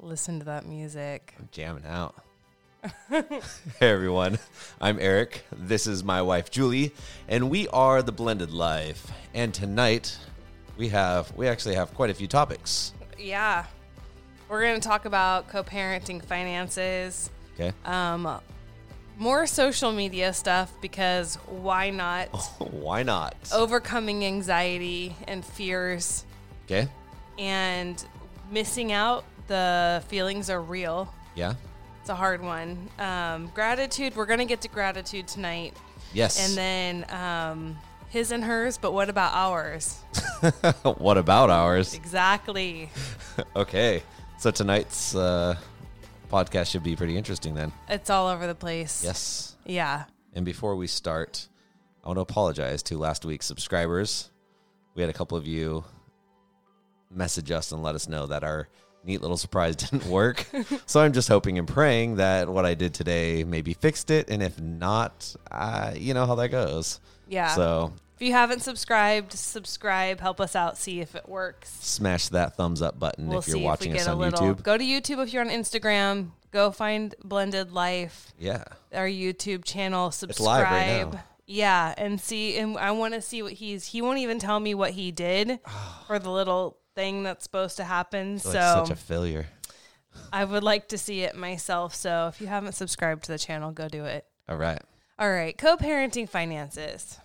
Listen 0.00 0.38
to 0.40 0.44
that 0.46 0.66
music. 0.66 1.34
I'm 1.38 1.48
jamming 1.52 1.86
out. 1.86 2.14
hey 3.10 3.24
everyone, 3.80 4.38
I'm 4.80 4.98
Eric. 5.00 5.44
This 5.50 5.86
is 5.88 6.04
my 6.04 6.22
wife 6.22 6.50
Julie, 6.50 6.92
and 7.26 7.50
we 7.50 7.66
are 7.68 8.00
the 8.02 8.12
Blended 8.12 8.52
Life. 8.52 9.10
And 9.34 9.52
tonight 9.52 10.16
we 10.76 10.88
have 10.90 11.34
we 11.36 11.48
actually 11.48 11.74
have 11.74 11.92
quite 11.94 12.10
a 12.10 12.14
few 12.14 12.28
topics. 12.28 12.92
Yeah. 13.18 13.64
We're 14.48 14.60
going 14.62 14.80
to 14.80 14.86
talk 14.88 15.06
about 15.06 15.48
co-parenting 15.48 16.24
finances. 16.24 17.30
Okay. 17.54 17.72
Um 17.84 18.40
more 19.18 19.46
social 19.46 19.92
media 19.92 20.32
stuff 20.34 20.70
because 20.82 21.36
why 21.46 21.88
not? 21.90 22.26
Why 22.60 23.02
not? 23.02 23.34
Overcoming 23.52 24.24
anxiety 24.26 25.16
and 25.26 25.42
fears 25.44 26.24
Okay. 26.66 26.86
and 27.38 28.04
missing 28.52 28.92
out. 28.92 29.24
The 29.46 30.02
feelings 30.08 30.50
are 30.50 30.60
real. 30.60 31.12
Yeah. 31.34 31.54
It's 32.00 32.10
a 32.10 32.14
hard 32.14 32.42
one. 32.42 32.88
Um, 32.98 33.50
gratitude. 33.54 34.14
We're 34.16 34.26
gonna 34.26 34.44
get 34.44 34.60
to 34.62 34.68
gratitude 34.68 35.26
tonight, 35.28 35.76
Yes. 36.12 36.38
and 36.48 36.56
then 36.56 37.10
um, 37.10 37.78
his 38.08 38.30
and 38.32 38.44
hers. 38.44 38.78
But 38.78 38.92
what 38.92 39.08
about 39.08 39.32
ours? 39.34 39.98
what 40.98 41.18
about 41.18 41.50
ours? 41.50 41.94
Exactly. 41.94 42.90
okay. 43.56 44.02
So 44.38 44.50
tonight's 44.50 45.14
uh, 45.14 45.56
podcast 46.30 46.70
should 46.70 46.82
be 46.84 46.94
pretty 46.94 47.16
interesting 47.16 47.54
then. 47.54 47.72
It's 47.88 48.10
all 48.10 48.28
over 48.28 48.46
the 48.46 48.54
place. 48.54 49.02
Yes. 49.04 49.56
Yeah. 49.64 50.04
And 50.34 50.44
before 50.44 50.76
we 50.76 50.86
start, 50.86 51.48
I 52.04 52.08
want 52.08 52.18
to 52.18 52.22
apologize 52.22 52.82
to 52.84 52.98
last 52.98 53.24
week's 53.24 53.46
subscribers. 53.46 54.30
We 54.94 55.02
had 55.02 55.10
a 55.10 55.14
couple 55.14 55.36
of 55.38 55.46
you 55.46 55.84
message 57.10 57.50
us 57.50 57.72
and 57.72 57.82
let 57.82 57.94
us 57.94 58.08
know 58.08 58.26
that 58.26 58.44
our 58.44 58.68
neat 59.06 59.20
little 59.22 59.36
surprise 59.36 59.76
didn't 59.84 60.06
work. 60.06 60.46
so 60.86 61.00
I'm 61.00 61.12
just 61.12 61.28
hoping 61.28 61.58
and 61.58 61.66
praying 61.68 62.16
that 62.16 62.48
what 62.48 62.66
I 62.66 62.74
did 62.74 62.94
today 62.94 63.44
maybe 63.44 63.74
fixed 63.74 64.10
it. 64.10 64.28
And 64.30 64.42
if 64.42 64.60
not, 64.60 65.34
uh, 65.50 65.92
you 65.96 66.14
know 66.14 66.26
how 66.26 66.34
that 66.36 66.48
goes. 66.48 67.00
Yeah. 67.28 67.54
So 67.54 67.92
If 68.16 68.22
you 68.22 68.32
haven't 68.32 68.60
subscribed, 68.62 69.32
subscribe. 69.32 70.20
Help 70.20 70.40
us 70.40 70.54
out. 70.56 70.78
See 70.78 71.00
if 71.00 71.14
it 71.14 71.28
works. 71.28 71.70
smash 71.80 72.28
that 72.28 72.56
thumbs 72.56 72.82
up 72.82 72.98
button 72.98 73.28
We'll 73.28 73.38
if 73.40 73.48
you're 73.48 73.58
watching 73.58 73.92
if 73.94 74.02
us 74.02 74.06
on 74.08 74.18
little. 74.18 74.40
YouTube. 74.54 74.62
Go 74.62 74.76
to 74.78 74.84
YouTube 74.84 75.22
if 75.22 75.32
you're 75.32 75.42
on 75.42 75.50
Instagram. 75.50 76.30
Go 76.52 76.70
find 76.70 77.14
Blended 77.22 77.72
Life, 77.72 78.32
Yeah. 78.38 78.64
our 78.94 79.06
YouTube 79.08 79.64
channel. 79.64 80.10
Subscribe. 80.10 81.12
right. 81.12 81.22
Yeah, 81.48 81.94
and 81.98 82.20
see. 82.20 82.56
And 82.58 82.76
I 82.78 82.92
want 82.92 83.14
to 83.14 83.20
see 83.20 83.42
what 83.42 83.52
he's. 83.52 83.84
He 83.86 84.00
won't 84.02 84.18
even 84.18 84.38
tell 84.38 84.58
me 84.58 84.74
what 84.74 84.92
he 84.92 85.12
did 85.12 85.60
for 86.06 86.18
the 86.18 86.30
little 86.30 86.76
thing 86.96 87.22
that's 87.22 87.44
supposed 87.44 87.76
to 87.76 87.84
happen. 87.84 88.40
So 88.40 88.50
such 88.50 88.90
a 88.90 88.96
failure. 88.96 89.46
I 90.32 90.44
would 90.44 90.64
like 90.64 90.88
to 90.88 90.98
see 90.98 91.20
it 91.20 91.36
myself. 91.36 91.94
So 91.94 92.26
if 92.26 92.40
you 92.40 92.48
haven't 92.48 92.72
subscribed 92.72 93.24
to 93.24 93.32
the 93.32 93.38
channel, 93.38 93.70
go 93.70 93.88
do 93.88 94.04
it. 94.04 94.24
All 94.48 94.56
right. 94.56 94.80
All 95.18 95.30
right, 95.30 95.56
co-parenting 95.56 96.28
finances. 96.28 97.18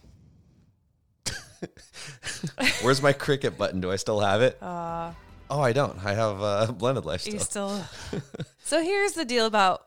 Where's 2.82 3.02
my 3.02 3.12
cricket 3.14 3.58
button? 3.58 3.82
Do 3.82 3.92
I 3.92 3.98
still 3.98 4.20
have 4.22 4.42
it? 4.42 4.62
Uh, 4.64 5.12
oh, 5.50 5.60
I 5.60 5.74
don't. 5.74 6.04
I 6.06 6.14
have 6.14 6.42
uh, 6.42 6.72
blended 6.78 7.06
life 7.06 7.26
You 7.28 7.40
still. 7.40 7.84
still. 8.10 8.22
so 8.64 8.82
here's 8.82 9.14
the 9.14 9.26
deal 9.26 9.46
about 9.46 9.82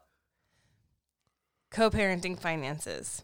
co-parenting 1.71 2.39
finances. 2.39 3.23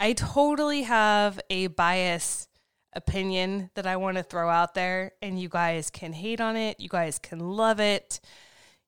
I 0.00 0.12
totally 0.14 0.82
have 0.82 1.38
a 1.50 1.66
bias 1.68 2.48
opinion 2.94 3.70
that 3.74 3.86
I 3.86 3.96
want 3.96 4.16
to 4.16 4.22
throw 4.22 4.48
out 4.48 4.74
there, 4.74 5.12
and 5.20 5.40
you 5.40 5.48
guys 5.48 5.90
can 5.90 6.12
hate 6.12 6.40
on 6.40 6.56
it. 6.56 6.80
You 6.80 6.88
guys 6.88 7.18
can 7.18 7.38
love 7.38 7.80
it. 7.80 8.20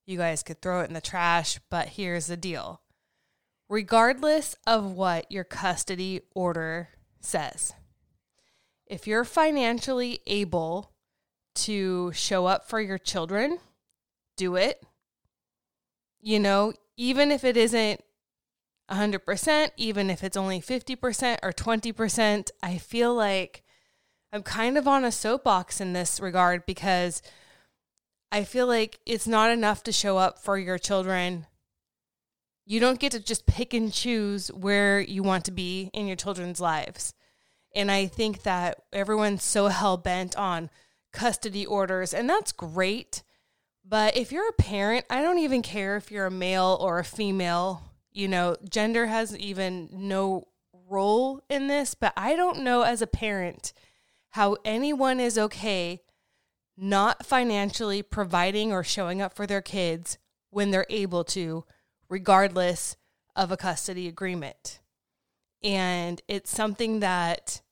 You 0.07 0.17
guys 0.17 0.43
could 0.43 0.61
throw 0.63 0.81
it 0.81 0.89
in 0.89 0.95
the 0.95 1.01
trash. 1.01 1.59
But 1.71 1.89
here's 1.89 2.27
the 2.27 2.37
deal: 2.37 2.81
regardless 3.69 4.55
of 4.67 4.93
what 4.93 5.31
your 5.31 5.45
custody 5.45 6.21
order 6.35 6.91
says, 7.21 7.73
if 8.87 9.07
you're 9.07 9.25
financially 9.25 10.21
able 10.27 10.93
to 11.57 12.13
show 12.13 12.47
up 12.47 12.69
for 12.69 12.81
your 12.81 12.99
children, 12.99 13.59
do 14.37 14.57
it. 14.57 14.85
You 16.21 16.39
know, 16.39 16.73
even 16.97 17.31
if 17.31 17.45
it 17.45 17.57
isn't 17.57 18.01
100%, 18.91 19.71
even 19.77 20.11
if 20.11 20.23
it's 20.23 20.37
only 20.37 20.61
50% 20.61 21.39
or 21.43 21.53
20%, 21.53 22.51
I 22.63 22.79
feel 22.79 23.15
like 23.15 23.65
I'm 24.37 24.43
kind 24.43 24.77
of 24.77 24.87
on 24.87 25.03
a 25.03 25.11
soapbox 25.11 25.81
in 25.81 25.95
this 25.95 26.21
regard 26.21 26.67
because 26.67 27.23
I 28.31 28.45
feel 28.45 28.67
like 28.67 29.01
it's 29.07 29.27
not 29.27 29.51
enough 29.51 29.83
to 29.85 29.93
show 29.93 30.19
up 30.19 30.39
for 30.39 30.59
your 30.59 30.77
children. 30.77 31.47
You 32.67 32.79
don't 32.79 33.01
get 33.01 33.13
to 33.13 33.21
just 33.21 33.47
pick 33.47 33.73
and 33.73 33.91
choose 33.91 34.49
where 34.49 35.01
you 35.01 35.23
want 35.23 35.47
to 35.47 35.53
be 35.53 35.89
in 35.95 36.07
your 36.07 36.17
children's 36.17 36.61
lives. 36.61 37.15
And 37.75 37.91
I 37.91 38.09
think 38.09 38.43
that 38.43 38.83
everyone's 38.93 39.43
so 39.43 39.69
hell 39.69 39.97
bent 39.97 40.37
on 40.37 40.69
custody 41.15 41.65
orders, 41.65 42.13
and 42.13 42.29
that's 42.29 42.53
great. 42.53 43.23
But 43.87 44.19
if 44.19 44.33
you're 44.33 44.51
a 44.51 44.63
parent, 44.63 45.07
I 45.09 45.23
don't 45.23 45.39
even 45.39 45.63
care 45.63 45.97
if 45.97 46.11
you're 46.11 46.27
a 46.27 46.31
male 46.31 46.77
or 46.79 46.99
a 46.99 47.05
female. 47.05 47.83
You 48.13 48.29
know, 48.29 48.57
gender 48.69 49.07
has 49.07 49.35
even 49.35 49.89
no 49.93 50.49
role 50.87 51.43
in 51.49 51.69
this, 51.69 51.95
but 51.95 52.13
I 52.19 52.37
don't 52.37 52.61
know 52.61 52.83
as 52.83 53.01
a 53.01 53.07
parent 53.07 53.73
how 54.37 54.55
anyone 54.67 55.19
is 55.19 55.39
okay 55.39 56.03
not 56.77 57.25
financially 57.25 58.03
providing 58.03 58.71
or 58.71 58.85
showing 58.85 59.23
up 59.23 59.33
for 59.33 59.47
their 59.47 59.63
kids 59.63 60.19
when 60.51 60.71
they're 60.71 60.85
able 60.91 61.25
to, 61.25 61.65
regardless 62.11 62.97
of 63.35 63.51
a 63.51 63.57
custody 63.57 64.07
agreement. 64.07 64.79
And 65.63 66.21
it's 66.29 66.51
something 66.51 67.01
that 67.01 67.63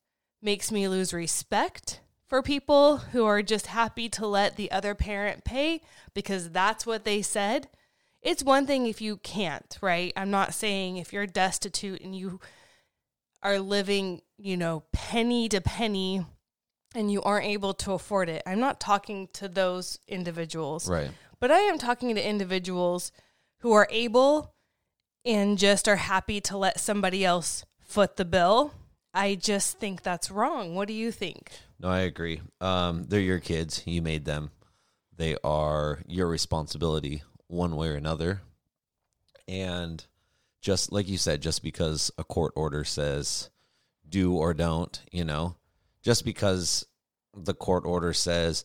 makes 0.41 0.73
me 0.73 0.89
lose 0.89 1.13
respect 1.13 2.01
for 2.27 2.41
people 2.41 2.97
who 2.97 3.27
are 3.27 3.43
just 3.43 3.67
happy 3.67 4.09
to 4.09 4.27
let 4.27 4.57
the 4.57 4.71
other 4.71 4.95
parent 4.95 5.45
pay 5.45 5.83
because 6.15 6.49
that's 6.49 6.87
what 6.87 7.05
they 7.05 7.21
said. 7.21 7.69
It's 8.23 8.43
one 8.43 8.67
thing 8.67 8.87
if 8.87 9.03
you 9.03 9.19
can't, 9.19 9.77
right? 9.83 10.15
I'm 10.17 10.31
not 10.31 10.55
saying 10.55 10.97
if 10.97 11.13
you're 11.13 11.27
destitute 11.27 12.01
and 12.01 12.17
you 12.17 12.41
are 13.43 13.59
living, 13.59 14.23
you 14.39 14.57
know, 14.57 14.85
penny 14.93 15.47
to 15.51 15.61
penny 15.61 16.25
and 16.95 17.11
you 17.11 17.23
aren't 17.23 17.47
able 17.47 17.75
to 17.75 17.93
afford 17.93 18.29
it. 18.29 18.43
I'm 18.47 18.61
not 18.61 18.81
talking 18.81 19.29
to 19.35 19.49
those 19.49 19.99
individuals. 20.07 20.89
Right. 20.89 21.11
But 21.41 21.51
I 21.51 21.59
am 21.61 21.79
talking 21.79 22.15
to 22.15 22.29
individuals 22.29 23.13
who 23.59 23.73
are 23.73 23.89
able 23.91 24.55
and 25.25 25.59
just 25.59 25.89
are 25.89 25.97
happy 25.97 26.41
to 26.43 26.57
let 26.57 26.81
somebody 26.81 27.25
else 27.25 27.65
foot 27.81 28.17
the 28.17 28.25
bill. 28.25 28.73
I 29.13 29.35
just 29.35 29.79
think 29.79 30.03
that's 30.03 30.31
wrong. 30.31 30.75
What 30.75 30.89
do 30.89 30.95
you 30.95 31.11
think? 31.11 31.51
No, 31.81 31.89
I 31.89 32.01
agree. 32.01 32.41
Um, 32.61 33.05
they're 33.05 33.21
your 33.21 33.41
kids. 33.41 33.83
You 33.87 34.03
made 34.03 34.25
them. 34.25 34.51
They 35.17 35.37
are 35.45 36.01
your 36.07 36.29
responsibility 36.29 37.23
one 37.47 37.77
way 37.77 37.89
or 37.89 37.95
another. 37.95 38.43
And 39.47 40.05
just 40.61 40.93
like 40.93 41.09
you 41.09 41.19
said, 41.19 41.43
just 41.43 41.63
because 41.63 42.11
a 42.19 42.25
court 42.25 42.53
order 42.57 42.85
says 42.85 43.51
do 44.09 44.35
or 44.35 44.55
don't, 44.55 45.01
you 45.13 45.25
know, 45.25 45.57
just 46.05 46.25
because 46.25 46.87
the 47.35 47.55
court 47.55 47.85
order 47.85 48.13
says 48.13 48.65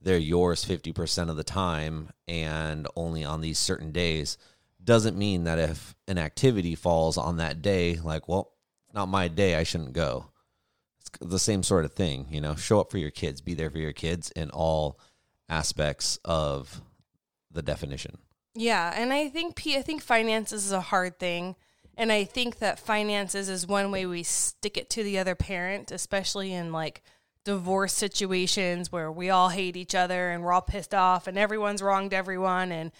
they're 0.00 0.16
yours 0.18 0.64
50% 0.64 1.30
of 1.30 1.36
the 1.36 1.42
time 1.42 2.10
and 2.28 2.86
only 2.94 3.24
on 3.24 3.40
these 3.40 3.58
certain 3.58 3.90
days 3.90 4.38
doesn't 4.82 5.18
mean 5.18 5.44
that 5.44 5.58
if 5.58 5.96
an 6.06 6.18
activity 6.18 6.76
falls 6.76 7.18
on 7.18 7.38
that 7.38 7.62
day 7.62 7.98
like 8.04 8.28
well 8.28 8.52
not 8.92 9.08
my 9.08 9.26
day 9.26 9.56
i 9.56 9.64
shouldn't 9.64 9.94
go. 9.94 10.26
It's 11.00 11.10
the 11.20 11.38
same 11.38 11.62
sort 11.64 11.84
of 11.84 11.94
thing 11.94 12.26
you 12.30 12.40
know 12.40 12.54
show 12.54 12.80
up 12.80 12.92
for 12.92 12.98
your 12.98 13.10
kids 13.10 13.40
be 13.40 13.54
there 13.54 13.70
for 13.70 13.78
your 13.78 13.92
kids 13.92 14.30
in 14.30 14.50
all 14.50 15.00
aspects 15.48 16.18
of 16.24 16.80
the 17.50 17.62
definition. 17.62 18.18
Yeah, 18.54 18.92
and 18.94 19.12
I 19.12 19.28
think 19.28 19.60
I 19.66 19.82
think 19.82 20.02
finances 20.02 20.66
is 20.66 20.72
a 20.72 20.80
hard 20.80 21.18
thing, 21.18 21.56
and 21.96 22.10
I 22.10 22.24
think 22.24 22.58
that 22.58 22.78
finances 22.78 23.48
is 23.48 23.66
one 23.66 23.90
way 23.90 24.06
we 24.06 24.22
stick 24.22 24.76
it 24.76 24.90
to 24.90 25.02
the 25.02 25.18
other 25.18 25.34
parent, 25.34 25.90
especially 25.90 26.52
in 26.52 26.72
like 26.72 27.02
divorce 27.44 27.92
situations 27.92 28.90
where 28.90 29.12
we 29.12 29.30
all 29.30 29.50
hate 29.50 29.76
each 29.76 29.94
other 29.94 30.30
and 30.30 30.42
we're 30.42 30.52
all 30.52 30.62
pissed 30.62 30.94
off 30.94 31.26
and 31.26 31.38
everyone's 31.38 31.82
wronged 31.82 32.14
everyone 32.14 32.72
and 32.72 32.90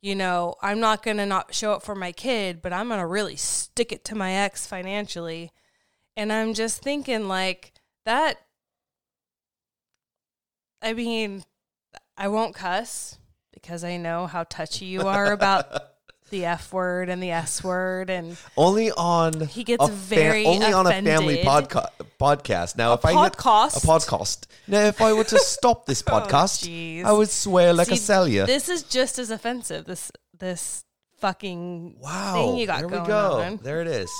you 0.00 0.16
know, 0.16 0.56
I'm 0.60 0.80
not 0.80 1.04
going 1.04 1.18
to 1.18 1.26
not 1.26 1.54
show 1.54 1.74
up 1.74 1.84
for 1.84 1.94
my 1.94 2.10
kid, 2.10 2.60
but 2.60 2.72
I'm 2.72 2.88
going 2.88 2.98
to 2.98 3.06
really 3.06 3.36
stick 3.36 3.92
it 3.92 4.04
to 4.06 4.16
my 4.16 4.32
ex 4.32 4.66
financially. 4.66 5.52
And 6.16 6.32
I'm 6.32 6.54
just 6.54 6.82
thinking 6.82 7.28
like 7.28 7.72
that 8.04 8.38
I 10.82 10.94
mean, 10.94 11.44
I 12.16 12.26
won't 12.28 12.56
cuss 12.56 13.18
because 13.52 13.84
I 13.84 13.96
know 13.96 14.26
how 14.26 14.42
touchy 14.44 14.86
you 14.86 15.02
are 15.02 15.32
about 15.32 15.66
the 16.32 16.44
F 16.46 16.72
word 16.72 17.08
and 17.08 17.22
the 17.22 17.30
S 17.30 17.62
word 17.62 18.10
and 18.10 18.36
only 18.56 18.90
on 18.90 19.38
He 19.46 19.62
gets 19.62 19.86
very 19.88 20.44
only 20.46 20.72
on 20.72 20.86
a 20.86 20.90
family 20.90 21.38
podca- 21.44 21.90
podcast 22.18 22.76
now 22.76 22.90
A 22.90 22.94
if 22.94 23.04
i 23.04 23.12
hit 23.12 23.32
podcast? 23.34 23.76
a 23.76 23.86
podcast 23.86 24.46
now 24.66 24.80
if 24.86 25.00
i 25.00 25.12
were 25.12 25.24
to 25.24 25.38
stop 25.38 25.86
this 25.86 26.02
oh, 26.06 26.10
podcast 26.10 26.66
jeez. 26.66 27.04
i 27.04 27.12
would 27.12 27.28
swear 27.28 27.72
like 27.72 27.90
a 27.90 27.96
See, 27.96 28.38
This 28.40 28.68
is 28.68 28.82
just 28.82 29.18
as 29.18 29.30
offensive. 29.30 29.84
This 29.84 30.10
this 30.36 30.84
fucking 31.18 31.96
wow 32.00 32.34
thing 32.34 32.56
you 32.56 32.66
got 32.66 32.80
there 32.80 32.88
going 32.88 33.02
we 33.02 33.08
go 33.08 33.40
on. 33.42 33.56
there 33.62 33.80
it 33.80 33.86
is 33.86 34.10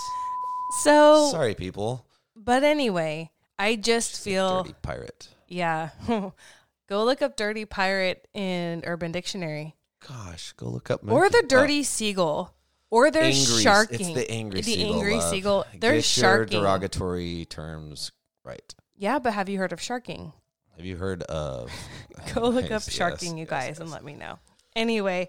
So, 0.84 1.28
sorry 1.32 1.54
people 1.54 2.06
but 2.36 2.62
anyway, 2.62 3.30
I 3.58 3.76
just 3.76 4.22
feel 4.22 4.62
dirty 4.62 4.74
pirate 4.82 5.28
yeah. 5.48 5.90
Go 6.88 7.04
look 7.04 7.22
up 7.22 7.36
"dirty 7.36 7.64
pirate" 7.64 8.26
in 8.34 8.82
Urban 8.84 9.12
Dictionary, 9.12 9.76
gosh 10.08 10.52
go 10.54 10.66
look 10.68 10.90
up 10.90 11.00
or 11.04 11.28
the 11.28 11.36
monkey- 11.38 11.46
"dirty 11.48 11.82
seagull," 11.82 12.54
or 12.90 13.10
there's 13.10 13.48
angry- 13.48 13.62
sharking. 13.62 14.00
it's 14.00 14.14
the 14.14 14.30
angry 14.30 14.60
the 14.60 14.72
seagull 14.74 14.94
angry 14.94 15.14
love. 15.16 15.30
seagull. 15.30 15.64
Get 15.72 15.80
There's 15.80 16.16
your 16.16 16.24
sharking. 16.24 16.60
derogatory 16.60 17.44
terms 17.46 18.12
right 18.44 18.74
Yeah, 18.96 19.18
but 19.18 19.32
have 19.34 19.48
you 19.48 19.58
heard 19.58 19.72
of 19.72 19.80
sharking? 19.80 20.32
have 20.76 20.84
you 20.86 20.96
heard 20.96 21.22
of 21.24 21.70
Go 22.34 22.48
look 22.48 22.64
up 22.64 22.70
Yes, 22.70 22.90
sharking, 22.92 23.36
you 23.36 23.42
yes, 23.44 23.50
guys, 23.50 23.68
yes. 23.68 23.78
and 23.80 23.90
let 23.90 24.02
me 24.04 24.14
know. 24.14 24.38
Anyway, 24.74 25.28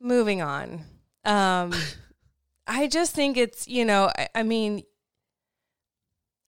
moving 0.00 0.40
on. 0.42 0.84
Um, 1.24 1.72
I 2.66 2.86
just 2.86 3.14
think 3.14 3.36
it's, 3.36 3.66
you 3.66 3.84
know, 3.84 4.10
I, 4.16 4.28
I 4.34 4.42
mean, 4.42 4.82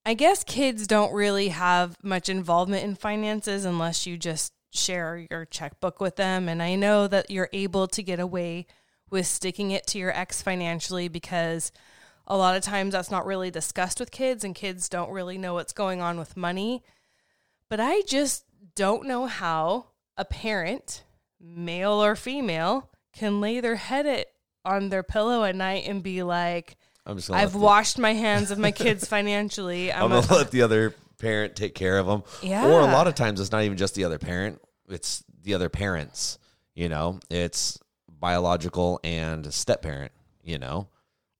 I 0.04 0.14
guess 0.14 0.44
kids 0.44 0.86
don't 0.86 1.12
really 1.12 1.48
have 1.48 1.96
much 2.02 2.28
involvement 2.28 2.84
in 2.84 2.94
finances 2.94 3.64
unless 3.64 4.06
you 4.06 4.16
just 4.16 4.52
share 4.70 5.26
your 5.30 5.44
checkbook 5.44 6.00
with 6.00 6.16
them. 6.16 6.48
And 6.48 6.62
I 6.62 6.74
know 6.74 7.06
that 7.08 7.30
you're 7.30 7.50
able 7.52 7.86
to 7.88 8.02
get 8.02 8.20
away 8.20 8.66
with 9.10 9.26
sticking 9.26 9.72
it 9.72 9.86
to 9.88 9.98
your 9.98 10.16
ex 10.16 10.40
financially 10.40 11.08
because 11.08 11.72
a 12.26 12.36
lot 12.36 12.56
of 12.56 12.62
times 12.62 12.92
that's 12.92 13.10
not 13.10 13.26
really 13.26 13.50
discussed 13.50 13.98
with 13.98 14.12
kids 14.12 14.44
and 14.44 14.54
kids 14.54 14.88
don't 14.88 15.10
really 15.10 15.36
know 15.36 15.54
what's 15.54 15.72
going 15.72 16.00
on 16.00 16.18
with 16.18 16.36
money. 16.36 16.84
But 17.68 17.80
I 17.80 18.02
just 18.02 18.44
don't 18.76 19.06
know 19.06 19.26
how 19.26 19.86
a 20.16 20.24
parent, 20.24 21.02
male 21.40 22.02
or 22.02 22.14
female, 22.14 22.90
can 23.12 23.40
lay 23.40 23.60
their 23.60 23.76
head 23.76 24.06
at, 24.06 24.26
on 24.64 24.90
their 24.90 25.02
pillow 25.02 25.44
at 25.44 25.56
night 25.56 25.88
and 25.88 26.02
be 26.02 26.22
like, 26.22 26.76
I'm 27.06 27.16
just 27.16 27.30
I've 27.30 27.54
let 27.54 27.60
the- 27.60 27.64
washed 27.64 27.98
my 27.98 28.14
hands 28.14 28.50
of 28.50 28.58
my 28.58 28.70
kids 28.70 29.06
financially. 29.08 29.92
I'm 29.92 30.04
I'm, 30.04 30.10
gonna 30.10 30.34
a, 30.34 30.38
let 30.38 30.50
the 30.52 30.62
other 30.62 30.94
parent 31.20 31.54
take 31.54 31.74
care 31.74 31.98
of 31.98 32.06
them. 32.06 32.24
Yeah. 32.42 32.66
Or 32.66 32.80
a 32.80 32.86
lot 32.86 33.06
of 33.06 33.14
times 33.14 33.40
it's 33.40 33.52
not 33.52 33.62
even 33.62 33.76
just 33.78 33.94
the 33.94 34.04
other 34.04 34.18
parent; 34.18 34.60
it's 34.88 35.22
the 35.42 35.54
other 35.54 35.68
parents. 35.68 36.38
You 36.74 36.88
know, 36.88 37.20
it's 37.30 37.78
biological 38.08 38.98
and 39.04 39.52
step 39.54 39.82
parent. 39.82 40.12
You 40.42 40.58
know, 40.58 40.88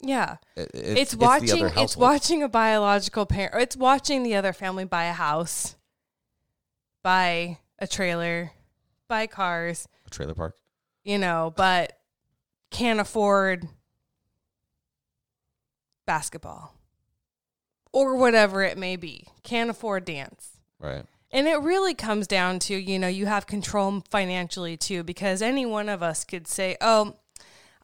yeah. 0.01 0.37
It- 0.57 0.71
It's, 0.75 1.11
the 1.13 1.19
watching. 1.19 1.65
other 1.65 1.73
It's 1.77 1.97
watching 1.97 2.43
a 2.43 2.49
biological 2.49 3.27
parent. 3.27 3.55
It's 3.63 3.77
watching 3.77 4.23
the 4.23 4.37
other 4.37 4.53
family 4.53 4.85
buy 4.85 5.05
a 5.05 5.13
house, 5.13 5.75
buy 7.03 7.59
a 7.79 7.87
trailer, 7.87 8.53
buy 9.09 9.27
cars. 9.27 9.89
A 10.07 10.11
trailer 10.11 10.35
park. 10.35 10.57
You 11.03 11.19
know, 11.19 11.53
but 11.57 11.99
can't 12.71 13.01
afford 13.01 13.67
basketball 16.07 16.75
or 17.93 18.17
whatever 18.17 18.63
it 18.63 18.79
may 18.79 18.97
be. 18.97 19.27
Can't 19.43 19.71
afford 19.71 20.05
dance. 20.05 20.59
Right. 20.79 21.05
And 21.31 21.47
it 21.47 21.61
really 21.61 21.95
comes 21.95 22.27
down 22.27 22.59
to, 22.61 22.75
you 22.75 22.99
know, 22.99 23.09
you 23.09 23.27
have 23.27 23.47
control 23.47 24.03
financially 24.11 24.77
too, 24.77 25.05
because 25.05 25.43
any 25.43 25.65
one 25.65 25.89
of 25.89 26.03
us 26.03 26.25
could 26.25 26.49
say, 26.49 26.77
oh, 26.81 27.17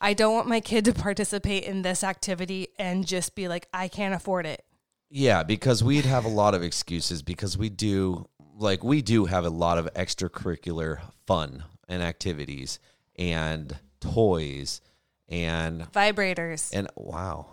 I 0.00 0.14
don't 0.14 0.35
want 0.35 0.49
my 0.49 0.61
kid 0.61 0.85
to 0.87 0.93
participate 0.94 1.64
in 1.64 1.82
this 1.82 2.03
activity 2.03 2.69
and 2.79 3.06
just 3.06 3.35
be 3.35 3.49
like, 3.49 3.69
I 3.73 3.88
can't 3.88 4.14
afford 4.14 4.47
it. 4.47 4.64
Yeah, 5.08 5.44
because 5.44 5.85
we'd 5.85 6.05
have 6.05 6.25
a 6.25 6.29
lot 6.29 6.55
of 6.55 6.62
excuses 6.62 7.23
because 7.23 7.56
we 7.56 7.69
do 7.69 8.26
like 8.58 8.82
we 8.82 9.03
do 9.03 9.26
have 9.26 9.44
a 9.44 9.50
lot 9.50 9.79
of 9.79 9.93
extracurricular 9.94 11.00
fun 11.26 11.62
and 11.88 12.03
activities 12.03 12.81
and 13.17 13.79
toys 14.00 14.81
and 15.29 15.82
Vibrators. 15.93 16.70
and 16.73 16.88
wow. 16.97 17.47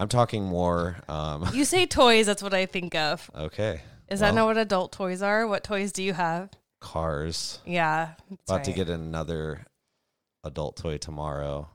I'm 0.00 0.08
talking 0.08 0.44
more 0.44 0.96
um 1.08 1.46
You 1.52 1.64
say 1.64 1.86
toys, 1.86 2.26
that's 2.26 2.42
what 2.42 2.54
I 2.54 2.66
think 2.66 2.94
of. 2.94 3.30
okay. 3.36 3.82
Is 4.08 4.20
that 4.20 4.34
Well, 4.34 4.46
not 4.46 4.46
what 4.46 4.56
adult 4.58 4.92
toys 4.92 5.22
are? 5.22 5.46
What 5.46 5.62
toys 5.62 5.92
do 5.92 6.02
you 6.02 6.12
have? 6.14 6.50
cars? 6.80 7.60
Yeah. 7.66 8.12
About 8.48 8.64
to 8.64 8.72
get 8.72 8.88
another 8.88 9.66
adult 10.42 10.78
toy 10.78 10.96
tomorrow, 10.96 11.68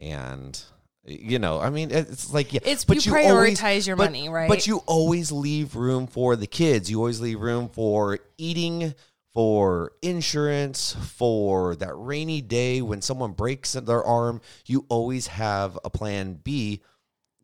and 0.00 0.60
you 1.04 1.38
know, 1.38 1.60
I 1.60 1.68
mean, 1.70 1.90
it's 1.92 2.32
like 2.32 2.52
yeah, 2.54 2.60
It's 2.64 2.84
but 2.86 3.04
you 3.06 3.14
always- 3.14 3.60
prioritize 3.60 3.86
your 3.86 3.96
but- 3.96 4.04
money, 4.10 4.28
right? 4.28 4.48
But 4.48 4.66
you 4.66 4.78
always 4.86 5.30
leave 5.30 5.76
room 5.76 6.06
for 6.06 6.34
the 6.34 6.46
kids. 6.46 6.90
You 6.90 6.98
always 6.98 7.20
leave 7.20 7.40
room 7.40 7.68
for 7.68 8.18
eating, 8.38 8.94
for 9.34 9.92
insurance, 10.02 10.96
for 11.16 11.76
that 11.76 11.92
rainy 11.94 12.40
day 12.40 12.80
when 12.82 13.02
someone 13.02 13.32
breaks 13.32 13.74
their 13.74 14.02
arm. 14.02 14.40
You 14.64 14.86
always 14.88 15.26
have 15.28 15.78
a 15.84 15.90
plan 15.90 16.40
B. 16.42 16.82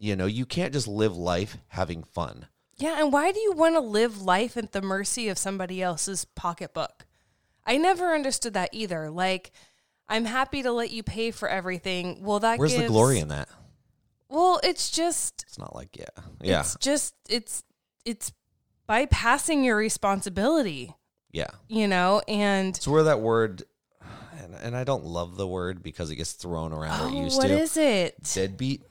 You 0.03 0.17
know, 0.17 0.27
you 0.27 0.47
can't 0.47 0.73
just 0.73 0.89
live 0.89 1.17
life 1.17 1.59
having 1.69 2.03
fun. 2.03 2.49
Yeah, 2.77 3.01
and 3.01 3.13
why 3.13 3.31
do 3.31 3.39
you 3.39 3.53
want 3.53 3.77
to 3.77 3.81
live 3.81 4.21
life 4.21 4.57
at 4.57 4.73
the 4.73 4.83
mercy 4.83 5.29
of 5.29 5.39
somebody 5.39 5.81
else's 5.81 6.25
pocketbook? 6.25 7.07
I 7.65 7.77
never 7.77 8.13
understood 8.13 8.55
that 8.55 8.71
either. 8.73 9.11
Like, 9.11 9.53
I'm 10.09 10.25
happy 10.25 10.65
to 10.65 10.73
let 10.73 10.91
you 10.91 11.05
pay 11.05 11.31
for 11.31 11.49
everything. 11.49 12.19
Well, 12.21 12.41
that 12.41 12.59
Where's 12.59 12.75
the 12.75 12.89
glory 12.89 13.21
in 13.21 13.29
that? 13.29 13.49
Well, 14.29 14.59
it's 14.65 14.91
just 14.91 15.45
It's 15.47 15.57
not 15.57 15.73
like 15.73 15.97
yeah, 15.97 16.07
yeah, 16.41 16.61
it's 16.61 16.75
just 16.81 17.15
it's 17.29 17.63
it's 18.05 18.33
bypassing 18.89 19.65
your 19.65 19.77
responsibility, 19.77 20.97
yeah. 21.31 21.51
you 21.69 21.87
know, 21.87 22.23
and 22.27 22.77
It's 22.77 22.89
where 22.89 23.05
that 23.05 23.21
word, 23.21 23.63
and, 24.43 24.57
and 24.57 24.77
I 24.77 24.83
don't 24.83 25.05
love 25.05 25.37
the 25.37 25.47
word 25.47 25.81
because 25.81 26.11
it 26.11 26.17
gets 26.17 26.33
thrown 26.33 26.73
around 26.73 27.15
oh, 27.15 27.37
what 27.37 27.47
to. 27.47 27.57
is 27.57 27.77
it? 27.77 28.17
deadbeat. 28.35 28.83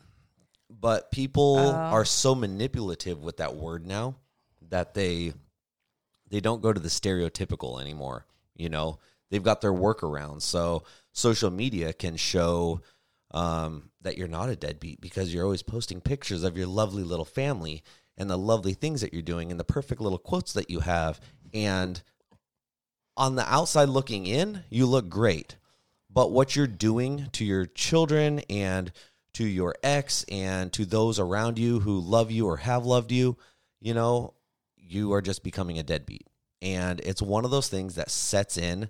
But 0.81 1.11
people 1.11 1.55
Oh. 1.57 1.95
are 1.95 2.05
so 2.05 2.33
manipulative 2.35 3.21
with 3.23 3.37
that 3.37 3.55
word 3.55 3.85
now 3.85 4.15
that 4.69 4.93
they 4.95 5.33
they 6.29 6.39
don't 6.39 6.61
go 6.61 6.73
to 6.73 6.79
the 6.79 6.89
stereotypical 6.89 7.79
anymore. 7.81 8.25
You 8.55 8.69
know, 8.69 8.99
they've 9.29 9.43
got 9.43 9.61
their 9.61 9.73
workarounds. 9.73 10.43
So 10.43 10.83
social 11.11 11.51
media 11.51 11.93
can 11.93 12.15
show 12.15 12.81
um, 13.31 13.91
that 14.01 14.17
you're 14.17 14.27
not 14.29 14.49
a 14.49 14.55
deadbeat 14.55 15.01
because 15.01 15.33
you're 15.33 15.43
always 15.43 15.61
posting 15.63 16.01
pictures 16.01 16.43
of 16.43 16.57
your 16.57 16.67
lovely 16.67 17.03
little 17.03 17.25
family 17.25 17.83
and 18.17 18.29
the 18.29 18.37
lovely 18.37 18.73
things 18.73 19.01
that 19.01 19.13
you're 19.13 19.21
doing 19.21 19.51
and 19.51 19.59
the 19.59 19.65
perfect 19.65 20.01
little 20.01 20.17
quotes 20.17 20.53
that 20.53 20.69
you 20.69 20.79
have. 20.79 21.19
And 21.53 22.01
on 23.17 23.35
the 23.35 23.47
outside 23.53 23.89
looking 23.89 24.25
in, 24.25 24.63
you 24.69 24.85
look 24.85 25.09
great. 25.09 25.57
But 26.09 26.31
what 26.31 26.55
you're 26.55 26.67
doing 26.67 27.27
to 27.33 27.45
your 27.45 27.65
children 27.65 28.39
and 28.49 28.91
to 29.33 29.45
your 29.45 29.75
ex 29.83 30.25
and 30.29 30.71
to 30.73 30.85
those 30.85 31.19
around 31.19 31.57
you 31.57 31.79
who 31.79 31.99
love 31.99 32.31
you 32.31 32.47
or 32.47 32.57
have 32.57 32.85
loved 32.85 33.11
you, 33.11 33.37
you 33.79 33.93
know, 33.93 34.33
you 34.75 35.13
are 35.13 35.21
just 35.21 35.43
becoming 35.43 35.79
a 35.79 35.83
deadbeat. 35.83 36.27
And 36.61 36.99
it's 36.99 37.21
one 37.21 37.45
of 37.45 37.51
those 37.51 37.69
things 37.69 37.95
that 37.95 38.11
sets 38.11 38.57
in 38.57 38.89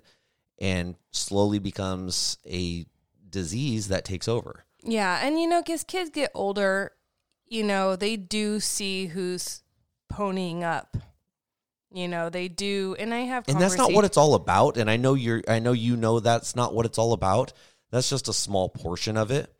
and 0.58 0.96
slowly 1.10 1.58
becomes 1.58 2.38
a 2.46 2.86
disease 3.28 3.88
that 3.88 4.04
takes 4.04 4.28
over. 4.28 4.64
Yeah, 4.82 5.24
and 5.24 5.40
you 5.40 5.48
know, 5.48 5.62
as 5.70 5.84
kids 5.84 6.10
get 6.10 6.30
older, 6.34 6.92
you 7.46 7.62
know, 7.62 7.96
they 7.96 8.16
do 8.16 8.60
see 8.60 9.06
who's 9.06 9.62
ponying 10.12 10.62
up. 10.62 10.96
You 11.94 12.08
know, 12.08 12.30
they 12.30 12.48
do, 12.48 12.96
and 12.98 13.12
I 13.12 13.20
have, 13.20 13.44
and 13.48 13.60
that's 13.60 13.76
not 13.76 13.92
what 13.92 14.06
it's 14.06 14.16
all 14.16 14.34
about 14.34 14.78
and 14.78 14.90
i 14.90 14.96
know 14.96 15.12
you're 15.12 15.42
i 15.46 15.58
know 15.58 15.72
you 15.72 15.94
know 15.94 16.20
that's 16.20 16.56
not 16.56 16.74
what 16.74 16.86
it's 16.86 16.96
all 16.96 17.12
about 17.12 17.52
that's 17.90 18.08
just 18.08 18.28
a 18.28 18.32
small 18.32 18.70
portion 18.70 19.18
of 19.18 19.30
it 19.30 19.52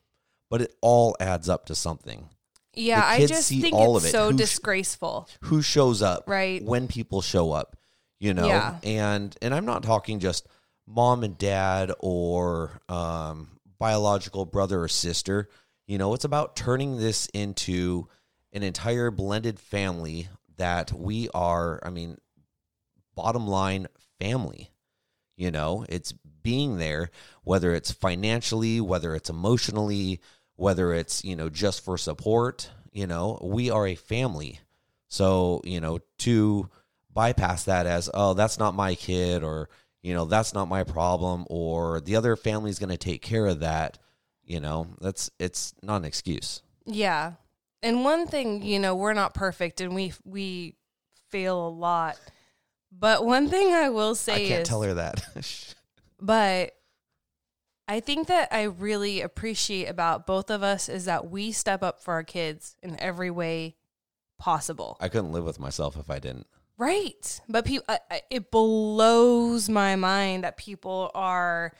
but 0.52 0.60
it 0.60 0.74
all 0.82 1.16
adds 1.18 1.48
up 1.48 1.64
to 1.66 1.74
something 1.74 2.28
Yeah, 2.74 3.02
I 3.04 3.26
just 3.26 3.48
see 3.48 3.60
think 3.62 3.74
all 3.74 3.96
it's 3.96 4.04
of 4.04 4.08
it. 4.10 4.12
so 4.12 4.30
Who 4.30 4.34
sh- 4.36 4.36
disgraceful. 4.36 5.28
who 5.44 5.62
shows 5.62 6.02
up 6.02 6.24
Right. 6.28 6.62
when 6.62 6.86
people 6.88 7.22
show 7.22 7.52
up 7.52 7.76
you 8.20 8.34
know 8.34 8.46
Yeah. 8.46 8.78
and 8.84 9.34
and 9.42 9.52
i'm 9.54 9.64
not 9.66 9.82
talking 9.82 10.20
just 10.20 10.46
mom 10.86 11.24
and 11.24 11.36
dad 11.38 11.90
or 12.00 12.80
um 12.88 13.48
biological 13.78 14.44
brother 14.46 14.82
or 14.82 14.88
sister 14.88 15.48
you 15.88 15.98
know 15.98 16.14
it's 16.14 16.24
about 16.24 16.54
turning 16.54 16.98
this 16.98 17.26
into 17.34 18.06
an 18.52 18.62
entire 18.62 19.10
blended 19.10 19.58
family 19.58 20.28
that 20.58 20.92
we 20.92 21.28
are 21.34 21.80
i 21.82 21.90
mean 21.90 22.16
bottom 23.16 23.46
line 23.48 23.86
family 24.20 24.70
you 25.36 25.50
know 25.50 25.84
it's 25.88 26.12
being 26.42 26.78
there 26.78 27.10
whether 27.42 27.74
it's 27.74 27.90
financially 27.90 28.80
whether 28.80 29.14
it's 29.14 29.30
emotionally 29.30 30.20
whether 30.56 30.92
it's 30.92 31.24
you 31.24 31.36
know 31.36 31.48
just 31.48 31.84
for 31.84 31.96
support 31.98 32.70
you 32.92 33.06
know 33.06 33.38
we 33.42 33.70
are 33.70 33.86
a 33.86 33.94
family 33.94 34.60
so 35.08 35.60
you 35.64 35.80
know 35.80 35.98
to 36.18 36.68
bypass 37.12 37.64
that 37.64 37.86
as 37.86 38.08
oh 38.14 38.34
that's 38.34 38.58
not 38.58 38.74
my 38.74 38.94
kid 38.94 39.42
or 39.42 39.68
you 40.02 40.14
know 40.14 40.24
that's 40.24 40.54
not 40.54 40.68
my 40.68 40.84
problem 40.84 41.44
or 41.48 42.00
the 42.00 42.16
other 42.16 42.36
family's 42.36 42.78
going 42.78 42.90
to 42.90 42.96
take 42.96 43.22
care 43.22 43.46
of 43.46 43.60
that 43.60 43.98
you 44.44 44.60
know 44.60 44.86
that's 45.00 45.30
it's 45.38 45.74
not 45.82 45.96
an 45.96 46.04
excuse 46.04 46.62
Yeah. 46.86 47.32
And 47.82 48.04
one 48.04 48.26
thing, 48.26 48.62
you 48.62 48.78
know, 48.78 48.94
we're 48.94 49.12
not 49.12 49.34
perfect 49.34 49.80
and 49.80 49.94
we 49.94 50.12
we 50.24 50.76
fail 51.30 51.66
a 51.66 51.70
lot. 51.70 52.18
But 52.90 53.24
one 53.24 53.48
thing 53.48 53.72
I 53.72 53.88
will 53.88 54.14
say 54.14 54.34
i 54.34 54.48
can't 54.48 54.62
is 54.62 54.68
tell 54.68 54.82
her 54.82 54.94
that 54.94 55.74
but 56.20 56.76
I 57.88 58.00
think 58.00 58.28
that 58.28 58.48
I 58.52 58.62
really 58.62 59.20
appreciate 59.20 59.86
about 59.86 60.26
both 60.26 60.50
of 60.50 60.62
us 60.62 60.88
is 60.88 61.04
that 61.06 61.30
we 61.30 61.52
step 61.52 61.82
up 61.82 62.00
for 62.00 62.14
our 62.14 62.24
kids 62.24 62.76
in 62.82 62.98
every 63.00 63.30
way 63.30 63.76
possible. 64.38 64.96
i 64.98 65.08
couldn't 65.08 65.30
live 65.30 65.44
with 65.44 65.60
myself 65.60 65.96
if 65.96 66.10
i 66.10 66.18
didn't 66.18 66.46
Right. 66.78 67.40
But 67.48 67.64
people, 67.64 67.84
I, 67.88 68.00
I, 68.10 68.22
it 68.28 68.50
blows 68.50 69.68
my 69.68 69.94
mind 69.94 70.42
that 70.42 70.56
people 70.56 71.12
are, 71.14 71.72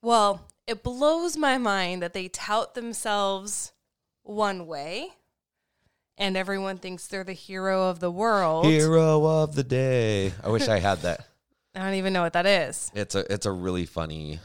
well, 0.00 0.46
it 0.66 0.84
blows 0.84 1.36
my 1.36 1.58
mind 1.58 2.02
that 2.02 2.12
they 2.12 2.28
tout 2.28 2.74
themselves 2.74 3.72
one 4.22 4.66
way 4.68 5.08
and 6.16 6.36
everyone 6.36 6.78
thinks 6.78 7.08
they're 7.08 7.24
the 7.24 7.32
hero 7.32 7.88
of 7.88 7.98
the 7.98 8.12
world. 8.12 8.66
hero 8.66 9.24
of 9.24 9.56
the 9.56 9.64
day 9.64 10.32
i 10.44 10.48
wish 10.48 10.68
i 10.68 10.78
had 10.78 10.98
that 11.00 11.26
I 11.74 11.80
don't 11.80 11.94
even 11.94 12.12
know 12.12 12.22
what 12.22 12.34
that 12.34 12.46
is. 12.46 12.90
it's 12.94 13.14
a 13.14 13.32
it's 13.32 13.46
a 13.46 13.50
really 13.52 13.86
funny 13.86 14.40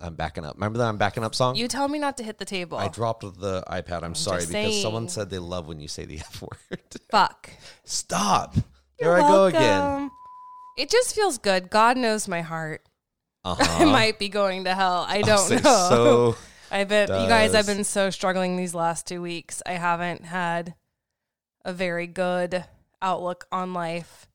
i'm 0.00 0.14
backing 0.14 0.44
up 0.44 0.54
remember 0.54 0.78
that 0.78 0.86
i'm 0.86 0.96
backing 0.96 1.24
up 1.24 1.34
song 1.34 1.56
You 1.56 1.66
tell 1.66 1.88
me 1.88 1.98
not 1.98 2.16
to 2.18 2.22
hit 2.22 2.38
the 2.38 2.44
table. 2.44 2.78
I 2.78 2.86
dropped 2.86 3.22
the 3.22 3.64
iPad. 3.68 4.04
I'm, 4.04 4.14
sorry 4.14 4.42
just 4.42 4.52
because 4.52 4.80
someone 4.80 5.08
said 5.08 5.28
they 5.28 5.40
love 5.40 5.66
when 5.66 5.80
you 5.80 5.88
say 5.88 6.04
the 6.04 6.18
F 6.20 6.40
word. 6.42 6.80
Fuck. 7.10 7.50
Stop. 7.84 8.54
You're 9.00 9.16
Here 9.16 9.24
I 9.24 9.28
go 9.28 9.44
again. 9.46 10.10
It 10.76 10.88
just 10.88 11.16
feels 11.16 11.38
good. 11.38 11.68
God 11.70 11.96
knows 11.96 12.28
my 12.28 12.42
heart. 12.42 12.82
I 13.44 13.50
Uh-huh. 13.50 13.86
might 13.86 14.20
be 14.20 14.28
going 14.28 14.64
to 14.64 14.74
hell. 14.74 15.04
I 15.08 15.22
don't 15.22 15.50
know. 15.50 15.86
So 15.88 16.36
I've 16.70 16.88
been, 16.88 17.08
you 17.08 17.28
guys, 17.28 17.54
I've 17.56 17.66
been 17.66 17.82
so 17.82 18.10
struggling 18.10 18.56
these 18.56 18.74
last 18.76 19.04
two 19.06 19.20
weeks. 19.20 19.62
I 19.66 19.72
haven't 19.72 20.24
had 20.26 20.74
a 21.64 21.72
very 21.72 22.06
good 22.06 22.64
outlook 23.02 23.46
on 23.50 23.72
life. 23.74 24.27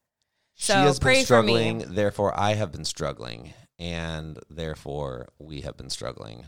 She 0.63 0.71
So 0.71 0.79
has 0.79 0.99
pray 0.99 1.15
been 1.19 1.25
for 1.25 1.43
me. 1.43 1.53
struggling. 1.53 1.95
Therefore, 1.95 2.39
I 2.39 2.53
have 2.55 2.71
been 2.71 2.85
struggling, 2.85 3.53
and 3.79 4.39
therefore 4.49 5.27
we 5.39 5.61
have 5.61 5.75
been 5.77 5.89
struggling 5.89 6.45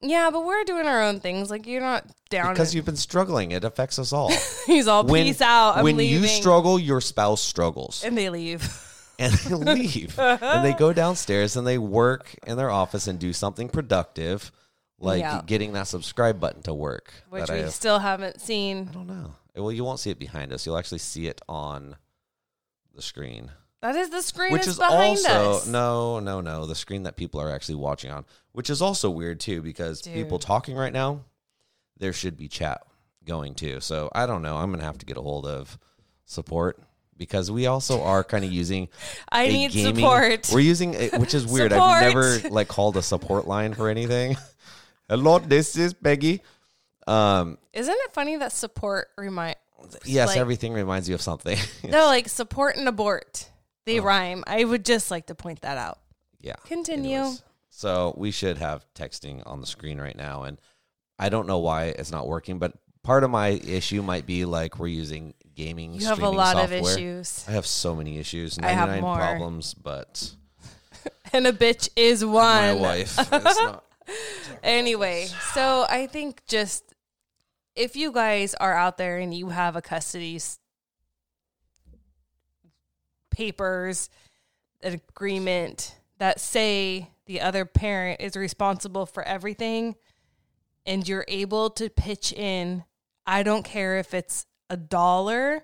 Yeah, 0.00 0.30
but 0.30 0.44
we're 0.44 0.64
doing 0.64 0.86
our 0.86 1.02
own 1.02 1.20
things. 1.20 1.50
Like 1.50 1.66
you're 1.66 1.80
not 1.80 2.04
down. 2.30 2.52
because 2.52 2.74
you've 2.74 2.84
been 2.84 2.96
struggling. 2.96 3.52
It 3.52 3.64
affects 3.64 3.98
us 3.98 4.12
all. 4.12 4.30
he's 4.66 4.86
all 4.88 5.04
when 5.04 5.24
peace 5.26 5.40
out. 5.40 5.76
I'm 5.78 5.84
when 5.84 5.96
leaving. 5.96 6.22
you 6.22 6.28
struggle, 6.28 6.78
your 6.78 7.00
spouse 7.00 7.40
struggles, 7.40 8.02
and 8.04 8.16
they 8.18 8.28
leave. 8.30 8.62
and 9.18 9.32
they 9.32 9.54
leave, 9.54 10.18
and 10.18 10.64
they 10.64 10.72
go 10.72 10.92
downstairs 10.92 11.54
and 11.56 11.64
they 11.66 11.78
work 11.78 12.34
in 12.46 12.56
their 12.56 12.70
office 12.70 13.06
and 13.06 13.18
do 13.20 13.32
something 13.32 13.68
productive, 13.68 14.50
like 14.98 15.20
Yeah. 15.20 15.40
getting 15.46 15.72
that 15.74 15.86
subscribe 15.86 16.40
button 16.40 16.62
to 16.62 16.74
work. 16.74 17.12
Which 17.30 17.48
we 17.48 17.58
have 17.58 17.72
still 17.72 18.00
haven't 18.00 18.40
seen. 18.40 18.88
I 18.90 18.94
don't 18.94 19.06
know. 19.06 19.34
Well, 19.56 19.70
you 19.70 19.84
won't 19.84 20.00
see 20.00 20.10
it 20.10 20.18
behind 20.18 20.52
us. 20.52 20.66
You'll 20.66 20.76
actually 20.76 20.98
see 20.98 21.28
it 21.28 21.40
on 21.48 21.94
the 22.94 23.02
screen, 23.02 23.50
That 23.82 23.96
is 23.96 24.10
the 24.10 24.22
screen 24.22 24.52
which 24.52 24.66
is 24.66 24.78
also 24.78 25.56
us. 25.56 25.66
no, 25.66 26.20
no, 26.20 26.40
no. 26.40 26.66
The 26.66 26.74
screen 26.74 27.02
that 27.04 27.16
people 27.16 27.40
are 27.40 27.50
actually 27.52 27.76
watching 27.76 28.10
on, 28.10 28.24
which 28.52 28.70
is 28.70 28.80
also 28.80 29.10
weird 29.10 29.40
too, 29.40 29.62
because 29.62 30.02
people 30.02 30.38
talking 30.38 30.76
right 30.76 30.92
now, 30.92 31.24
there 31.98 32.12
should 32.12 32.36
be 32.36 32.48
chat 32.48 32.82
going 33.24 33.54
too. 33.54 33.80
So 33.80 34.10
I 34.14 34.26
don't 34.26 34.42
know. 34.42 34.56
I'm 34.56 34.70
gonna 34.70 34.84
have 34.84 34.98
to 34.98 35.06
get 35.06 35.16
a 35.16 35.22
hold 35.22 35.46
of 35.46 35.78
support 36.24 36.80
because 37.16 37.50
we 37.50 37.66
also 37.66 38.02
are 38.02 38.24
kind 38.24 38.44
of 38.44 38.52
using. 38.62 38.88
I 39.30 39.48
need 39.48 39.72
gaming- 39.72 39.96
support. 39.96 40.50
We're 40.52 40.60
using, 40.60 40.94
a, 40.94 41.10
which 41.18 41.34
is 41.34 41.46
weird. 41.46 41.72
Support. 41.72 41.90
I've 41.90 42.02
never 42.14 42.48
like 42.50 42.68
called 42.68 42.96
a 42.96 43.02
support 43.02 43.46
line 43.46 43.74
for 43.74 43.88
anything. 43.88 44.36
Hello, 45.08 45.38
this 45.38 45.76
is 45.76 45.92
Peggy. 45.94 46.40
Um, 47.06 47.58
Isn't 47.74 47.94
it 47.94 48.14
funny 48.14 48.36
that 48.36 48.52
support 48.52 49.08
remind? 49.18 49.56
Yes, 50.04 50.28
like- 50.28 50.38
everything 50.38 50.72
reminds 50.72 51.08
you 51.08 51.14
of 51.14 51.22
something. 51.22 51.58
No, 51.84 52.06
like 52.06 52.28
support 52.28 52.76
and 52.76 52.88
abort. 52.88 53.50
They 53.86 54.00
Oh. 54.00 54.04
rhyme. 54.04 54.44
I 54.46 54.64
would 54.64 54.84
just 54.84 55.10
like 55.10 55.26
to 55.26 55.34
point 55.34 55.60
that 55.62 55.76
out. 55.78 55.98
yeah. 56.40 56.54
Continue. 56.66 57.16
Anyways, 57.18 57.42
so 57.70 58.14
we 58.16 58.30
should 58.30 58.58
have 58.58 58.84
texting 58.94 59.42
on 59.46 59.60
the 59.60 59.66
screen 59.66 60.00
right 60.00 60.16
now, 60.16 60.44
and 60.44 60.60
I 61.18 61.28
don't 61.28 61.46
know 61.46 61.58
why 61.58 61.86
it's 61.86 62.10
not 62.10 62.26
working, 62.26 62.58
but 62.58 62.72
part 63.02 63.24
of 63.24 63.30
my 63.30 63.48
issue 63.48 64.00
might 64.02 64.26
be 64.26 64.44
like 64.44 64.78
we're 64.78 64.86
using 64.86 65.34
gaming. 65.54 65.92
You 65.94 66.06
have 66.06 66.22
a 66.22 66.28
lot 66.30 66.56
software. 66.56 66.80
of 66.80 66.86
issues, 66.86 67.44
I 67.48 67.52
have 67.52 67.66
so 67.66 67.94
many 67.94 68.18
issues, 68.18 68.58
I 68.58 68.68
have 68.68 69.00
more. 69.00 69.16
problems, 69.16 69.74
but 69.74 70.32
and 71.32 71.46
a 71.46 71.52
bitch 71.52 71.88
is 71.96 72.24
one. 72.24 72.34
my 72.34 72.72
wife. 72.74 73.18
It's 73.32 73.60
not, 73.60 73.84
Anyway, 74.62 75.26
so 75.54 75.86
I 75.88 76.06
think 76.06 76.42
just 76.46 76.83
if 77.76 77.96
you 77.96 78.12
guys 78.12 78.54
are 78.54 78.74
out 78.74 78.98
there 78.98 79.18
and 79.18 79.34
you 79.34 79.48
have 79.48 79.76
a 79.76 79.82
custody 79.82 80.40
papers, 83.30 84.08
an 84.82 85.00
agreement 85.10 85.96
that 86.18 86.40
say 86.40 87.10
the 87.26 87.40
other 87.40 87.64
parent 87.64 88.20
is 88.20 88.36
responsible 88.36 89.06
for 89.06 89.22
everything 89.22 89.96
and 90.86 91.08
you're 91.08 91.24
able 91.28 91.70
to 91.70 91.88
pitch 91.88 92.32
in, 92.32 92.84
I 93.26 93.42
don't 93.42 93.64
care 93.64 93.98
if 93.98 94.14
it's 94.14 94.46
a 94.68 94.76
dollar, 94.76 95.62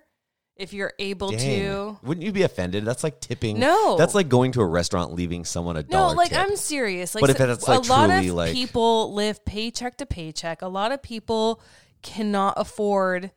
if 0.56 0.72
you're 0.72 0.94
able 0.98 1.30
dang. 1.30 1.38
to. 1.38 1.98
Wouldn't 2.02 2.24
you 2.24 2.32
be 2.32 2.42
offended? 2.42 2.84
That's 2.84 3.04
like 3.04 3.20
tipping. 3.20 3.58
No. 3.58 3.96
that's 3.96 4.14
like 4.14 4.28
going 4.28 4.52
to 4.52 4.62
a 4.62 4.66
restaurant, 4.66 5.12
leaving 5.12 5.44
someone 5.44 5.76
a 5.76 5.82
dollar. 5.82 6.14
No, 6.14 6.16
like 6.16 6.30
tip. 6.30 6.38
I'm 6.38 6.56
serious. 6.56 7.14
Like, 7.14 7.20
But 7.20 7.30
if 7.30 7.40
it's, 7.40 7.68
like, 7.68 7.84
a 7.84 7.88
lot 7.88 8.10
of 8.10 8.24
like- 8.26 8.52
people 8.52 9.12
live 9.14 9.44
paycheck 9.44 9.98
to 9.98 10.06
paycheck. 10.06 10.62
A 10.62 10.68
lot 10.68 10.90
of 10.92 11.02
people 11.02 11.60
cannot 12.02 12.54
afford 12.56 13.30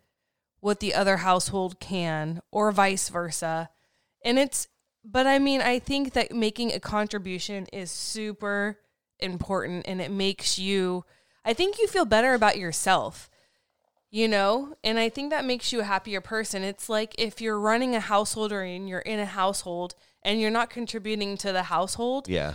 what 0.60 0.79
the 0.79 0.93
other 0.93 1.17
household 1.17 1.79
can, 1.79 2.41
or 2.51 2.72
vice 2.72 3.10
versa. 3.10 3.70
And 4.24 4.39
it's, 4.39 4.67
but 5.03 5.27
I 5.27 5.39
mean, 5.39 5.62
I 5.62 5.79
think 5.79 6.13
that 6.13 6.32
making 6.32 6.72
a 6.72 6.79
contribution 6.79 7.67
is 7.74 7.91
super 7.91 8.79
important, 9.20 9.86
and 9.88 10.01
it 10.01 10.12
makes 10.12 10.58
you. 10.58 11.03
I 11.46 11.53
think 11.53 11.77
you 11.77 11.88
feel 11.88 12.05
better 12.05 12.34
about 12.34 12.58
yourself. 12.58 13.29
You 14.10 14.27
know, 14.27 14.75
and 14.84 15.00
I 15.00 15.10
think 15.10 15.32
that 15.32 15.43
makes 15.43 15.74
you 15.74 15.79
a 15.79 15.86
happier 15.86 16.22
person. 16.22 16.63
It's 16.63 16.88
like 16.88 17.15
if 17.17 17.41
you're 17.41 17.60
running 17.60 17.96
a 17.96 18.00
household 18.00 18.51
or 18.51 18.62
and 18.62 18.88
you're 18.88 19.00
in 19.00 19.20
a 19.20 19.25
household 19.25 19.96
and 20.22 20.39
you're 20.39 20.51
not 20.51 20.70
contributing 20.70 21.36
to 21.38 21.51
the 21.51 21.63
household, 21.63 22.29
yeah, 22.29 22.53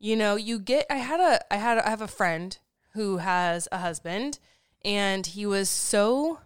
you 0.00 0.16
know 0.16 0.34
you 0.34 0.58
get 0.58 0.86
i 0.90 0.96
had 0.96 1.20
a 1.20 1.52
i 1.52 1.56
had 1.56 1.78
a, 1.78 1.86
i 1.86 1.90
have 1.90 2.00
a 2.00 2.08
friend 2.08 2.58
who 2.94 3.18
has 3.18 3.68
a 3.70 3.78
husband 3.78 4.40
and 4.84 5.26
he 5.26 5.46
was 5.46 5.68
so 5.68 6.40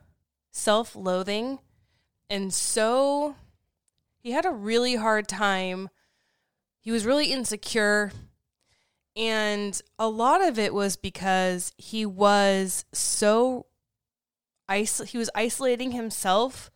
self-loathing 0.50 1.58
and 2.30 2.52
so 2.52 3.34
he 4.18 4.32
had 4.32 4.46
a 4.46 4.50
really 4.50 4.96
hard 4.96 5.28
time. 5.28 5.90
He 6.80 6.90
was 6.90 7.04
really 7.06 7.32
insecure. 7.32 8.12
And 9.14 9.80
a 9.98 10.08
lot 10.08 10.42
of 10.42 10.58
it 10.58 10.74
was 10.74 10.96
because 10.96 11.72
he 11.76 12.04
was 12.04 12.84
so 12.92 13.66
isol- 14.68 15.06
he 15.06 15.18
was 15.18 15.30
isolating 15.34 15.92
himself 15.92 16.70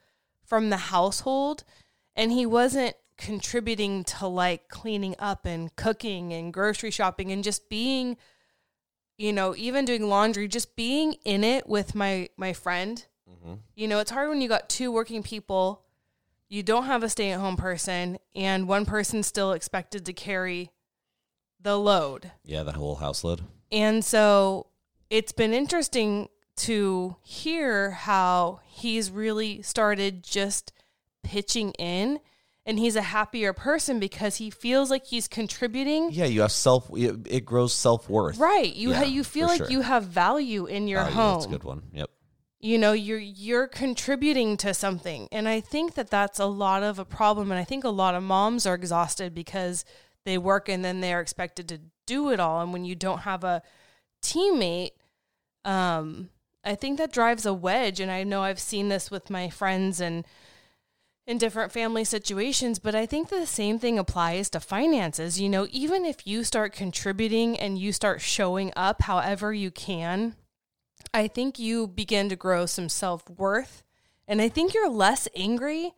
from 0.45 0.71
the 0.71 0.77
household 0.77 1.65
and 2.15 2.31
he 2.31 2.47
wasn't 2.47 2.95
contributing 3.17 4.05
to 4.05 4.27
like 4.27 4.69
cleaning 4.69 5.17
up 5.19 5.45
and 5.45 5.75
cooking 5.75 6.33
and 6.33 6.53
grocery 6.53 6.91
shopping 6.91 7.33
and 7.33 7.43
just 7.43 7.69
being 7.69 8.17
you 9.19 9.33
know 9.33 9.55
even 9.57 9.85
doing 9.85 10.09
laundry 10.09 10.49
just 10.49 10.75
being 10.77 11.15
in 11.25 11.45
it 11.45 11.69
with 11.69 11.95
my 11.95 12.29
my 12.37 12.53
friend 12.53 13.07
hmm 13.29 13.55
you 13.77 13.87
know 13.87 13.99
it's 13.99 14.11
hard 14.11 14.29
when 14.29 14.41
you 14.41 14.49
got 14.49 14.69
two 14.69 14.91
working 14.91 15.23
people 15.23 15.85
you 16.49 16.63
don't 16.63 16.85
have 16.85 17.03
a 17.03 17.09
stay 17.09 17.31
at 17.31 17.41
home 17.41 17.57
person, 17.57 18.19
and 18.35 18.67
one 18.67 18.87
person's 18.87 19.27
still 19.27 19.53
expected 19.53 20.07
to 20.07 20.13
carry 20.13 20.71
the 21.61 21.79
load. 21.79 22.33
Yeah, 22.45 22.63
the 22.63 22.73
whole 22.73 22.97
house 22.97 23.23
load. 23.23 23.43
And 23.71 24.05
so 24.05 24.69
it's 25.11 25.33
been 25.33 25.53
interesting 25.53 26.29
to 26.57 27.17
hear 27.23 27.91
how 27.91 28.61
he's 28.65 29.11
really 29.11 29.63
started 29.63 30.25
just 30.25 30.73
pitching 31.23 31.73
in 31.73 32.21
and 32.69 32.79
he's 32.79 32.95
a 32.97 33.03
happier 33.03 33.53
person 33.55 33.99
because 33.99 34.37
he 34.37 34.51
feels 34.51 34.91
like 34.91 35.07
he's 35.07 35.27
contributing. 35.27 36.11
Yeah, 36.13 36.27
you 36.27 36.43
have 36.43 36.53
self. 36.53 36.91
It, 36.95 37.45
grows 37.45 37.73
self 37.73 38.09
worth. 38.11 38.37
Right. 38.39 38.73
You 38.77 38.91
Yeah, 38.91 38.99
ha- 38.99 39.05
you 39.05 39.25
feel 39.25 39.47
like 39.49 39.57
sure. 39.59 39.71
you 39.71 39.81
have 39.81 40.05
value 40.05 40.67
in 40.67 40.87
your 40.87 41.01
home. 41.03 41.35
That's 41.41 41.47
a 41.47 41.49
good 41.49 41.65
one. 41.65 41.83
Yep. 41.93 42.11
you 42.61 42.77
know 42.77 42.93
you're 42.93 43.19
you're 43.19 43.69
contributing 43.69 44.57
to 44.57 44.75
something 44.75 45.29
and 45.31 45.49
i 45.49 45.61
think 45.61 45.95
that 45.95 46.11
that's 46.11 46.41
a 46.41 46.45
lot 46.47 46.83
of 46.83 46.99
a 46.99 47.05
problem 47.05 47.53
and 47.53 47.61
i 47.61 47.63
think 47.65 47.85
a 47.85 47.89
lot 48.03 48.17
of 48.17 48.23
moms 48.23 48.67
are 48.67 48.75
exhausted 48.75 49.33
because 49.33 49.85
they 50.25 50.37
work 50.37 50.69
and 50.69 50.85
then 50.85 51.01
they're 51.01 51.21
expected 51.21 51.69
to 51.69 51.79
do 52.07 52.31
it 52.33 52.41
all 52.41 52.61
and 52.61 52.73
when 52.73 52.85
you 52.85 52.97
don't 52.97 53.21
have 53.21 53.45
a 53.45 53.63
teammate 54.23 54.91
um 55.65 56.31
i 56.65 56.75
think 56.75 56.99
that 56.99 57.13
drives 57.13 57.47
a 57.47 57.55
wedge 57.55 58.01
and 58.01 58.11
i 58.11 58.25
know 58.25 58.43
i've 58.43 58.59
seen 58.59 58.89
this 58.89 59.09
with 59.09 59.31
my 59.31 59.49
friends 59.49 60.01
and 60.01 60.25
in 61.29 61.39
different 61.39 61.71
family 61.71 62.05
situations 62.05 62.79
but 62.79 62.95
i 62.95 63.05
think 63.07 63.29
the 63.29 63.47
same 63.47 63.79
thing 63.79 63.99
applies 63.99 64.49
to 64.51 64.59
finances 64.59 65.41
you 65.41 65.49
know 65.49 65.67
even 65.71 66.05
if 66.05 66.27
you 66.27 66.43
start 66.43 66.73
contributing 66.73 67.57
and 67.59 67.79
you 67.79 67.93
start 67.93 68.21
showing 68.21 68.73
up 68.75 69.03
however 69.03 69.53
you 69.53 69.71
can 69.71 70.35
I 71.15 71.29
think 71.29 71.59
you 71.59 71.87
begin 71.87 72.29
to 72.29 72.37
grow 72.37 72.67
some 72.67 72.89
self 72.89 73.31
worth. 73.31 73.83
And 74.27 74.43
I 74.43 74.49
think 74.49 74.75
you're 74.75 74.91
less 74.91 75.29
angry 75.35 75.95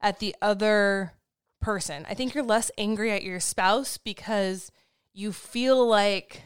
at 0.00 0.20
the 0.20 0.34
other 0.40 1.12
person. 1.60 2.06
I 2.08 2.14
think 2.14 2.34
you're 2.34 2.44
less 2.44 2.70
angry 2.78 3.10
at 3.10 3.24
your 3.24 3.40
spouse 3.40 3.98
because 3.98 4.70
you 5.12 5.32
feel 5.32 5.86
like 5.86 6.42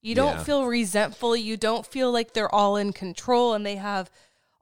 you 0.00 0.14
don't 0.14 0.36
Yeah. 0.36 0.44
feel 0.44 0.66
resentful. 0.66 1.36
You 1.36 1.56
don't 1.56 1.84
feel 1.84 2.10
like 2.12 2.32
they're 2.32 2.54
all 2.54 2.76
in 2.76 2.92
control 2.92 3.52
and 3.54 3.66
they 3.66 3.76
have 3.76 4.10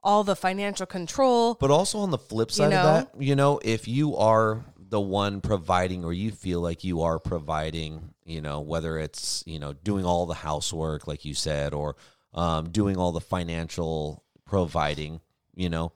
all 0.05 0.23
the 0.23 0.35
financial 0.35 0.85
control. 0.85 1.55
But 1.55 1.71
also 1.71 1.99
on 1.99 2.11
the 2.11 2.17
flip 2.17 2.51
side 2.51 2.69
know? 2.69 2.77
of 2.77 2.83
that, 2.83 3.21
you 3.21 3.35
know, 3.35 3.59
if 3.61 3.87
you 3.87 4.15
are 4.15 4.63
the 4.77 5.01
one 5.01 5.41
providing 5.41 6.05
or 6.05 6.13
you 6.13 6.31
feel 6.31 6.61
like 6.61 6.83
you 6.83 7.01
are 7.01 7.19
providing, 7.19 8.13
you 8.23 8.39
know, 8.39 8.61
whether 8.61 8.99
it's, 8.99 9.43
you 9.47 9.59
know, 9.59 9.73
doing 9.73 10.05
all 10.05 10.27
the 10.27 10.35
housework, 10.35 11.07
like 11.07 11.25
you 11.25 11.33
said, 11.33 11.73
or 11.73 11.95
um, 12.35 12.69
doing 12.69 12.95
all 12.95 13.11
the 13.11 13.19
financial 13.19 14.23
providing, 14.45 15.19
you 15.55 15.69
know, 15.69 15.91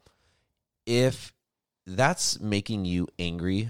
if 0.88 1.32
that's 1.86 2.40
making 2.40 2.86
you 2.86 3.08
angry 3.20 3.70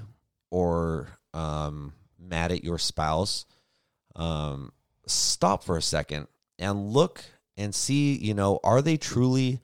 or 0.49 1.09
um, 1.33 1.93
mad 2.17 2.53
at 2.53 2.63
your 2.63 2.77
spouse, 2.77 3.45
um, 4.15 4.71
stop 5.05 5.65
for 5.65 5.75
a 5.75 5.81
second 5.81 6.27
and 6.57 6.91
look 6.91 7.25
and 7.57 7.75
see, 7.75 8.15
you 8.15 8.33
know, 8.33 8.61
are 8.63 8.81
they 8.81 8.95
truly 8.95 9.59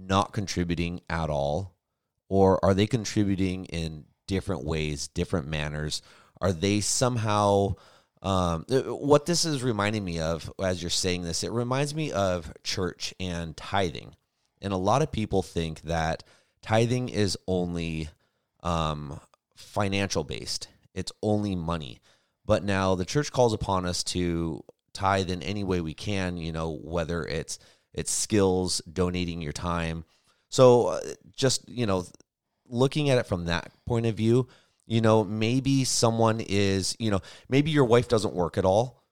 not 0.00 0.32
contributing 0.32 1.00
at 1.08 1.30
all? 1.30 1.74
Or 2.28 2.64
are 2.64 2.74
they 2.74 2.86
contributing 2.86 3.64
in 3.66 4.04
different 4.26 4.64
ways, 4.64 5.08
different 5.08 5.48
manners? 5.48 6.02
Are 6.40 6.52
they 6.52 6.80
somehow, 6.80 7.74
um, 8.22 8.64
what 8.68 9.26
this 9.26 9.44
is 9.44 9.62
reminding 9.62 10.04
me 10.04 10.20
of 10.20 10.50
as 10.62 10.82
you're 10.82 10.90
saying 10.90 11.22
this, 11.22 11.42
it 11.42 11.50
reminds 11.50 11.94
me 11.94 12.12
of 12.12 12.52
church 12.62 13.12
and 13.18 13.56
tithing. 13.56 14.14
And 14.62 14.72
a 14.72 14.78
lot 14.78 15.02
of 15.02 15.10
people 15.10 15.42
think 15.42 15.82
that 15.82 16.22
tithing 16.62 17.08
is 17.08 17.36
only 17.46 18.08
um, 18.62 19.20
financial 19.56 20.24
based, 20.24 20.68
it's 20.94 21.12
only 21.22 21.56
money. 21.56 22.00
But 22.46 22.64
now 22.64 22.94
the 22.94 23.04
church 23.04 23.32
calls 23.32 23.52
upon 23.52 23.86
us 23.86 24.02
to 24.04 24.64
tithe 24.92 25.30
in 25.30 25.42
any 25.42 25.64
way 25.64 25.80
we 25.80 25.94
can, 25.94 26.36
you 26.36 26.52
know, 26.52 26.72
whether 26.82 27.24
it's 27.24 27.58
it's 27.92 28.10
skills, 28.10 28.80
donating 28.92 29.40
your 29.40 29.52
time. 29.52 30.04
So 30.48 30.88
uh, 30.88 31.00
just, 31.36 31.68
you 31.68 31.86
know, 31.86 32.04
looking 32.68 33.10
at 33.10 33.18
it 33.18 33.26
from 33.26 33.46
that 33.46 33.72
point 33.86 34.06
of 34.06 34.16
view, 34.16 34.48
you 34.86 35.00
know, 35.00 35.24
maybe 35.24 35.84
someone 35.84 36.40
is, 36.40 36.96
you 36.98 37.10
know, 37.10 37.20
maybe 37.48 37.70
your 37.70 37.84
wife 37.84 38.08
doesn't 38.08 38.34
work 38.34 38.58
at 38.58 38.64
all, 38.64 39.04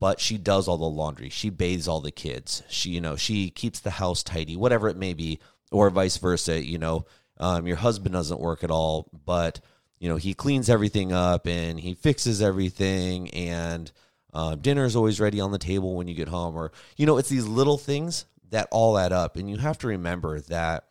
but 0.00 0.20
she 0.20 0.38
does 0.38 0.68
all 0.68 0.78
the 0.78 0.84
laundry. 0.84 1.28
She 1.28 1.50
bathes 1.50 1.88
all 1.88 2.00
the 2.00 2.10
kids. 2.10 2.62
She, 2.68 2.90
you 2.90 3.00
know, 3.00 3.16
she 3.16 3.50
keeps 3.50 3.80
the 3.80 3.90
house 3.90 4.22
tidy, 4.22 4.56
whatever 4.56 4.88
it 4.88 4.96
may 4.96 5.14
be, 5.14 5.38
or 5.70 5.90
vice 5.90 6.16
versa, 6.16 6.64
you 6.64 6.78
know, 6.78 7.04
um, 7.38 7.66
your 7.66 7.76
husband 7.76 8.14
doesn't 8.14 8.40
work 8.40 8.64
at 8.64 8.70
all, 8.70 9.10
but 9.24 9.60
you 9.98 10.08
know, 10.08 10.16
he 10.16 10.34
cleans 10.34 10.70
everything 10.70 11.12
up 11.12 11.46
and 11.46 11.80
he 11.80 11.94
fixes 11.94 12.40
everything 12.40 13.30
and 13.30 13.90
uh, 14.32 14.54
dinner's 14.54 14.96
always 14.96 15.20
ready 15.20 15.40
on 15.40 15.52
the 15.52 15.58
table 15.58 15.96
when 15.96 16.08
you 16.08 16.14
get 16.14 16.28
home 16.28 16.56
or 16.56 16.72
you 16.96 17.06
know 17.06 17.18
it's 17.18 17.28
these 17.28 17.46
little 17.46 17.78
things 17.78 18.26
that 18.50 18.68
all 18.70 18.98
add 18.98 19.12
up 19.12 19.36
and 19.36 19.48
you 19.48 19.56
have 19.56 19.78
to 19.78 19.86
remember 19.86 20.40
that 20.40 20.84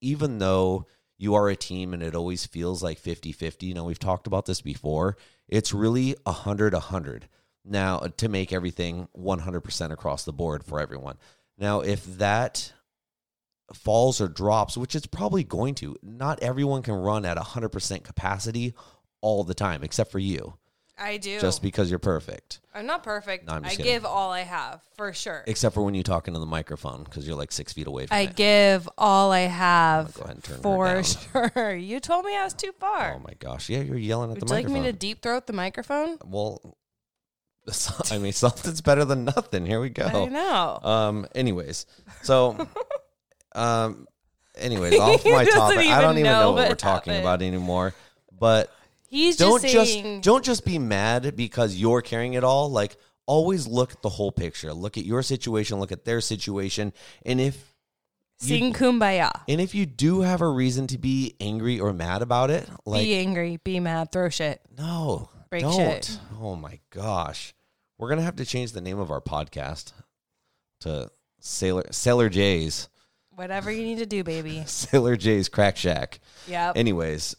even 0.00 0.38
though 0.38 0.86
you 1.18 1.34
are 1.34 1.48
a 1.48 1.56
team 1.56 1.94
and 1.94 2.02
it 2.02 2.14
always 2.14 2.46
feels 2.46 2.82
like 2.82 3.00
50-50 3.00 3.62
you 3.62 3.74
know 3.74 3.84
we've 3.84 3.98
talked 3.98 4.26
about 4.26 4.46
this 4.46 4.60
before 4.60 5.16
it's 5.48 5.74
really 5.74 6.16
100 6.24 6.72
100 6.72 7.28
now 7.64 7.98
to 8.16 8.28
make 8.28 8.52
everything 8.52 9.08
100% 9.16 9.90
across 9.90 10.24
the 10.24 10.32
board 10.32 10.64
for 10.64 10.80
everyone. 10.80 11.18
Now 11.58 11.80
if 11.80 12.04
that 12.18 12.72
falls 13.72 14.20
or 14.20 14.28
drops 14.28 14.76
which 14.76 14.94
it's 14.94 15.06
probably 15.06 15.44
going 15.44 15.74
to 15.74 15.96
not 16.02 16.42
everyone 16.42 16.82
can 16.82 16.94
run 16.94 17.24
at 17.24 17.38
100% 17.38 18.04
capacity 18.04 18.74
all 19.22 19.44
the 19.44 19.54
time 19.54 19.82
except 19.82 20.12
for 20.12 20.18
you 20.18 20.54
I 20.98 21.16
do. 21.16 21.40
just 21.40 21.62
because 21.62 21.88
you're 21.90 21.98
perfect 21.98 22.60
I'm 22.74 22.86
not 22.86 23.02
perfect. 23.02 23.46
No, 23.46 23.54
I'm 23.54 23.64
I 23.64 23.70
kidding. 23.70 23.84
give 23.84 24.04
all 24.06 24.30
I 24.30 24.40
have 24.40 24.80
for 24.96 25.12
sure. 25.12 25.42
except 25.46 25.74
for 25.74 25.82
when 25.82 25.94
you 25.94 26.02
talk 26.02 26.26
into 26.28 26.40
the 26.40 26.46
microphone 26.46 27.02
because 27.04 27.26
you're 27.26 27.36
like 27.36 27.52
six 27.52 27.72
feet 27.72 27.86
away 27.86 28.06
from 28.06 28.16
me. 28.16 28.20
I 28.22 28.24
it. 28.26 28.36
give 28.36 28.88
all 28.96 29.30
I 29.32 29.40
have 29.40 30.14
go 30.14 30.22
ahead 30.22 30.36
and 30.36 30.44
turn 30.44 30.56
her 30.56 30.62
for 30.62 30.86
down. 30.86 31.02
sure. 31.54 31.74
You 31.76 32.00
told 32.00 32.24
me 32.24 32.36
I 32.36 32.44
was 32.44 32.54
too 32.54 32.72
far. 32.80 33.14
Oh 33.16 33.18
my 33.18 33.34
gosh! 33.38 33.68
Yeah, 33.68 33.80
you're 33.80 33.96
yelling 33.98 34.30
at 34.30 34.36
Would 34.36 34.42
the 34.42 34.46
you 34.46 34.52
like 34.52 34.64
microphone. 34.66 34.84
me 34.84 34.90
to 34.92 34.96
deep 34.96 35.20
throat 35.22 35.46
the 35.46 35.52
microphone? 35.52 36.16
well, 36.24 36.76
I 38.10 38.18
mean, 38.18 38.32
something's 38.32 38.80
better 38.80 39.04
than 39.04 39.24
nothing. 39.24 39.66
Here 39.66 39.80
we 39.80 39.90
go. 39.90 40.04
I 40.06 40.26
know. 40.28 40.78
Um. 40.82 41.26
Anyways, 41.34 41.86
so, 42.22 42.56
um. 43.54 44.06
Anyways, 44.56 44.98
off 44.98 45.22
He 45.22 45.30
my 45.32 45.44
doesn't 45.44 45.58
topic. 45.58 45.78
I 45.78 45.82
even 45.84 46.00
don't 46.00 46.18
even 46.18 46.24
know 46.24 46.40
know 46.40 46.52
what 46.52 46.56
what 46.62 46.68
we're 46.70 46.74
talking 46.74 47.12
happened. 47.14 47.26
about 47.26 47.42
anymore. 47.42 47.94
But 48.38 48.70
He's 49.12 49.36
don't 49.36 49.60
just 49.60 49.74
just 49.74 50.22
don't 50.22 50.42
just 50.42 50.64
be 50.64 50.78
mad 50.78 51.36
because 51.36 51.76
you're 51.76 52.00
carrying 52.00 52.32
it 52.32 52.44
all. 52.44 52.70
Like 52.70 52.96
always 53.26 53.66
look 53.66 53.92
at 53.92 54.00
the 54.00 54.08
whole 54.08 54.32
picture. 54.32 54.72
Look 54.72 54.96
at 54.96 55.04
your 55.04 55.22
situation. 55.22 55.78
Look 55.78 55.92
at 55.92 56.06
their 56.06 56.22
situation. 56.22 56.94
And 57.26 57.38
if 57.38 57.74
sing 58.38 58.72
kumbaya. 58.72 59.30
and 59.46 59.60
if 59.60 59.74
you 59.74 59.84
do 59.84 60.22
have 60.22 60.40
a 60.40 60.48
reason 60.48 60.86
to 60.86 60.98
be 60.98 61.36
angry 61.40 61.78
or 61.78 61.92
mad 61.92 62.22
about 62.22 62.48
it, 62.50 62.66
like 62.86 63.04
be 63.04 63.16
angry. 63.16 63.58
Be 63.62 63.80
mad. 63.80 64.10
Throw 64.12 64.30
shit. 64.30 64.62
No, 64.78 65.28
Break 65.50 65.60
don't. 65.60 65.74
shit. 65.74 66.18
Oh 66.40 66.56
my 66.56 66.80
gosh, 66.88 67.52
we're 67.98 68.08
gonna 68.08 68.22
have 68.22 68.36
to 68.36 68.46
change 68.46 68.72
the 68.72 68.80
name 68.80 68.98
of 68.98 69.10
our 69.10 69.20
podcast 69.20 69.92
to 70.80 71.10
Sailor 71.38 71.84
Sailor 71.90 72.30
J's 72.30 72.88
Whatever 73.34 73.70
you 73.70 73.82
need 73.82 73.98
to 73.98 74.06
do, 74.06 74.24
baby. 74.24 74.62
Sailor 74.66 75.16
J's 75.16 75.48
Crack 75.48 75.76
Shack. 75.76 76.20
Yeah. 76.46 76.72
Anyways, 76.74 77.34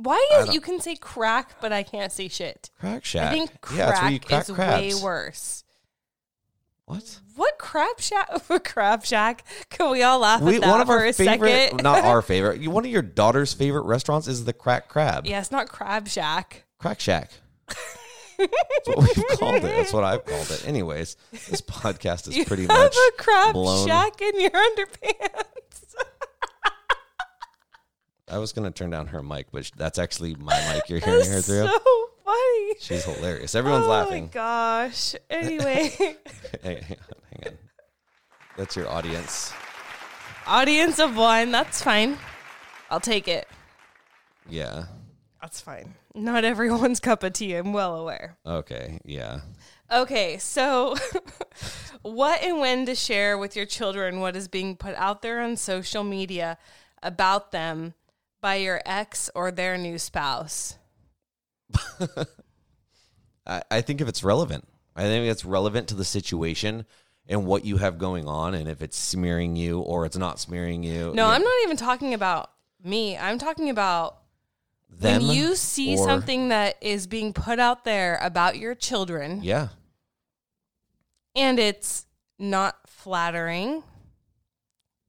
Why 0.00 0.28
is 0.40 0.54
you 0.54 0.60
can 0.60 0.80
say 0.80 0.96
crack, 0.96 1.60
but 1.60 1.72
I 1.72 1.82
can't 1.82 2.12
say 2.12 2.28
shit? 2.28 2.70
Crack 2.80 3.04
Shack. 3.04 3.30
I 3.30 3.32
think 3.32 3.50
yeah, 3.74 4.00
where 4.02 4.10
you 4.10 4.20
crack 4.20 4.46
crack 4.46 4.48
is 4.48 4.54
crabs. 4.54 4.82
way 4.96 5.02
worse. 5.02 5.64
What? 6.86 7.18
What 7.36 7.58
crab 7.58 8.00
shack? 8.00 8.28
crab 8.64 9.04
shack? 9.04 9.44
Can 9.68 9.90
we 9.90 10.02
all 10.02 10.20
laugh 10.20 10.40
We, 10.40 10.54
at 10.56 10.62
that 10.62 10.70
one 10.70 10.80
of 10.80 10.86
for 10.86 10.94
our 11.00 11.06
a 11.06 11.12
favorite, 11.12 11.50
second? 11.70 11.82
not 11.82 12.02
our 12.04 12.22
favorite. 12.22 12.66
One 12.66 12.84
of 12.84 12.90
your 12.90 13.02
daughter's 13.02 13.52
favorite 13.52 13.82
restaurants 13.82 14.26
is 14.26 14.44
the 14.46 14.52
Crack 14.54 14.88
Crab. 14.88 15.26
yeah, 15.26 15.38
it's 15.40 15.50
not 15.50 15.68
crab 15.68 16.08
shack. 16.08 16.64
Crack 16.78 16.98
Shack. 17.00 17.30
That's 18.38 18.48
what 18.86 18.98
we've 18.98 19.38
called 19.38 19.56
it. 19.56 19.62
That's 19.62 19.92
what 19.92 20.04
I've 20.04 20.24
called 20.24 20.50
it. 20.50 20.66
Anyways, 20.66 21.16
this 21.32 21.60
podcast 21.60 22.28
is 22.28 22.36
You 22.36 22.44
pretty 22.44 22.62
have 22.66 22.70
much 22.78 22.94
a 22.96 23.12
crab 23.18 23.52
blown. 23.52 23.86
shack 23.86 24.20
in 24.22 24.40
your 24.40 24.50
underpants. 24.50 25.67
I 28.30 28.38
was 28.38 28.52
gonna 28.52 28.70
turn 28.70 28.90
down 28.90 29.08
her 29.08 29.22
mic, 29.22 29.46
but 29.52 29.70
that's 29.76 29.98
actually 29.98 30.34
my 30.34 30.56
mic. 30.72 30.88
You're 30.88 30.98
hearing 31.04 31.30
her 31.30 31.40
through. 31.40 31.66
so 31.66 31.78
funny. 32.24 32.74
She's 32.80 33.04
hilarious. 33.04 33.54
Everyone's 33.54 33.86
oh 33.86 33.90
laughing. 33.90 34.24
Oh 34.24 34.26
my 34.26 34.32
gosh. 34.32 35.14
Anyway, 35.30 35.92
Hey, 36.62 36.80
hang 36.82 36.98
on, 36.98 37.22
hang 37.30 37.46
on. 37.46 37.58
That's 38.56 38.76
your 38.76 38.88
audience. 38.88 39.52
audience 40.46 40.98
of 40.98 41.16
one. 41.16 41.50
That's 41.52 41.82
fine. 41.82 42.18
I'll 42.90 43.00
take 43.00 43.28
it. 43.28 43.48
Yeah. 44.48 44.86
That's 45.40 45.60
fine. 45.60 45.94
Not 46.14 46.44
everyone's 46.44 46.98
cup 47.00 47.22
of 47.22 47.32
tea. 47.34 47.54
I'm 47.54 47.72
well 47.72 47.94
aware. 47.96 48.36
Okay. 48.44 48.98
Yeah. 49.04 49.40
Okay, 49.90 50.36
so 50.38 50.96
what 52.02 52.42
and 52.42 52.60
when 52.60 52.84
to 52.86 52.94
share 52.94 53.38
with 53.38 53.56
your 53.56 53.64
children 53.66 54.20
what 54.20 54.36
is 54.36 54.48
being 54.48 54.76
put 54.76 54.94
out 54.96 55.22
there 55.22 55.40
on 55.40 55.56
social 55.56 56.04
media 56.04 56.58
about 57.02 57.52
them 57.52 57.94
by 58.40 58.56
your 58.56 58.80
ex 58.84 59.30
or 59.34 59.50
their 59.50 59.76
new 59.76 59.98
spouse? 59.98 60.76
I, 63.46 63.62
I 63.70 63.80
think 63.80 64.00
if 64.00 64.08
it's 64.08 64.24
relevant, 64.24 64.66
I 64.94 65.02
think 65.02 65.30
it's 65.30 65.44
relevant 65.44 65.88
to 65.88 65.94
the 65.94 66.04
situation 66.04 66.84
and 67.26 67.46
what 67.46 67.64
you 67.64 67.76
have 67.76 67.98
going 67.98 68.26
on, 68.26 68.54
and 68.54 68.68
if 68.68 68.80
it's 68.82 68.96
smearing 68.96 69.54
you 69.54 69.80
or 69.80 70.06
it's 70.06 70.16
not 70.16 70.40
smearing 70.40 70.82
you. 70.82 71.12
No, 71.14 71.26
I'm 71.26 71.42
not 71.42 71.54
even 71.64 71.76
talking 71.76 72.14
about 72.14 72.50
me. 72.82 73.16
I'm 73.18 73.38
talking 73.38 73.68
about 73.70 74.18
them 74.88 75.26
when 75.26 75.36
you 75.36 75.54
see 75.54 75.96
or- 75.98 76.04
something 76.04 76.48
that 76.48 76.76
is 76.80 77.06
being 77.06 77.32
put 77.32 77.58
out 77.58 77.84
there 77.84 78.18
about 78.22 78.56
your 78.58 78.74
children 78.74 79.42
Yeah, 79.42 79.68
and 81.36 81.58
it's 81.58 82.06
not 82.38 82.76
flattering, 82.86 83.82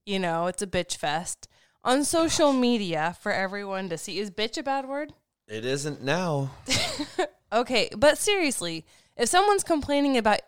you 0.06 0.20
know, 0.20 0.48
it's 0.48 0.62
a 0.62 0.68
bitch 0.68 0.98
fest 0.98 1.48
on 1.90 2.06
social 2.06 2.54
media 2.54 3.16
for 3.22 3.32
everyone 3.32 3.90
to 3.90 3.98
see. 3.98 4.20
Is 4.20 4.30
bitch 4.30 4.58
a 4.58 4.64
bad 4.64 4.88
word? 4.88 5.14
it 5.48 5.66
isn't 5.66 6.04
now. 6.04 6.52
Okay, 7.52 7.90
but 7.98 8.20
seriously, 8.20 8.86
if 9.18 9.28
someone's 9.28 9.64
complaining 9.64 10.18
about 10.18 10.42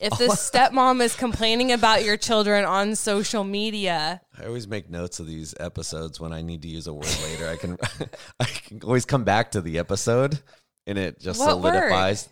if 0.00 0.16
this 0.16 0.50
stepmom 0.50 1.02
is 1.02 1.14
complaining 1.14 1.72
about 1.72 2.04
your 2.04 2.16
children 2.16 2.64
on 2.64 2.96
social 2.96 3.44
media, 3.44 4.22
I 4.38 4.46
always 4.46 4.66
make 4.66 4.88
notes 4.88 5.20
of 5.20 5.26
these 5.26 5.54
episodes 5.60 6.18
when 6.18 6.32
I 6.32 6.40
need 6.40 6.62
to 6.62 6.68
use 6.68 6.86
a 6.86 6.94
word 6.94 7.14
later. 7.22 7.48
I 7.50 7.56
can 7.56 7.76
I 8.40 8.44
can 8.44 8.80
always 8.82 9.04
come 9.04 9.24
back 9.24 9.50
to 9.50 9.60
the 9.60 9.78
episode 9.78 10.40
and 10.86 10.96
it 10.96 11.20
just 11.20 11.38
What 11.38 11.60
word? 11.60 11.72
solidifies 11.74 12.30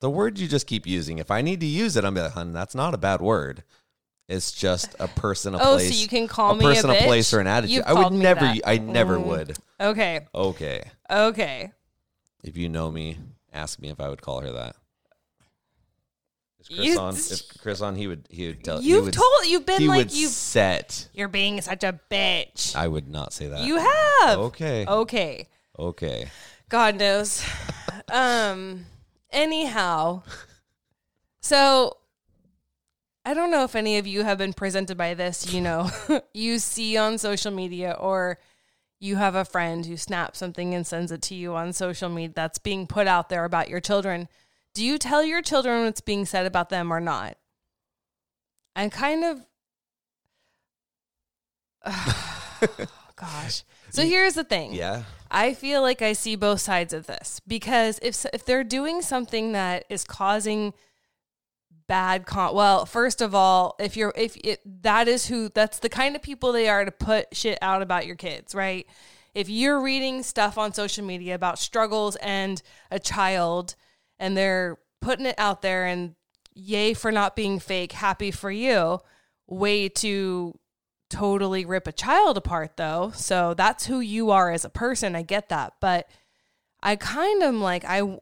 the 0.00 0.08
word 0.08 0.38
you 0.38 0.48
just 0.48 0.66
keep 0.66 0.86
using. 0.86 1.18
If 1.18 1.30
I 1.30 1.42
need 1.42 1.60
to 1.60 1.66
use 1.66 1.98
it, 1.98 2.04
I'm 2.06 2.14
like, 2.14 2.32
hun, 2.32 2.54
that's 2.54 2.74
not 2.74 2.94
a 2.94 2.98
bad 2.98 3.20
word. 3.20 3.62
It's 4.28 4.52
just 4.52 4.94
a 4.98 5.06
person, 5.08 5.54
a 5.54 5.58
place. 5.58 5.68
Oh, 5.68 5.78
so 5.78 6.00
you 6.00 6.08
can 6.08 6.26
call 6.28 6.52
a 6.52 6.56
me 6.56 6.64
a 6.64 6.68
person, 6.68 6.90
a, 6.90 6.94
place, 7.02 7.34
or 7.34 7.40
an 7.40 7.46
attitude. 7.46 7.76
You've 7.76 7.84
I 7.86 7.92
would 7.92 8.12
never. 8.12 8.40
that. 8.40 8.60
I 8.64 8.78
never 8.78 9.18
Mm. 9.18 9.26
would. 9.26 9.56
okay, 9.80 10.26
Okay, 10.34 10.82
okay. 11.10 11.72
if 12.42 12.56
you 12.56 12.68
know 12.70 12.90
me, 12.90 13.18
ask 13.52 13.78
me 13.78 13.90
if 13.90 14.00
I 14.00 14.08
would 14.08 14.22
call 14.22 14.40
her 14.40 14.50
that. 14.52 14.76
Is 16.60 16.68
Chris 16.68 16.86
You- 16.86 16.98
on? 16.98 17.14
If 17.14 17.58
Chris 17.60 17.80
on, 17.82 17.96
he 17.96 18.06
would. 18.06 18.26
He 18.30 18.46
would 18.46 18.64
tell. 18.64 18.80
he 18.80 18.88
You've 18.88 19.04
would, 19.04 19.12
told 19.14 19.46
you've 19.46 19.66
been 19.66 19.82
He 19.82 19.88
like 19.88 20.14
you 20.14 20.28
set. 20.28 21.08
you're 21.12 21.28
being 21.28 21.60
such 21.60 21.84
a 21.84 21.98
bitch. 22.10 22.74
I 22.74 22.88
would 22.88 23.06
not 23.08 23.34
say 23.34 23.48
that. 23.48 23.60
You 23.60 23.76
have. 23.76 24.38
Okay. 24.38 24.86
Okay. 24.86 25.46
Okay. 25.78 26.30
God 26.70 26.96
knows. 26.96 27.44
um 28.12 28.86
anyhow. 29.30 30.22
So 31.42 31.98
I 33.24 33.32
don't 33.32 33.50
know 33.50 33.64
if 33.64 33.74
any 33.74 33.98
of 33.98 34.06
you 34.06 34.22
have 34.24 34.38
been 34.38 34.52
presented 34.52 34.96
by 34.98 35.14
this, 35.14 35.52
you 35.52 35.60
know, 35.60 35.90
you 36.34 36.58
see 36.58 36.96
on 36.96 37.16
social 37.18 37.50
media 37.50 37.96
or 37.98 38.38
you 39.00 39.16
have 39.16 39.34
a 39.34 39.44
friend 39.44 39.86
who 39.86 39.96
snaps 39.96 40.38
something 40.38 40.74
and 40.74 40.86
sends 40.86 41.10
it 41.10 41.22
to 41.22 41.34
you 41.34 41.54
on 41.54 41.72
social 41.72 42.08
media 42.08 42.32
that's 42.34 42.58
being 42.58 42.86
put 42.86 43.06
out 43.06 43.28
there 43.28 43.44
about 43.44 43.68
your 43.68 43.80
children. 43.80 44.28
Do 44.74 44.84
you 44.84 44.98
tell 44.98 45.22
your 45.22 45.40
children 45.40 45.84
what's 45.84 46.00
being 46.00 46.26
said 46.26 46.46
about 46.46 46.68
them 46.68 46.92
or 46.92 47.00
not? 47.00 47.36
I'm 48.76 48.90
kind 48.90 49.24
of 49.24 49.46
gosh. 53.16 53.62
So 53.90 54.02
here's 54.02 54.34
the 54.34 54.44
thing. 54.44 54.74
Yeah. 54.74 55.04
I 55.30 55.54
feel 55.54 55.82
like 55.82 56.02
I 56.02 56.12
see 56.12 56.36
both 56.36 56.60
sides 56.60 56.92
of 56.92 57.06
this 57.06 57.40
because 57.46 57.98
if 58.02 58.24
if 58.32 58.44
they're 58.44 58.64
doing 58.64 59.02
something 59.02 59.52
that 59.52 59.84
is 59.88 60.04
causing 60.04 60.74
bad 61.86 62.24
con 62.24 62.54
well 62.54 62.86
first 62.86 63.20
of 63.20 63.34
all 63.34 63.74
if 63.78 63.96
you're 63.96 64.12
if 64.16 64.36
it, 64.38 64.60
that 64.82 65.06
is 65.06 65.26
who 65.26 65.48
that's 65.50 65.78
the 65.80 65.88
kind 65.88 66.16
of 66.16 66.22
people 66.22 66.50
they 66.50 66.68
are 66.68 66.84
to 66.84 66.90
put 66.90 67.26
shit 67.36 67.58
out 67.60 67.82
about 67.82 68.06
your 68.06 68.16
kids 68.16 68.54
right 68.54 68.86
if 69.34 69.48
you're 69.48 69.80
reading 69.82 70.22
stuff 70.22 70.56
on 70.56 70.72
social 70.72 71.04
media 71.04 71.34
about 71.34 71.58
struggles 71.58 72.16
and 72.16 72.62
a 72.90 72.98
child 72.98 73.74
and 74.18 74.36
they're 74.36 74.78
putting 75.00 75.26
it 75.26 75.34
out 75.36 75.60
there 75.60 75.84
and 75.84 76.14
yay 76.54 76.94
for 76.94 77.12
not 77.12 77.36
being 77.36 77.58
fake 77.58 77.92
happy 77.92 78.30
for 78.30 78.50
you 78.50 78.98
way 79.46 79.88
to 79.88 80.58
totally 81.10 81.64
rip 81.64 81.86
a 81.86 81.92
child 81.92 82.36
apart 82.36 82.76
though. 82.76 83.12
So 83.14 83.54
that's 83.54 83.86
who 83.86 84.00
you 84.00 84.30
are 84.30 84.50
as 84.50 84.64
a 84.64 84.70
person. 84.70 85.14
I 85.14 85.22
get 85.22 85.48
that, 85.48 85.74
but 85.80 86.08
I 86.82 86.96
kind 86.96 87.42
of 87.42 87.54
like 87.54 87.84
I 87.86 88.18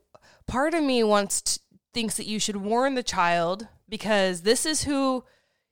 part 0.46 0.75
of 0.75 0.83
me 0.83 1.03
wants 1.03 1.42
to, 1.42 1.61
thinks 1.92 2.16
that 2.16 2.26
you 2.26 2.38
should 2.38 2.57
warn 2.57 2.94
the 2.94 3.02
child 3.02 3.68
because 3.88 4.42
this 4.42 4.64
is 4.66 4.85
who 4.85 5.24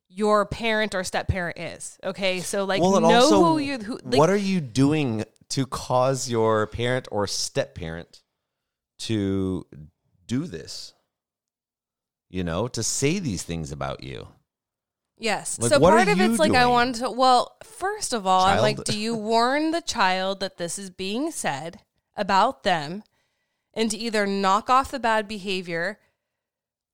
your 0.09 0.45
parent 0.45 0.95
or 0.95 1.05
step 1.05 1.29
parent 1.29 1.59
is. 1.59 1.99
Okay? 2.05 2.41
So 2.41 2.65
like 2.65 2.83
well, 2.83 3.01
know 3.01 3.09
also, 3.09 3.45
who 3.45 3.59
you 3.59 3.79
who 3.79 3.99
like, 4.05 4.19
what 4.19 4.31
are 4.31 4.37
you 4.37 4.61
doing 4.61 5.25
to 5.51 5.67
cause 5.67 6.29
your 6.29 6.67
parent 6.67 7.09
or 7.11 7.27
step 7.27 7.75
parent 7.75 8.23
to 9.01 9.67
do 10.27 10.47
this? 10.47 10.93
You 12.29 12.45
know, 12.45 12.69
to 12.69 12.83
say 12.83 13.19
these 13.19 13.43
things 13.43 13.73
about 13.73 14.05
you. 14.05 14.29
Yes. 15.19 15.59
Like, 15.59 15.71
so 15.71 15.81
part 15.81 16.09
of 16.09 16.21
it's 16.21 16.39
like 16.39 16.55
I 16.55 16.67
wanted 16.67 16.97
to 16.97 17.11
well, 17.11 17.57
first 17.63 18.13
of 18.13 18.27
all, 18.27 18.45
I'm 18.45 18.61
like, 18.61 18.85
do 18.85 18.99
you 18.99 19.15
warn 19.15 19.71
the 19.71 19.83
child 19.83 20.41
that 20.41 20.57
this 20.57 20.79
is 20.79 20.91
being 20.91 21.31
said 21.31 21.81
about 22.17 22.65
them 22.65 23.03
and 23.75 23.91
to 23.91 23.97
either 23.97 24.27
knock 24.27 24.69
off 24.69 24.91
the 24.91 24.99
bad 24.99 25.29
behavior 25.29 25.99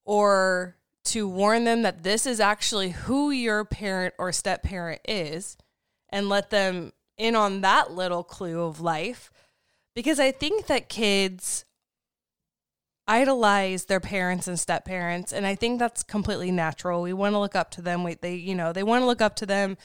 or 0.07 0.77
to 1.05 1.29
warn 1.29 1.65
them 1.65 1.83
that 1.83 2.03
this 2.03 2.27
is 2.27 2.41
actually 2.41 2.91
who 2.91 3.31
your 3.31 3.65
parent 3.65 4.15
or 4.19 4.33
step 4.33 4.63
parent 4.63 5.01
is 5.07 5.57
and 6.09 6.29
let 6.29 6.51
them 6.51 6.93
in 7.19 7.37
on 7.37 7.61
that 7.61 7.93
little 7.93 8.25
clue 8.25 8.63
of 8.63 8.81
life. 8.81 9.31
Because 9.95 10.19
I 10.19 10.31
think 10.31 10.67
that 10.67 10.89
kids 10.89 11.65
idolize 13.09 13.85
their 13.85 14.01
parents 14.01 14.49
and 14.49 14.59
step 14.59 14.85
parents 14.85 15.33
and 15.33 15.47
i 15.47 15.55
think 15.55 15.79
that's 15.79 16.03
completely 16.03 16.51
natural. 16.51 17.03
We 17.03 17.13
want 17.13 17.35
to 17.35 17.39
look 17.39 17.55
up 17.55 17.71
to 17.73 17.83
them. 17.83 18.03
We, 18.03 18.15
they 18.15 18.35
you 18.35 18.57
know 18.57 18.73
they 18.73 18.83
want 18.83 19.03
to 19.03 19.07
look 19.07 19.21
up 19.21 19.37
to 19.37 19.47
them. 19.47 19.77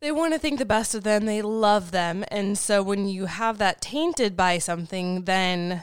They 0.00 0.10
want 0.10 0.32
to 0.32 0.40
think 0.40 0.58
the 0.58 0.64
best 0.64 0.96
of 0.96 1.04
them. 1.04 1.24
They 1.24 1.40
love 1.40 1.92
them. 1.92 2.24
And 2.28 2.58
so 2.58 2.82
when 2.82 3.06
you 3.06 3.26
have 3.26 3.58
that 3.58 3.80
tainted 3.80 4.36
by 4.36 4.58
something 4.58 5.22
then 5.22 5.82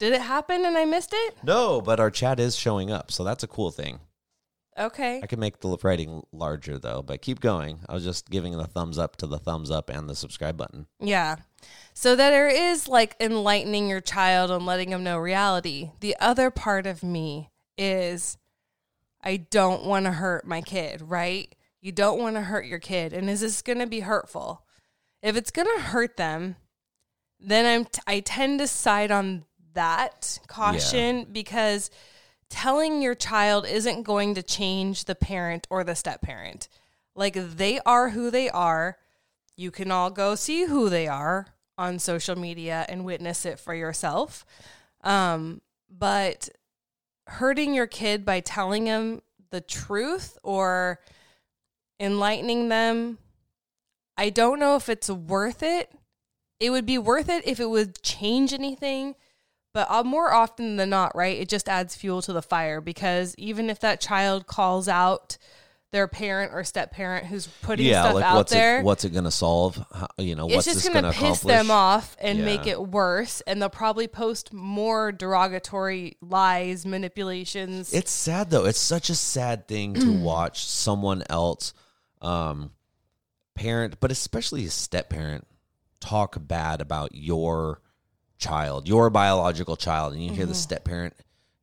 did 0.00 0.12
it 0.12 0.20
happen 0.22 0.64
and 0.64 0.76
i 0.76 0.84
missed 0.84 1.12
it 1.14 1.36
No, 1.44 1.80
but 1.80 2.00
our 2.00 2.10
chat 2.10 2.40
is 2.40 2.56
showing 2.56 2.90
up, 2.90 3.12
so 3.12 3.22
that's 3.22 3.44
a 3.44 3.46
cool 3.48 3.70
thing. 3.70 4.00
okay 4.76 5.20
I 5.22 5.26
can 5.26 5.38
make 5.38 5.60
the 5.60 5.76
writing 5.82 6.22
larger 6.32 6.78
though, 6.78 7.02
but 7.02 7.22
keep 7.22 7.38
going. 7.40 7.80
I 7.88 7.94
was 7.94 8.02
just 8.04 8.28
giving 8.30 8.56
the 8.56 8.66
thumbs 8.66 8.98
up 8.98 9.16
to 9.18 9.26
the 9.28 9.38
thumbs 9.38 9.70
up 9.70 9.88
and 9.90 10.08
the 10.08 10.16
subscribe 10.16 10.56
button. 10.56 10.86
Yeah. 10.98 11.36
So 11.92 12.16
that 12.16 12.30
there 12.30 12.48
is 12.48 12.88
like 12.88 13.14
enlightening 13.20 13.88
your 13.88 14.00
child 14.00 14.50
and 14.50 14.64
letting 14.66 14.90
them 14.90 15.04
know 15.04 15.18
reality. 15.18 15.90
The 16.00 16.16
other 16.20 16.50
part 16.50 16.86
of 16.86 17.02
me 17.02 17.50
is 17.76 18.38
I 19.22 19.36
don't 19.36 19.84
want 19.84 20.06
to 20.06 20.12
hurt 20.12 20.46
my 20.46 20.62
kid, 20.62 21.02
right? 21.02 21.54
You 21.82 21.92
don't 21.92 22.18
want 22.18 22.36
to 22.36 22.42
hurt 22.42 22.64
your 22.64 22.78
kid. 22.78 23.12
And 23.12 23.28
is 23.28 23.40
this 23.42 23.60
going 23.60 23.78
to 23.80 23.86
be 23.86 24.00
hurtful? 24.00 24.64
If 25.22 25.36
it's 25.36 25.50
going 25.50 25.68
to 25.76 25.82
hurt 25.82 26.16
them, 26.16 26.56
then 27.38 27.66
I'm 27.66 27.84
t- 27.84 28.00
I 28.06 28.20
tend 28.20 28.60
to 28.60 28.66
side 28.66 29.10
on 29.10 29.44
that 29.74 30.38
caution 30.46 31.26
because 31.32 31.90
telling 32.48 33.00
your 33.00 33.14
child 33.14 33.66
isn't 33.66 34.02
going 34.02 34.34
to 34.34 34.42
change 34.42 35.04
the 35.04 35.14
parent 35.14 35.66
or 35.70 35.84
the 35.84 35.94
step 35.94 36.20
parent. 36.20 36.68
Like 37.14 37.34
they 37.34 37.80
are 37.86 38.10
who 38.10 38.30
they 38.30 38.50
are. 38.50 38.98
You 39.56 39.70
can 39.70 39.90
all 39.90 40.10
go 40.10 40.34
see 40.34 40.64
who 40.64 40.88
they 40.88 41.06
are 41.06 41.48
on 41.78 41.98
social 41.98 42.36
media 42.36 42.84
and 42.88 43.04
witness 43.04 43.46
it 43.46 43.58
for 43.58 43.74
yourself. 43.74 44.44
Um, 45.02 45.60
but 45.88 46.48
hurting 47.26 47.74
your 47.74 47.86
kid 47.86 48.24
by 48.24 48.40
telling 48.40 48.84
them 48.84 49.22
the 49.50 49.60
truth 49.60 50.36
or 50.42 51.00
enlightening 51.98 52.68
them, 52.68 53.18
I 54.16 54.30
don't 54.30 54.58
know 54.58 54.76
if 54.76 54.88
it's 54.88 55.08
worth 55.08 55.62
it. 55.62 55.90
It 56.58 56.70
would 56.70 56.86
be 56.86 56.98
worth 56.98 57.28
it 57.28 57.46
if 57.46 57.58
it 57.58 57.70
would 57.70 58.02
change 58.02 58.52
anything, 58.52 59.14
but 59.72 59.90
uh, 59.90 60.02
more 60.02 60.32
often 60.32 60.76
than 60.76 60.90
not, 60.90 61.14
right? 61.14 61.38
It 61.38 61.48
just 61.48 61.68
adds 61.68 61.94
fuel 61.94 62.22
to 62.22 62.32
the 62.32 62.42
fire 62.42 62.80
because 62.80 63.34
even 63.38 63.70
if 63.70 63.80
that 63.80 64.00
child 64.00 64.46
calls 64.46 64.88
out 64.88 65.38
their 65.92 66.06
parent 66.06 66.52
or 66.54 66.62
step 66.62 66.92
parent 66.92 67.26
who's 67.26 67.48
putting 67.62 67.86
yeah, 67.86 68.02
stuff 68.02 68.14
like 68.14 68.24
out 68.24 68.36
what's 68.36 68.52
there, 68.52 68.80
it 68.80 68.84
what's 68.84 69.04
it 69.04 69.10
gonna 69.10 69.30
solve? 69.30 69.84
How, 69.92 70.08
you 70.18 70.34
know, 70.36 70.46
it's 70.46 70.56
what's 70.56 70.66
just 70.66 70.76
this 70.84 70.88
going 70.88 71.02
gonna 71.02 71.12
piss 71.12 71.20
accomplish? 71.38 71.56
them 71.56 71.70
off 71.70 72.16
and 72.20 72.44
make 72.44 72.66
it 72.66 72.80
worse. 72.80 73.40
And 73.42 73.60
they'll 73.60 73.68
probably 73.68 74.06
post 74.06 74.52
more 74.52 75.10
derogatory 75.10 76.16
lies, 76.20 76.86
manipulations. 76.86 77.92
It's 77.92 78.12
sad 78.12 78.50
though. 78.50 78.66
It's 78.66 78.78
such 78.78 79.10
a 79.10 79.16
sad 79.16 79.66
thing 79.66 79.94
to 79.94 80.12
watch 80.12 80.64
someone 80.64 81.24
else, 81.28 81.74
um, 82.22 82.70
parent, 83.56 83.98
but 84.00 84.12
especially 84.12 84.64
a 84.64 84.70
step 84.70 85.10
parent, 85.10 85.46
talk 86.00 86.36
bad 86.40 86.80
about 86.80 87.14
your 87.14 87.80
child, 88.40 88.88
your 88.88 89.10
biological 89.10 89.76
child, 89.76 90.12
and 90.12 90.22
you 90.22 90.30
hear 90.32 90.46
the 90.46 90.52
mm-hmm. 90.52 90.58
step 90.58 90.84
parent. 90.84 91.14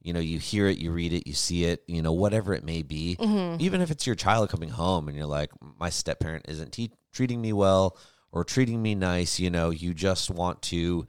You 0.02 0.13
know, 0.13 0.22
you 0.22 0.40
hear 0.40 0.68
it, 0.68 0.78
you 0.78 0.92
read 0.92 1.12
it, 1.12 1.28
you 1.28 1.34
see 1.34 1.66
it, 1.66 1.84
you 1.86 2.02
know, 2.02 2.13
whatever 2.13 2.54
it 2.54 2.63
may 2.63 2.82
be. 2.82 3.18
Mm-hmm. 3.20 3.62
Even 3.62 3.82
if 3.82 3.92
it's 3.92 4.08
your 4.08 4.16
child 4.16 4.50
coming 4.50 4.70
home 4.70 5.10
and 5.10 5.18
you're 5.18 5.26
like, 5.26 5.52
my 5.78 5.90
step 5.90 6.22
parent 6.22 6.46
isn't 6.48 6.72
te- 6.72 6.94
treating 7.12 7.42
me 7.42 7.52
well, 7.52 7.98
or 8.32 8.46
treating 8.46 8.82
me 8.82 8.96
nice, 8.96 9.40
you 9.40 9.50
know, 9.50 9.70
you 9.70 9.94
just 9.94 10.30
want 10.30 10.62
to 10.62 11.06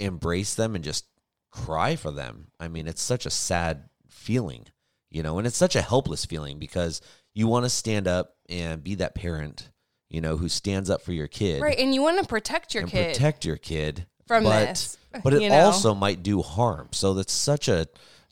embrace 0.00 0.54
them 0.54 0.74
and 0.74 0.82
just 0.82 1.04
cry 1.50 1.94
for 1.94 2.10
them. 2.10 2.48
I 2.58 2.68
mean, 2.68 2.88
it's 2.88 3.02
such 3.02 3.26
a 3.26 3.30
sad 3.30 3.88
feeling, 4.08 4.66
you 5.10 5.22
know, 5.22 5.38
and 5.38 5.46
it's 5.46 5.56
such 5.56 5.76
a 5.76 5.82
helpless 5.82 6.24
feeling 6.24 6.58
because 6.58 7.00
you 7.34 7.46
want 7.46 7.66
to 7.66 7.70
stand 7.70 8.08
up 8.08 8.36
and 8.48 8.82
be 8.82 8.96
that 8.96 9.14
parent, 9.14 9.70
you 10.08 10.20
know, 10.20 10.36
who 10.36 10.48
stands 10.48 10.90
up 10.90 11.02
for 11.02 11.12
your 11.12 11.28
kid. 11.28 11.62
Right. 11.62 11.78
And 11.78 11.94
you 11.94 12.02
want 12.02 12.20
to 12.20 12.26
protect 12.26 12.74
your 12.74 12.86
kid 12.86 13.14
protect 13.14 13.44
your 13.44 13.56
kid 13.56 14.06
from 14.30 14.44
but, 14.44 14.68
this. 14.68 14.96
But 15.24 15.34
it 15.34 15.48
know? 15.48 15.66
also 15.66 15.92
might 15.92 16.22
do 16.22 16.40
harm. 16.40 16.88
So 16.92 17.14
that's 17.14 17.32
such 17.32 17.66
a 17.66 17.88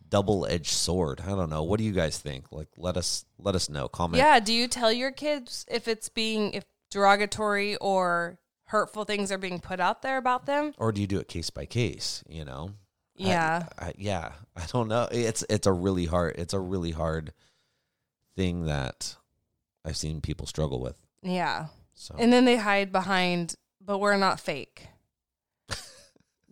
double-edged 0.08 0.70
sword. 0.70 1.20
I 1.20 1.30
don't 1.30 1.50
know. 1.50 1.64
What 1.64 1.78
do 1.78 1.84
you 1.84 1.92
guys 1.92 2.18
think? 2.18 2.52
Like 2.52 2.68
let 2.76 2.96
us 2.96 3.24
let 3.38 3.54
us 3.56 3.68
know. 3.68 3.88
Comment. 3.88 4.16
Yeah. 4.16 4.38
Do 4.38 4.52
you 4.52 4.68
tell 4.68 4.92
your 4.92 5.10
kids 5.10 5.66
if 5.68 5.88
it's 5.88 6.08
being 6.08 6.52
if 6.52 6.64
derogatory 6.90 7.76
or 7.76 8.38
hurtful 8.66 9.04
things 9.04 9.32
are 9.32 9.38
being 9.38 9.58
put 9.58 9.80
out 9.80 10.02
there 10.02 10.18
about 10.18 10.46
them? 10.46 10.72
Or 10.78 10.92
do 10.92 11.00
you 11.00 11.08
do 11.08 11.18
it 11.18 11.26
case 11.26 11.50
by 11.50 11.66
case, 11.66 12.22
you 12.28 12.44
know? 12.44 12.70
I- 13.18 13.22
Yeah. 13.24 13.66
I, 13.78 13.92
yeah. 13.98 14.32
I 14.56 14.64
don't 14.66 14.86
know. 14.88 15.08
It's 15.10 15.44
it's 15.50 15.66
a 15.66 15.72
really 15.72 16.06
hard 16.06 16.36
it's 16.38 16.54
a 16.54 16.60
really 16.60 16.92
hard 16.92 17.32
thing 18.36 18.66
that 18.66 19.16
I've 19.84 19.96
seen 19.96 20.20
people 20.20 20.46
struggle 20.46 20.80
with. 20.80 20.96
yeah. 21.22 21.66
So 21.94 22.14
And 22.16 22.32
then 22.32 22.44
they 22.44 22.56
hide 22.56 22.92
behind, 22.92 23.56
but 23.84 23.98
we're 23.98 24.16
not 24.16 24.38
fake. 24.38 24.86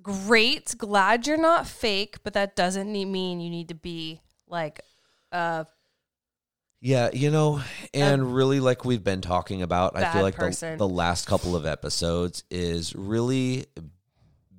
Great. 0.06 0.74
Glad 0.78 1.26
you're 1.26 1.36
not 1.36 1.66
fake, 1.66 2.18
but 2.22 2.34
that 2.34 2.54
doesn't 2.54 2.92
need, 2.92 3.06
mean 3.06 3.40
you 3.40 3.50
need 3.50 3.68
to 3.68 3.74
be 3.74 4.20
like, 4.46 4.80
uh, 5.32 5.64
Yeah, 6.80 7.10
you 7.12 7.32
know, 7.32 7.60
and 7.92 8.32
really, 8.34 8.60
like 8.60 8.84
we've 8.84 9.02
been 9.02 9.20
talking 9.20 9.62
about, 9.62 9.96
I 9.96 10.12
feel 10.12 10.22
like 10.22 10.36
the, 10.36 10.76
the 10.78 10.88
last 10.88 11.26
couple 11.26 11.56
of 11.56 11.66
episodes 11.66 12.44
is 12.52 12.94
really 12.94 13.66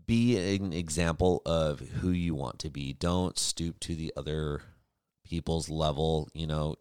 be 0.06 0.56
an 0.56 0.74
example 0.74 1.42
of 1.46 1.80
who 1.80 2.10
you 2.10 2.36
want 2.36 2.60
to 2.60 2.70
be. 2.70 2.92
Don't 2.92 3.38
stoop 3.40 3.80
to 3.82 3.96
the 3.96 4.12
other 4.18 4.62
people's 5.24 5.70
level. 5.70 6.28
You 6.34 6.48
know, 6.48 6.76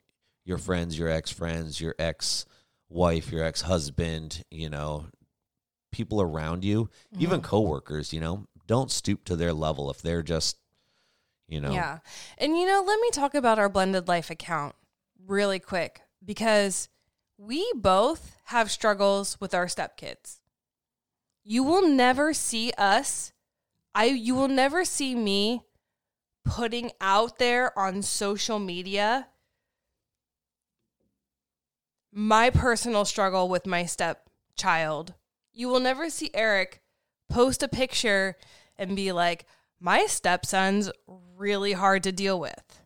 your 0.44 0.58
friends, 0.58 0.98
your 0.98 1.08
ex 1.08 1.30
friends, 1.30 1.80
your 1.80 1.94
ex 2.00 2.46
wife, 2.88 3.30
your 3.30 3.44
ex 3.44 3.62
husband, 3.62 4.42
you 4.50 4.68
know, 4.68 5.06
people 5.92 6.20
around 6.20 6.64
you, 6.64 6.90
even 7.18 7.40
Mm-hmm. 7.40 7.48
coworkers, 7.48 8.12
you 8.12 8.20
know, 8.20 8.46
don't 8.66 8.90
stoop 8.90 9.24
to 9.24 9.36
their 9.36 9.52
level 9.52 9.90
if 9.90 10.02
they're 10.02 10.22
just, 10.22 10.58
you 11.48 11.60
know, 11.60 11.72
Yeah. 11.72 11.98
And 12.38 12.56
you 12.56 12.66
know, 12.66 12.82
let 12.86 13.00
me 13.00 13.10
talk 13.10 13.34
about 13.34 13.58
our 13.58 13.68
blended 13.68 14.08
life 14.08 14.30
account 14.30 14.74
really 15.26 15.58
quick 15.58 16.02
because 16.24 16.88
we 17.38 17.70
both 17.74 18.36
have 18.46 18.70
struggles 18.70 19.38
with 19.40 19.54
our 19.54 19.66
stepkids. 19.66 20.40
You 21.44 21.62
will 21.62 21.86
never 21.88 22.32
see 22.34 22.72
us 22.76 23.32
I 23.96 24.04
you 24.04 24.34
will 24.34 24.48
never 24.48 24.84
see 24.84 25.14
me 25.14 25.62
putting 26.44 26.90
out 27.00 27.38
there 27.38 27.76
on 27.78 28.02
social 28.02 28.58
media 28.58 29.28
my 32.12 32.50
personal 32.50 33.06
struggle 33.06 33.48
with 33.48 33.66
my 33.66 33.86
stepchild. 33.86 35.14
You 35.52 35.68
will 35.68 35.80
never 35.80 36.10
see 36.10 36.30
Eric 36.34 36.82
post 37.28 37.62
a 37.62 37.68
picture 37.68 38.36
and 38.78 38.96
be 38.96 39.12
like, 39.12 39.46
my 39.80 40.06
stepson's 40.06 40.90
really 41.36 41.72
hard 41.72 42.02
to 42.04 42.12
deal 42.12 42.38
with. 42.38 42.82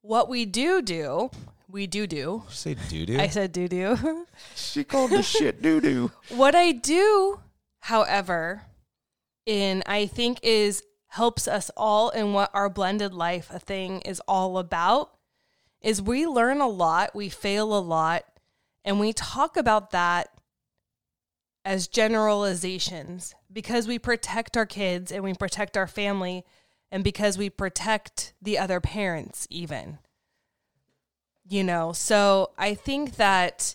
What 0.00 0.28
we 0.28 0.44
do 0.46 0.80
do, 0.80 1.30
we 1.68 1.86
do 1.86 2.06
do. 2.06 2.44
say 2.48 2.76
doo 2.88 3.04
doo. 3.04 3.18
I 3.18 3.28
said 3.28 3.52
do 3.52 3.68
do. 3.68 4.26
she 4.54 4.84
called 4.84 5.10
the 5.10 5.22
shit 5.22 5.60
doo 5.60 5.80
doo. 5.80 6.10
what 6.30 6.54
I 6.54 6.72
do, 6.72 7.40
however, 7.80 8.62
in 9.44 9.82
I 9.86 10.06
think 10.06 10.40
is 10.42 10.82
helps 11.08 11.48
us 11.48 11.70
all 11.76 12.10
in 12.10 12.32
what 12.32 12.50
our 12.54 12.68
blended 12.68 13.12
life 13.14 13.48
a 13.50 13.58
thing 13.58 14.00
is 14.02 14.20
all 14.28 14.58
about 14.58 15.10
is 15.80 16.02
we 16.02 16.26
learn 16.26 16.60
a 16.60 16.68
lot, 16.68 17.14
we 17.14 17.28
fail 17.28 17.76
a 17.76 17.80
lot, 17.80 18.24
and 18.84 18.98
we 18.98 19.12
talk 19.12 19.56
about 19.56 19.90
that 19.90 20.28
as 21.64 21.88
generalizations 21.88 23.34
because 23.52 23.86
we 23.86 23.98
protect 23.98 24.56
our 24.56 24.66
kids 24.66 25.12
and 25.12 25.22
we 25.22 25.34
protect 25.34 25.76
our 25.76 25.86
family 25.86 26.44
and 26.90 27.04
because 27.04 27.36
we 27.36 27.50
protect 27.50 28.32
the 28.40 28.58
other 28.58 28.80
parents 28.80 29.46
even. 29.50 29.98
You 31.48 31.64
know, 31.64 31.92
so 31.92 32.50
I 32.58 32.74
think 32.74 33.16
that 33.16 33.74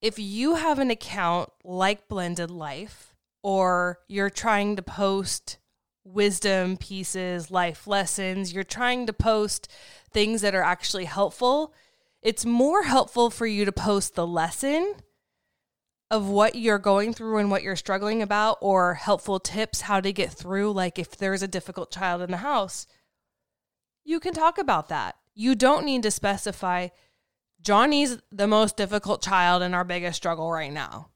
if 0.00 0.18
you 0.18 0.56
have 0.56 0.78
an 0.78 0.90
account 0.90 1.50
like 1.62 2.08
Blended 2.08 2.50
Life 2.50 3.14
or 3.42 4.00
you're 4.08 4.30
trying 4.30 4.76
to 4.76 4.82
post 4.82 5.58
wisdom 6.04 6.76
pieces, 6.76 7.50
life 7.50 7.86
lessons, 7.86 8.52
you're 8.52 8.64
trying 8.64 9.06
to 9.06 9.12
post 9.12 9.70
things 10.10 10.42
that 10.42 10.54
are 10.54 10.62
actually 10.62 11.06
helpful, 11.06 11.72
it's 12.22 12.44
more 12.44 12.84
helpful 12.84 13.30
for 13.30 13.46
you 13.46 13.64
to 13.64 13.72
post 13.72 14.14
the 14.14 14.26
lesson 14.26 14.94
of 16.10 16.28
what 16.28 16.54
you're 16.54 16.78
going 16.78 17.12
through 17.12 17.38
and 17.38 17.50
what 17.50 17.62
you're 17.62 17.76
struggling 17.76 18.22
about 18.22 18.58
or 18.60 18.94
helpful 18.94 19.40
tips 19.40 19.82
how 19.82 20.00
to 20.00 20.12
get 20.12 20.30
through 20.30 20.72
like 20.72 20.98
if 20.98 21.16
there's 21.16 21.42
a 21.42 21.48
difficult 21.48 21.90
child 21.90 22.22
in 22.22 22.30
the 22.30 22.38
house. 22.38 22.86
You 24.04 24.20
can 24.20 24.34
talk 24.34 24.58
about 24.58 24.88
that. 24.88 25.16
You 25.34 25.54
don't 25.54 25.86
need 25.86 26.02
to 26.02 26.10
specify 26.10 26.88
Johnny's 27.60 28.18
the 28.30 28.46
most 28.46 28.76
difficult 28.76 29.22
child 29.22 29.62
and 29.62 29.74
our 29.74 29.84
biggest 29.84 30.18
struggle 30.18 30.52
right 30.52 30.72
now. 30.72 31.08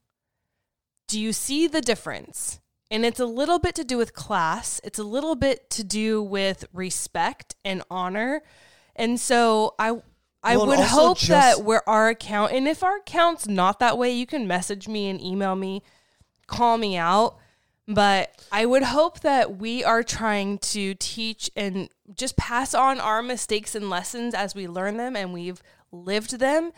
Do 1.07 1.19
you 1.19 1.31
see 1.31 1.67
the 1.67 1.81
difference? 1.81 2.59
And 2.91 3.05
it's 3.05 3.19
a 3.19 3.25
little 3.25 3.59
bit 3.59 3.75
to 3.75 3.83
do 3.83 3.97
with 3.97 4.15
class, 4.15 4.81
it's 4.83 4.97
a 4.97 5.03
little 5.03 5.35
bit 5.35 5.69
to 5.71 5.83
do 5.83 6.23
with 6.23 6.65
respect 6.73 7.55
and 7.63 7.83
honor. 7.91 8.41
And 8.95 9.19
so 9.19 9.75
I 9.77 10.01
I 10.41 10.55
Well, 10.55 10.67
would 10.67 10.79
hope 10.79 11.17
just- 11.17 11.29
that 11.29 11.63
we're 11.65 11.83
our 11.85 12.09
account 12.09 12.53
and 12.53 12.67
if 12.67 12.81
our 12.83 12.97
account's 12.97 13.47
not 13.47 13.79
that 13.79 13.97
way, 13.97 14.11
you 14.11 14.25
can 14.25 14.47
message 14.47 14.87
me 14.87 15.09
and 15.09 15.21
email 15.21 15.55
me, 15.55 15.83
call 16.47 16.77
me 16.77 16.95
out. 16.97 17.37
But 17.87 18.39
I 18.51 18.67
would 18.67 18.83
hope 18.83 19.21
that 19.21 19.57
we 19.57 19.83
are 19.83 20.03
trying 20.03 20.59
to 20.59 20.93
teach 20.93 21.49
and 21.55 21.89
just 22.13 22.37
pass 22.37 22.75
on 22.75 22.99
our 22.99 23.23
mistakes 23.23 23.73
and 23.73 23.89
lessons 23.89 24.35
as 24.35 24.53
we 24.53 24.67
learn 24.67 24.97
them 24.97 25.15
and 25.15 25.33
we've 25.33 25.63
lived 25.91 26.37
them 26.37 26.71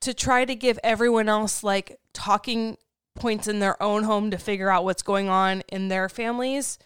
to 0.00 0.14
try 0.14 0.46
to 0.46 0.54
give 0.54 0.78
everyone 0.82 1.28
else 1.28 1.62
like 1.62 2.00
talking 2.14 2.78
points 3.14 3.48
in 3.48 3.58
their 3.58 3.80
own 3.82 4.04
home 4.04 4.30
to 4.30 4.38
figure 4.38 4.70
out 4.70 4.82
what's 4.82 5.02
going 5.02 5.28
on 5.28 5.62
in 5.68 5.88
their 5.88 6.08
families. 6.08 6.78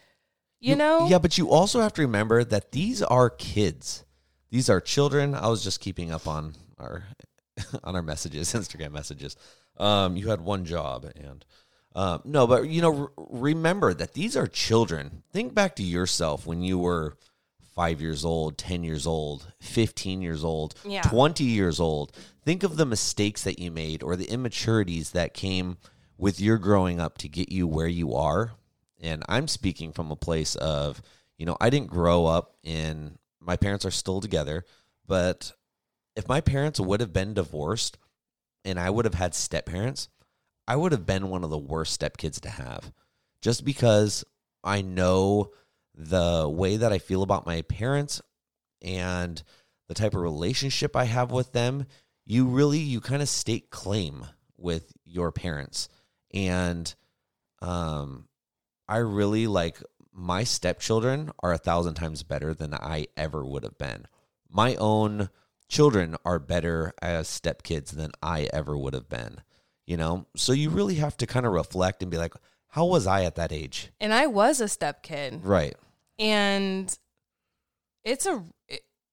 You, 0.59 0.75
know? 0.75 1.07
Yeah, 1.07 1.19
but 1.19 1.37
you 1.39 1.51
also 1.51 1.81
have 1.81 1.93
to 1.95 2.03
remember 2.03 2.43
that 2.43 2.73
these 2.73 3.03
are 3.03 3.31
kids. 3.31 4.04
These 4.55 4.71
are 4.71 4.81
children. 4.81 5.35
I 5.35 5.49
was 5.49 5.65
just 5.65 5.81
keeping 5.81 6.13
up 6.13 6.29
on 6.29 6.55
our 6.79 7.03
on 7.83 7.97
our 7.97 8.03
messages, 8.03 8.53
Instagram 8.55 8.93
messages. 8.93 9.35
Um, 9.79 10.17
you 10.17 10.29
had 10.31 10.41
one 10.41 10.65
job, 10.65 11.11
and 11.17 11.45
um, 11.97 12.23
no, 12.25 12.47
but 12.47 12.69
you 12.69 12.81
know, 12.81 12.91
re- 12.91 13.09
remember 13.53 13.93
that 13.95 14.15
these 14.15 14.37
are 14.37 14.47
children. 14.47 15.25
Think 15.33 15.55
back 15.55 15.75
to 15.77 15.83
yourself 15.83 16.47
when 16.47 16.63
you 16.63 16.79
were 16.79 17.17
five 17.75 18.01
years 18.01 18.25
old, 18.25 18.57
ten 18.57 18.85
years 18.85 19.09
old, 19.09 19.53
fifteen 19.61 20.23
years 20.23 20.45
old, 20.45 20.77
Yeah. 20.85 21.03
twenty 21.03 21.43
years 21.43 21.81
old. 21.81 22.13
Think 22.45 22.63
of 22.63 22.77
the 22.77 22.87
mistakes 22.87 23.43
that 23.43 23.59
you 23.59 23.73
made 23.73 24.05
or 24.05 24.15
the 24.15 24.31
immaturities 24.31 25.11
that 25.11 25.35
came 25.35 25.79
with 26.17 26.41
your 26.41 26.59
growing 26.59 27.01
up 27.01 27.19
to 27.19 27.29
get 27.29 27.51
you 27.51 27.67
where 27.67 27.89
you 27.89 28.15
are. 28.15 28.53
And 29.01 29.25
I'm 29.29 29.49
speaking 29.49 29.91
from 29.93 30.13
a 30.13 30.17
place 30.17 30.55
of, 30.55 31.03
you 31.39 31.45
know, 31.45 31.57
I 31.61 31.71
didn't 31.71 31.89
grow 31.91 32.27
up 32.27 32.55
in, 32.63 33.19
my 33.45 33.57
parents 33.57 33.85
are 33.85 33.91
still 33.91 34.21
together, 34.21 34.65
but 35.07 35.53
if 36.17 36.29
my 36.29 36.41
parents 36.41 36.81
would 36.81 37.01
have 37.01 37.13
been 37.13 37.35
divorced 37.35 37.99
and 38.65 38.79
I 38.79 38.91
would 38.91 39.05
have 39.05 39.15
had 39.15 39.35
step 39.35 39.67
parents, 39.67 40.09
I 40.67 40.77
would 40.77 40.93
have 40.93 41.07
been 41.07 41.29
one 41.29 41.45
of 41.45 41.51
the 41.51 41.59
worst 41.59 41.93
step 41.93 42.17
kids 42.17 42.41
to 42.41 42.49
have 42.49 42.93
just 43.41 43.65
because 43.65 44.25
I 44.63 44.81
know 44.81 45.51
the 45.95 46.49
way 46.49 46.79
that 46.79 46.93
I 46.93 46.99
feel 46.99 47.23
about 47.23 47.47
my 47.47 47.63
parents 47.63 48.23
and 48.83 49.43
the 49.89 49.95
type 49.95 50.15
of 50.15 50.21
relationship 50.21 50.97
I 50.97 51.05
have 51.05 51.31
with 51.31 51.53
them. 51.53 51.87
You 52.25 52.47
really, 52.47 52.79
you 52.79 53.01
kind 53.01 53.21
of 53.21 53.29
stake 53.29 53.71
claim 53.71 54.27
with 54.57 54.93
your 55.05 55.31
parents. 55.31 55.89
And 56.33 56.93
um, 57.61 58.29
I 58.89 58.99
really 58.99 59.47
like 59.47 59.83
my 60.15 60.45
stepchildren 60.45 61.33
are 61.41 61.53
a 61.53 61.59
thousand 61.59 61.95
times 61.95 62.23
better 62.23 62.55
than 62.55 62.73
I 62.73 63.09
ever 63.17 63.45
would 63.45 63.65
have 63.65 63.77
been. 63.77 64.07
My 64.49 64.77
own 64.77 65.29
children 65.69 66.17
are 66.25 66.39
better 66.39 66.93
as 67.03 67.29
stepkids 67.29 67.91
than 67.91 68.13
I 68.23 68.49
ever 68.53 68.79
would 68.79 68.95
have 68.95 69.09
been. 69.09 69.41
You 69.87 69.97
know, 69.97 70.27
so 70.37 70.53
you 70.53 70.71
really 70.71 70.95
have 70.95 71.17
to 71.19 71.27
kind 71.27 71.45
of 71.45 71.53
reflect 71.53 72.01
and 72.01 72.11
be 72.11 72.17
like, 72.17 72.33
how 72.69 72.87
was 72.87 73.07
I 73.07 73.25
at 73.25 73.35
that 73.35 73.53
age? 73.53 73.91
And 74.01 74.15
I 74.15 74.27
was 74.27 74.61
a 74.61 74.65
stepkid. 74.65 75.41
Right. 75.43 75.75
And 76.19 76.97
it's 78.05 78.27
a 78.27 78.43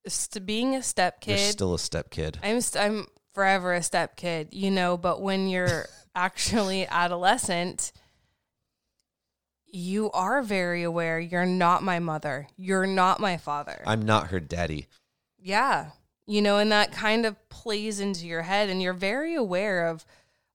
it's 0.04 0.28
being 0.40 0.76
a 0.76 0.80
stepkid. 0.80 1.28
You're 1.28 1.38
still 1.38 1.74
a 1.74 1.78
stepkid. 1.78 2.38
I'm 2.44 2.62
st- 2.62 2.84
I'm 2.84 3.08
forever 3.34 3.74
a 3.74 3.80
stepkid, 3.80 4.50
you 4.52 4.72
know, 4.72 4.98
but 4.98 5.22
when 5.22 5.48
you're 5.48 5.86
actually 6.16 6.88
adolescent, 6.88 7.92
you 9.72 10.12
are 10.12 10.42
very 10.42 10.84
aware 10.84 11.20
you're 11.20 11.46
not 11.46 11.84
my 11.84 12.00
mother. 12.00 12.48
You're 12.58 12.86
not 12.88 13.20
my 13.20 13.38
father. 13.38 13.82
I'm 13.86 14.02
not 14.04 14.28
her 14.28 14.40
daddy. 14.40 14.88
Yeah. 15.40 15.92
You 16.28 16.42
know, 16.42 16.58
and 16.58 16.72
that 16.72 16.92
kind 16.92 17.26
of 17.26 17.36
plays 17.50 18.00
into 18.00 18.28
your 18.28 18.44
head, 18.44 18.70
and 18.70 18.82
you're 18.82 18.94
very 18.94 19.34
aware 19.36 19.88
of 19.88 20.06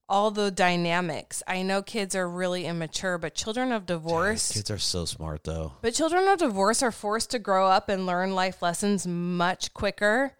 all 0.09 0.31
the 0.31 0.49
dynamics. 0.49 1.43
I 1.45 1.61
know 1.63 1.81
kids 1.81 2.15
are 2.15 2.27
really 2.29 2.65
immature, 2.65 3.17
but 3.17 3.35
children 3.35 3.71
of 3.73 3.85
divorce, 3.85 4.53
Kids 4.53 4.71
are 4.71 4.77
so 4.77 5.03
smart 5.03 5.43
though. 5.43 5.73
but 5.81 5.93
children 5.93 6.27
of 6.29 6.39
divorce 6.39 6.81
are 6.81 6.93
forced 6.93 7.31
to 7.31 7.39
grow 7.39 7.67
up 7.67 7.89
and 7.89 8.05
learn 8.05 8.33
life 8.33 8.61
lessons 8.61 9.05
much 9.05 9.73
quicker. 9.73 10.31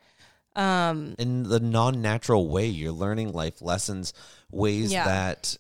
Um, 0.56 1.16
in 1.20 1.44
the 1.44 1.60
non-natural 1.60 2.48
way 2.48 2.66
you're 2.66 2.92
learning 2.94 3.32
life 3.34 3.62
lessons 3.62 4.14
ways 4.50 4.92
Yeah. 4.92 5.04
that 5.06 5.58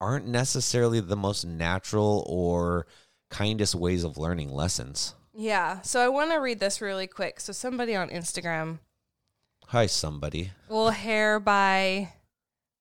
aren't 0.00 0.26
necessarily 0.26 1.00
the 1.00 1.16
most 1.16 1.44
natural 1.44 2.24
or 2.26 2.86
kindest 3.30 3.74
ways 3.74 4.04
of 4.04 4.18
learning 4.18 4.50
lessons 4.50 5.14
yeah. 5.32 5.80
So 5.82 6.00
I 6.00 6.08
want 6.08 6.32
to 6.32 6.36
read 6.38 6.60
this 6.60 6.80
really 6.80 7.06
quick. 7.06 7.40
So 7.40 7.52
somebody 7.52 7.94
on 7.94 8.10
Instagram 8.10 8.80
hi 9.70 9.86
somebody 9.86 10.50
will 10.68 10.90
hair 10.90 11.38
by, 11.38 12.12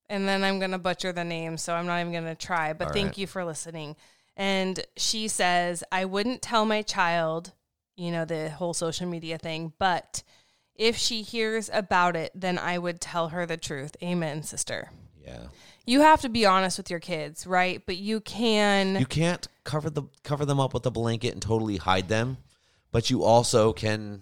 and 0.10 0.27
then 0.27 0.43
I'm 0.43 0.58
going 0.58 0.71
to 0.71 0.79
butcher 0.79 1.13
the 1.13 1.23
name, 1.23 1.55
so 1.58 1.75
I'm 1.75 1.86
not 1.86 1.99
even 1.99 2.12
going 2.12 2.25
to 2.25 2.36
try. 2.36 2.73
But 2.73 2.88
All 2.88 2.93
thank 2.93 3.10
right. 3.10 3.17
you 3.19 3.27
for 3.27 3.45
listening. 3.45 3.95
And 4.36 4.84
she 4.97 5.27
says, 5.27 5.84
I 5.91 6.05
wouldn't 6.05 6.41
tell 6.41 6.65
my 6.65 6.82
child, 6.82 7.53
you 7.95 8.12
know, 8.12 8.25
the 8.25 8.49
whole 8.49 8.73
social 8.73 9.08
media 9.08 9.38
thing, 9.38 9.73
but 9.77 10.23
if 10.73 10.97
she 10.97 11.21
hears 11.21 11.69
about 11.71 12.15
it, 12.15 12.32
then 12.34 12.58
I 12.58 12.77
would 12.77 13.01
tell 13.01 13.29
her 13.29 13.45
the 13.45 13.58
truth. 13.58 13.95
Amen, 14.01 14.41
sister. 14.43 14.89
yeah 15.23 15.47
You 15.89 16.02
have 16.02 16.21
to 16.21 16.30
be 16.30 16.45
honest 16.45 16.78
with 16.78 16.89
your 16.89 16.99
kids, 16.99 17.47
right? 17.47 17.82
But 17.86 17.97
you 17.97 18.21
can. 18.21 18.95
you 18.97 19.06
can't 19.06 19.47
cover 19.63 19.89
the 19.89 20.04
cover 20.23 20.45
them 20.45 20.60
up 20.60 20.73
with 20.73 20.86
a 20.86 20.91
blanket 20.91 21.34
and 21.34 21.41
totally 21.41 21.78
hide 21.78 22.08
them 22.10 22.38
but 22.91 23.10
you 23.12 23.23
also 23.23 23.71
can 23.71 24.21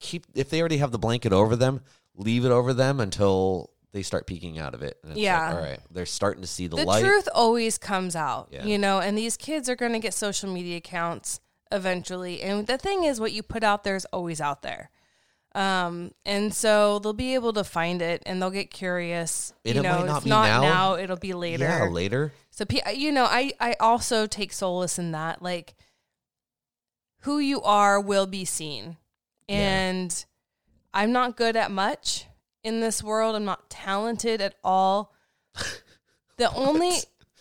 keep 0.00 0.26
if 0.34 0.50
they 0.50 0.58
already 0.60 0.78
have 0.78 0.90
the 0.90 0.98
blanket 0.98 1.32
over 1.32 1.54
them 1.54 1.80
leave 2.16 2.44
it 2.44 2.50
over 2.50 2.72
them 2.74 2.98
until 2.98 3.70
they 3.92 4.02
start 4.02 4.26
peeking 4.26 4.58
out 4.58 4.74
of 4.74 4.82
it 4.82 4.98
and 5.02 5.12
it's 5.12 5.20
Yeah. 5.20 5.46
like, 5.46 5.54
all 5.56 5.62
right 5.62 5.80
they're 5.92 6.04
starting 6.04 6.42
to 6.42 6.48
see 6.48 6.66
the, 6.66 6.74
the 6.76 6.84
light 6.84 7.00
The 7.02 7.06
truth 7.08 7.28
always 7.32 7.78
comes 7.78 8.16
out, 8.16 8.48
Yeah. 8.50 8.64
you 8.64 8.76
know, 8.76 8.98
and 8.98 9.16
these 9.16 9.36
kids 9.36 9.68
are 9.68 9.76
going 9.76 9.92
to 9.92 10.00
get 10.00 10.14
social 10.14 10.50
media 10.52 10.78
accounts 10.78 11.38
eventually. 11.70 12.42
And 12.42 12.66
the 12.66 12.78
thing 12.78 13.04
is, 13.04 13.20
what 13.20 13.32
you 13.32 13.42
put 13.42 13.62
out 13.62 13.84
there 13.84 13.96
is 13.96 14.04
always 14.06 14.40
out 14.40 14.62
there. 14.62 14.90
Um, 15.56 16.12
and 16.26 16.52
so 16.52 16.98
they'll 16.98 17.14
be 17.14 17.32
able 17.32 17.54
to 17.54 17.64
find 17.64 18.02
it 18.02 18.22
and 18.26 18.42
they'll 18.42 18.50
get 18.50 18.70
curious. 18.70 19.54
And 19.64 19.74
you 19.76 19.80
it 19.80 19.84
know, 19.84 19.98
might 20.00 20.06
not 20.06 20.18
if 20.18 20.24
be 20.24 20.30
not 20.30 20.46
now. 20.46 20.60
now, 20.60 20.94
it'll 20.96 21.16
be 21.16 21.32
later. 21.32 21.64
yeah 21.64 21.84
later 21.84 22.32
So, 22.50 22.66
you 22.94 23.10
know, 23.10 23.24
I, 23.24 23.52
I 23.58 23.74
also 23.80 24.26
take 24.26 24.52
solace 24.52 24.98
in 24.98 25.12
that. 25.12 25.40
Like, 25.40 25.74
who 27.20 27.38
you 27.38 27.62
are 27.62 27.98
will 27.98 28.26
be 28.26 28.44
seen. 28.44 28.98
Yeah. 29.48 29.56
And 29.56 30.24
I'm 30.92 31.10
not 31.10 31.38
good 31.38 31.56
at 31.56 31.70
much 31.70 32.26
in 32.62 32.80
this 32.80 33.02
world. 33.02 33.34
I'm 33.34 33.46
not 33.46 33.70
talented 33.70 34.42
at 34.42 34.56
all. 34.62 35.14
The 36.36 36.52
only, 36.54 36.92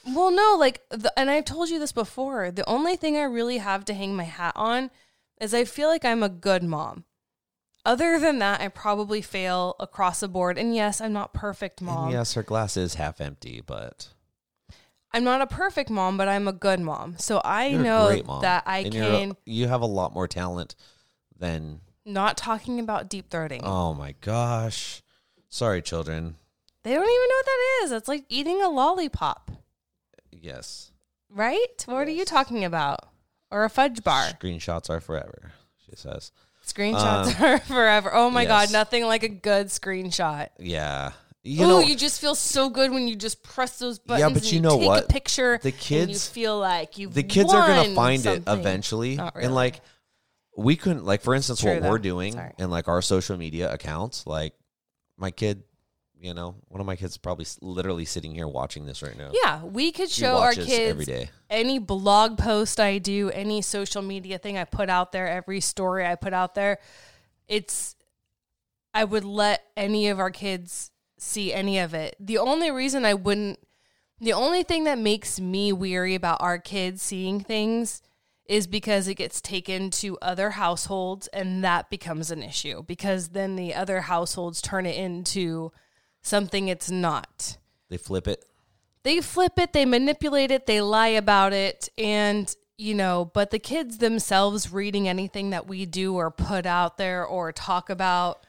well, 0.08 0.32
no, 0.32 0.56
like, 0.58 0.82
the, 0.90 1.12
and 1.20 1.30
I've 1.30 1.46
told 1.46 1.70
you 1.70 1.80
this 1.80 1.92
before. 1.92 2.50
The 2.50 2.68
only 2.68 2.96
thing 2.96 3.18
I 3.18 3.24
really 3.24 3.58
have 3.58 3.84
to 3.86 3.94
hang 3.94 4.16
my 4.16 4.24
hat 4.24 4.54
on 4.56 4.90
is 5.42 5.54
I 5.54 5.66
feel 5.66 5.90
like 5.90 6.06
I'm 6.06 6.24
a 6.24 6.30
good 6.30 6.64
mom. 6.64 7.04
Other 7.86 8.20
than 8.20 8.40
that, 8.40 8.62
I 8.62 8.68
probably 8.70 9.22
fail 9.22 9.76
across 9.80 10.20
the 10.22 10.28
board. 10.28 10.58
And 10.58 10.76
yes, 10.76 11.00
I'm 11.00 11.14
not 11.14 11.34
perfect, 11.34 11.82
mom. 11.82 12.06
And 12.06 12.14
yes 12.14 12.34
her 12.34 12.44
glass 12.44 12.76
is 12.78 12.96
half 12.96 13.22
empty 13.22 13.62
but 13.66 14.10
I'm 15.14 15.24
not 15.24 15.42
a 15.42 15.48
perfect 15.48 15.90
mom, 15.90 16.18
but 16.18 16.28
I'm 16.28 16.48
a 16.48 16.52
good 16.54 16.80
mom. 16.80 17.18
So 17.20 17.38
I 17.46 17.68
You're 17.68 17.82
know 17.84 18.40
that 18.42 18.64
I 18.66 18.80
And 18.80 18.92
can 18.94 19.38
you 19.46 19.68
have 19.68 19.82
a 19.82 19.86
lot 19.86 20.14
more 20.14 20.28
talent 20.28 20.76
than. 21.38 21.82
not 22.06 22.36
talking 22.38 22.80
about 22.80 23.08
deep 23.10 23.30
throating. 23.30 23.62
Oh 23.64 23.94
my 23.94 24.16
gosh! 24.20 25.02
Sorry, 25.48 25.82
children. 25.82 26.36
They 26.84 26.94
don't 26.94 27.04
even 27.04 27.30
know 27.30 27.36
what 27.36 27.46
that 27.46 27.84
is. 27.84 27.92
It's 27.94 28.08
like 28.08 28.26
eating 28.30 28.62
a 28.62 28.70
lollipop, 28.70 29.52
Yes. 30.32 30.92
right? 31.30 31.84
What 31.88 32.08
are 32.08 32.12
you 32.12 32.26
talking 32.26 32.64
about? 32.66 33.08
Or 33.52 33.64
a 33.64 33.70
fudge 33.70 34.04
bar. 34.04 34.30
Screenshots 34.40 34.90
are 34.90 35.00
forever. 35.00 35.52
She 35.90 35.96
says. 35.96 36.32
Screenshots 36.66 37.40
um, 37.40 37.46
are 37.46 37.60
forever. 37.68 38.12
Oh 38.14 38.30
my 38.30 38.44
yes. 38.44 38.50
god, 38.50 38.72
nothing 38.74 39.06
like 39.06 39.24
a 39.24 39.30
good 39.30 39.68
screenshot. 39.68 40.50
Yeah. 40.60 41.12
You 41.44 41.66
Ooh, 41.66 41.68
know, 41.68 41.80
you 41.80 41.96
just 41.96 42.20
feel 42.20 42.34
so 42.34 42.70
good 42.70 42.90
when 42.92 43.08
you 43.08 43.16
just 43.16 43.44
press 43.44 43.78
those 43.78 44.00
buttons. 44.00 44.22
Yeah, 44.22 44.30
but 44.34 44.44
and 44.44 44.52
you 44.52 44.62
know 44.62 44.80
take 44.80 44.88
what? 44.88 45.04
A 45.04 45.08
picture. 45.08 45.60
The 45.62 45.70
and 45.70 45.76
you 45.76 46.08
kids- 46.08 46.28
feel 46.28 46.58
like 46.58 46.98
you. 46.98 47.08
the 47.10 47.22
kids 47.22 47.54
are 47.54 47.68
gonna 47.68 47.94
find 47.94 48.22
something. 48.24 48.52
it 48.52 48.60
eventually, 48.60 49.18
really. 49.18 49.32
and 49.46 49.54
like 49.54 49.80
we 50.58 50.76
couldn't, 50.76 51.06
like 51.06 51.22
for 51.22 51.36
instance, 51.36 51.62
True, 51.62 51.74
what 51.74 51.84
though. 51.84 51.90
we're 51.92 52.00
doing 52.00 52.34
Sorry. 52.34 52.54
and 52.58 52.72
like 52.72 52.88
our 52.88 53.02
social 53.04 53.38
media 53.38 53.72
accounts. 53.72 54.26
Like 54.26 54.54
my 55.18 55.30
kid, 55.30 55.62
you 56.26 56.34
know, 56.34 56.56
one 56.70 56.82
of 56.82 56.88
my 56.88 56.96
kids 56.96 57.14
is 57.14 57.18
probably 57.18 57.46
literally 57.62 58.04
sitting 58.04 58.34
here 58.34 58.48
watching 58.48 58.86
this 58.86 59.04
right 59.04 59.18
now. 59.18 59.32
Yeah, 59.44 59.64
we 59.64 59.92
could 59.92 60.10
He 60.10 60.22
show 60.22 60.38
our 60.38 60.54
kids 60.54 60.72
every 60.72 61.06
day. 61.06 61.30
any 61.50 61.78
blog 61.78 62.38
post 62.40 62.80
I 62.80 62.98
do, 62.98 63.30
any 63.30 63.62
social 63.62 64.02
media 64.02 64.40
thing 64.40 64.58
I 64.58 64.64
put 64.64 64.90
out 64.90 65.12
there, 65.12 65.28
every 65.28 65.62
story 65.62 66.06
I 66.06 66.16
put 66.16 66.34
out 66.34 66.56
there, 66.56 66.80
it's 67.48 67.96
I 68.94 69.04
would 69.04 69.24
let 69.24 69.64
any 69.78 70.08
of 70.08 70.20
our 70.20 70.32
kids 70.32 70.90
see 71.20 71.54
any 71.54 71.78
of 71.78 71.94
it. 71.94 72.16
The 72.20 72.40
only 72.40 72.72
reason 72.72 73.06
I 73.06 73.14
wouldn't 73.14 73.60
the 74.20 74.34
only 74.34 74.64
thing 74.64 74.86
that 74.86 74.98
makes 74.98 75.40
me 75.40 75.74
weary 75.74 76.16
about 76.16 76.42
our 76.42 76.58
kids 76.58 77.02
seeing 77.02 77.40
things 77.40 78.02
is 78.48 78.66
because 78.66 79.08
it 79.08 79.16
gets 79.16 79.42
taken 79.42 79.90
to 79.90 80.18
other 80.22 80.52
households 80.52 81.28
and 81.28 81.64
that 81.64 81.90
becomes 81.90 82.32
an 82.32 82.42
issue 82.42 82.84
because 82.84 83.30
then 83.30 83.56
the 83.56 83.74
other 83.74 84.02
households 84.02 84.62
turn 84.62 84.86
it 84.86 84.96
into 84.96 85.72
something 86.26 86.68
it's 86.68 86.90
not 86.90 87.58
They 87.90 87.98
flip 87.98 88.28
it. 88.28 88.44
they 89.04 89.22
flip 89.22 89.54
it, 89.58 89.74
they 89.74 89.86
manipulate 89.86 90.52
it, 90.52 90.66
they 90.66 90.82
lie 90.82 91.10
about 91.10 91.54
it, 91.54 91.90
and 91.98 92.54
you 92.78 92.94
know, 92.94 93.32
but 93.34 93.52
the 93.52 93.60
kids 93.60 94.00
themselves 94.00 94.74
reading 94.74 95.08
anything 95.08 95.52
that 95.52 95.66
we 95.66 95.86
do 95.86 96.16
or 96.16 96.30
put 96.30 96.66
out 96.66 96.98
there 96.98 97.26
or 97.26 97.54
talk 97.54 97.90
about, 97.90 98.46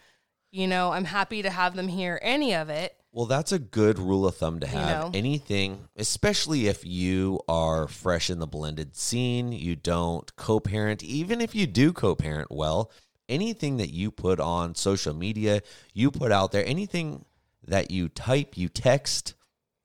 you 0.51 0.67
know, 0.67 0.91
I'm 0.91 1.05
happy 1.05 1.43
to 1.43 1.51
have 1.51 1.77
them 1.77 1.87
hear 1.87 2.19
any 2.23 2.53
of 2.53 2.69
it. 2.69 2.97
Well, 3.13 3.27
that's 3.27 3.53
a 3.53 3.59
good 3.61 4.01
rule 4.01 4.27
of 4.27 4.37
thumb 4.37 4.59
to 4.61 4.67
have. 4.67 4.89
know? 4.89 5.11
Anything, 5.15 5.89
especially 5.97 6.67
if 6.67 6.85
you 6.85 7.39
are 7.47 7.87
fresh 7.87 8.29
in 8.29 8.41
the 8.41 8.49
blended 8.49 8.97
scene, 8.97 9.53
you 9.53 9.77
don't 9.77 10.35
co 10.35 10.59
parent, 10.59 11.05
even 11.05 11.41
if 11.41 11.55
you 11.55 11.69
do 11.69 11.93
co 11.93 12.17
parent 12.17 12.51
well, 12.51 12.91
anything 13.29 13.77
that 13.77 13.91
you 13.91 14.11
put 14.11 14.41
on 14.41 14.75
social 14.75 15.15
media, 15.15 15.63
you 15.95 16.11
put 16.11 16.33
out 16.33 16.51
there, 16.51 16.67
anything 16.67 17.26
that 17.67 17.91
you 17.91 18.09
type, 18.09 18.57
you 18.57 18.69
text, 18.69 19.35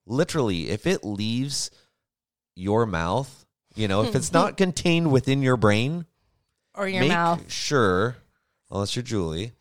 literally, 0.06 0.70
if 0.70 0.86
it 0.88 1.04
leaves 1.04 1.72
your 2.56 2.86
mouth, 2.86 3.46
you 3.76 3.88
know, 3.88 4.04
if 4.04 4.16
it's 4.16 4.32
not 4.40 4.58
contained 4.58 5.12
within 5.12 5.42
your 5.42 5.58
brain, 5.58 6.06
Or 6.76 6.88
your 6.88 7.02
mouth. 7.02 7.40
make 7.40 7.46
mouth. 7.48 7.52
sure, 7.52 8.18
unless 8.70 8.96
you're 8.96 9.04
Julie, 9.04 9.54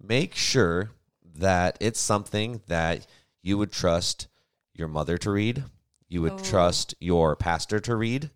make 0.00 0.34
sure 0.34 0.90
that 1.36 1.76
it's 1.80 2.00
something 2.00 2.60
that 2.68 3.06
you 3.42 3.58
would 3.58 3.70
trust 3.72 4.28
your 4.74 4.88
mother 4.88 5.18
to 5.18 5.30
read. 5.30 5.64
You 6.08 6.22
would 6.22 6.32
Oh. 6.32 6.38
trust 6.38 6.94
your 7.00 7.36
pastor 7.36 7.80
to 7.80 7.94
read. 7.94 8.30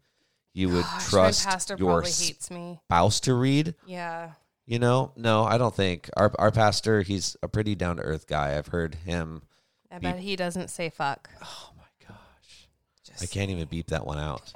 You 0.54 0.68
would 0.68 0.82
Gosh, 0.84 1.08
trust 1.10 1.44
pastor 1.46 1.76
your 1.78 2.02
hates 2.02 2.50
me. 2.50 2.80
spouse 2.84 3.20
to 3.20 3.34
read. 3.34 3.74
Yeah. 3.86 4.32
You 4.66 4.78
know, 4.78 5.12
no, 5.16 5.44
I 5.44 5.58
don't 5.58 5.74
think 5.74 6.08
our 6.16 6.32
our 6.38 6.50
pastor. 6.50 7.02
He's 7.02 7.36
a 7.42 7.48
pretty 7.48 7.74
down 7.74 7.96
to 7.96 8.02
earth 8.02 8.26
guy. 8.26 8.56
I've 8.56 8.68
heard 8.68 8.94
him. 8.94 9.42
I 9.90 9.98
Be- 9.98 10.02
bet 10.02 10.18
he 10.18 10.36
doesn't 10.36 10.70
say 10.70 10.88
fuck. 10.88 11.28
Oh 11.42 11.70
my 11.76 12.06
gosh, 12.06 12.68
Just 13.04 13.22
I 13.22 13.26
can't 13.26 13.50
even 13.50 13.66
beep 13.66 13.88
that 13.88 14.06
one 14.06 14.18
out. 14.18 14.52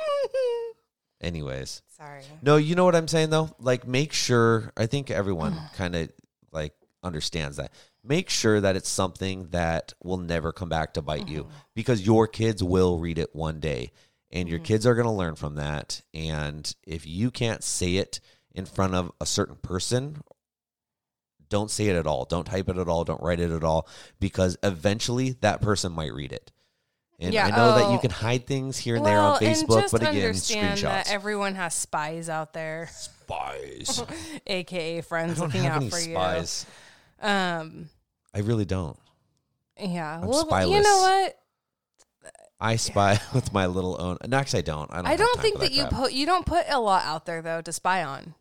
Anyways, 1.21 1.83
Sorry. 1.97 2.23
No, 2.43 2.57
you 2.57 2.75
know 2.75 2.85
what 2.85 2.95
I'm 2.95 3.09
saying 3.09 3.31
though? 3.31 3.51
Like 3.59 3.87
make 3.87 4.13
sure 4.13 4.73
I 4.77 4.87
think 4.87 5.11
everyone 5.11 5.59
kind 5.75 5.97
of 5.97 6.11
like 6.53 6.75
understands 7.03 7.57
that. 7.57 7.73
Make 8.05 8.31
sure 8.31 8.61
that 8.61 8.77
it's 8.77 8.89
something 8.89 9.49
that 9.49 9.95
will 10.05 10.19
never 10.19 10.53
come 10.53 10.69
back 10.69 10.95
to 10.95 11.03
bite 11.03 11.29
you 11.29 11.45
mm-hmm. 11.45 11.57
because 11.75 12.07
your 12.07 12.29
kids 12.29 12.63
will 12.63 12.99
read 12.99 13.19
it 13.19 13.35
one 13.35 13.61
day 13.61 13.93
and 14.31 14.49
your 14.49 14.59
mm-hmm. 14.59 14.65
kids 14.65 14.87
are 14.87 14.95
going 14.95 15.07
to 15.07 15.13
learn 15.13 15.35
from 15.35 15.57
that 15.57 16.03
and 16.15 16.75
if 16.87 17.07
you 17.07 17.31
can't 17.31 17.65
say 17.65 17.97
it 17.97 18.21
in 18.57 18.67
front 18.67 18.95
of 18.95 19.13
a 19.21 19.27
certain 19.27 19.57
person 19.57 20.23
don't 21.49 21.71
say 21.71 21.87
it 21.87 21.97
at 21.97 22.07
all. 22.07 22.25
Don't 22.25 22.45
type 22.45 22.69
it 22.69 22.79
at 22.79 22.89
all. 22.89 23.05
Don't 23.05 23.23
write 23.23 23.41
it 23.41 23.51
at 23.51 23.65
all 23.65 23.89
because 24.21 24.57
eventually 24.63 25.37
that 25.41 25.61
person 25.61 25.93
might 25.93 26.13
read 26.13 26.33
it. 26.33 26.53
And 27.19 27.33
Yeah, 27.33 27.47
I 27.47 27.51
know 27.51 27.75
that 27.77 27.91
you 27.91 27.97
oh. 27.97 27.99
can 27.99 28.11
hide 28.11 28.47
things 28.47 28.77
here 28.77 28.97
and 28.97 29.07
there 29.07 29.19
on 29.19 29.39
Well, 29.41 29.41
Facebook, 29.41 29.91
but 29.91 30.03
again, 30.03 30.35
screenshots. 30.35 30.83
that 30.83 31.11
everyone 31.11 31.55
has 31.55 31.75
spies 31.75 32.29
out 32.29 32.53
there, 32.53 32.91
spies. 32.93 34.03
aka 34.47 35.01
friends 35.01 35.39
looking 35.41 35.67
out 35.67 35.83
for 35.85 35.99
spies. 35.99 36.67
you. 37.23 37.29
Um, 37.29 37.89
I 38.35 38.41
really 38.41 38.67
don't. 38.67 38.99
Yeah. 39.81 40.21
I'm 40.21 40.27
well, 40.27 40.69
you 40.69 40.83
know 40.83 40.99
what? 40.99 41.39
I 42.61 42.77
spy 42.77 43.19
with 43.35 43.53
my 43.53 43.67
little 43.67 43.97
own. 43.99 44.19
No, 44.27 44.37
actually, 44.37 44.59
I 44.59 44.63
don't. 44.63 44.93
I 44.93 44.97
don't, 44.97 45.07
I 45.07 45.17
don't 45.17 45.41
think 45.41 45.57
for 45.57 45.63
that, 45.63 45.73
you 45.73 45.87
put 45.87 46.13
you 46.13 46.27
don't 46.27 46.45
put 46.45 46.67
a 46.69 46.79
lot 46.79 47.05
out 47.05 47.25
there 47.25 47.41
though 47.41 47.63
to 47.63 47.73
spy 47.73 48.05
on. 48.05 48.35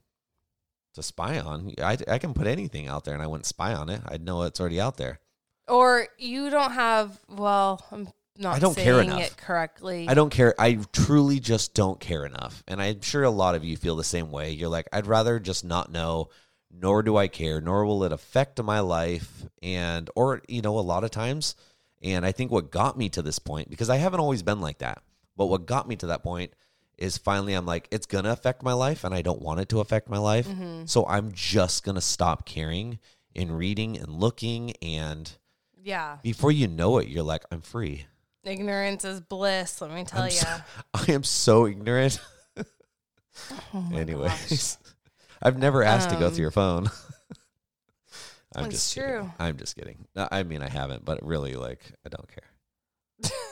To 0.95 1.03
spy 1.03 1.39
on. 1.39 1.73
I, 1.81 1.97
I 2.07 2.17
can 2.17 2.33
put 2.33 2.47
anything 2.47 2.87
out 2.87 3.05
there, 3.05 3.13
and 3.13 3.23
I 3.23 3.27
wouldn't 3.27 3.45
spy 3.45 3.73
on 3.73 3.89
it. 3.89 4.01
I'd 4.07 4.23
know 4.25 4.43
it's 4.43 4.59
already 4.59 4.81
out 4.81 4.97
there. 4.97 5.19
Or 5.67 6.07
you 6.17 6.49
don't 6.49 6.73
have 6.73 7.19
well, 7.29 7.83
I'm 7.91 8.09
not 8.37 8.55
I 8.55 8.59
don't 8.59 8.73
saying 8.73 8.85
care 8.85 9.01
enough. 9.01 9.21
it 9.21 9.37
correctly. 9.37 10.07
I 10.07 10.13
don't 10.13 10.29
care. 10.29 10.53
I 10.59 10.79
truly 10.91 11.39
just 11.39 11.73
don't 11.73 11.99
care 11.99 12.25
enough. 12.25 12.63
And 12.67 12.81
I'm 12.81 13.01
sure 13.01 13.23
a 13.23 13.29
lot 13.29 13.55
of 13.55 13.63
you 13.63 13.77
feel 13.77 13.95
the 13.95 14.03
same 14.03 14.31
way. 14.31 14.51
You're 14.51 14.69
like, 14.69 14.87
I'd 14.91 15.07
rather 15.07 15.39
just 15.39 15.63
not 15.63 15.91
know, 15.91 16.29
nor 16.71 17.01
do 17.01 17.17
I 17.17 17.27
care, 17.27 17.61
nor 17.61 17.85
will 17.85 18.03
it 18.03 18.11
affect 18.11 18.61
my 18.61 18.81
life. 18.81 19.45
And, 19.63 20.09
or, 20.15 20.41
you 20.47 20.61
know, 20.61 20.77
a 20.77 20.81
lot 20.81 21.03
of 21.03 21.11
times, 21.11 21.55
and 22.01 22.25
I 22.25 22.31
think 22.31 22.51
what 22.51 22.71
got 22.71 22.97
me 22.97 23.09
to 23.09 23.21
this 23.21 23.39
point, 23.39 23.69
because 23.69 23.89
I 23.89 23.97
haven't 23.97 24.19
always 24.19 24.43
been 24.43 24.61
like 24.61 24.79
that, 24.79 25.01
but 25.37 25.47
what 25.47 25.65
got 25.65 25.87
me 25.87 25.95
to 25.97 26.07
that 26.07 26.23
point 26.23 26.53
is 26.97 27.17
finally 27.17 27.53
I'm 27.53 27.65
like, 27.65 27.87
it's 27.91 28.05
going 28.05 28.23
to 28.25 28.31
affect 28.31 28.63
my 28.63 28.73
life 28.73 29.03
and 29.03 29.13
I 29.13 29.21
don't 29.21 29.41
want 29.41 29.59
it 29.59 29.69
to 29.69 29.79
affect 29.79 30.09
my 30.09 30.17
life. 30.17 30.47
Mm-hmm. 30.47 30.85
So 30.85 31.05
I'm 31.07 31.31
just 31.33 31.83
going 31.83 31.95
to 31.95 32.01
stop 32.01 32.45
caring 32.45 32.99
and 33.35 33.57
reading 33.57 33.97
and 33.97 34.09
looking. 34.09 34.71
And 34.81 35.31
Yeah. 35.83 36.17
before 36.23 36.51
you 36.51 36.67
know 36.67 36.97
it, 36.99 37.07
you're 37.07 37.23
like, 37.23 37.43
I'm 37.51 37.61
free. 37.61 38.05
Ignorance 38.43 39.03
is 39.03 39.21
bliss, 39.21 39.81
let 39.81 39.91
me 39.91 40.03
tell 40.03 40.25
you. 40.25 40.31
so- 40.31 40.57
I 40.93 41.11
am 41.11 41.23
so 41.23 41.65
ignorant. 41.67 42.19
Oh 43.73 43.89
Anyways, 43.93 44.77
I've 45.41 45.57
never 45.57 45.83
asked 45.83 46.09
to 46.11 46.15
go 46.15 46.27
Um, 46.27 46.31
through 46.33 46.43
your 46.43 46.51
phone. 46.51 46.89
I'm 48.55 48.65
It's 48.65 48.75
just 48.75 48.93
true. 48.93 49.03
Kidding. 49.03 49.33
I'm 49.39 49.57
just 49.57 49.75
kidding. 49.75 50.05
I 50.15 50.43
mean, 50.43 50.61
I 50.61 50.69
haven't, 50.69 51.03
but 51.03 51.25
really, 51.25 51.55
like, 51.55 51.81
I 52.05 52.09
don't 52.09 52.27
care. 52.29 52.47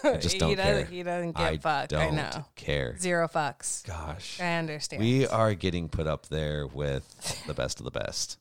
I 0.03 0.17
just 0.17 0.37
don't 0.39 0.55
doesn't, 0.57 0.57
care. 0.57 0.85
He 0.85 1.03
doesn't 1.03 1.37
give 1.37 1.45
I 1.45 1.57
fuck. 1.57 1.87
don't 1.89 2.01
I 2.01 2.09
know. 2.09 2.45
care. 2.55 2.97
Zero 2.99 3.27
fucks. 3.27 3.85
Gosh, 3.87 4.39
I 4.41 4.55
understand. 4.55 5.01
we 5.01 5.25
are 5.27 5.53
getting 5.53 5.87
put 5.89 6.05
up 6.07 6.27
there 6.27 6.67
with 6.67 7.43
the 7.47 7.53
best 7.53 7.79
of 7.79 7.85
the 7.85 7.91
best, 7.91 8.37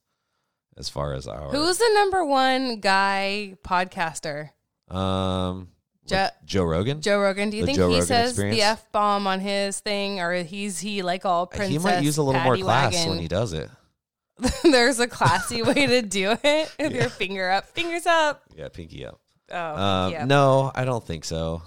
as 0.76 0.88
far 0.88 1.12
as 1.14 1.28
our 1.28 1.50
Who's 1.50 1.78
the 1.78 1.90
number 1.94 2.24
one 2.24 2.80
guy 2.80 3.56
podcaster? 3.64 4.50
um 4.90 5.68
Jo- 6.04 6.28
Joe 6.44 6.64
Rogan. 6.64 7.00
Joe 7.00 7.20
Rogan. 7.20 7.50
Do 7.50 7.56
you 7.58 7.62
The 7.62 7.66
think 7.66 7.78
Joe 7.78 7.88
he 7.88 7.94
Rogan 7.94 8.06
says 8.08 8.30
experience? 8.32 8.56
the 8.58 8.62
f 8.64 8.90
bomb 8.90 9.28
on 9.28 9.38
his 9.38 9.78
thing, 9.78 10.20
or 10.20 10.34
he's 10.42 10.80
he 10.80 11.02
like 11.02 11.24
all 11.24 11.46
princess? 11.46 11.68
he 11.70 11.78
might 11.78 12.02
use 12.02 12.16
a 12.18 12.22
little 12.24 12.40
more 12.40 12.56
class 12.56 12.92
wagon? 12.94 13.10
when 13.10 13.18
he 13.20 13.28
does 13.28 13.52
it. 13.52 13.70
There's 14.64 14.98
a 14.98 15.06
classy 15.06 15.62
way 15.62 15.86
to 15.86 16.02
do 16.02 16.34
it 16.42 16.74
with 16.80 16.92
your 16.96 17.08
finger 17.08 17.48
up, 17.50 17.68
fingers 17.68 18.06
up. 18.06 18.42
Yeah, 18.56 18.68
pinky 18.68 19.06
up. 19.06 19.20
Oh, 19.52 19.76
Um, 19.76 20.12
yeah. 20.12 20.24
No, 20.24 20.72
I 20.74 20.84
don't 20.84 21.04
think 21.04 21.24
so. 21.24 21.62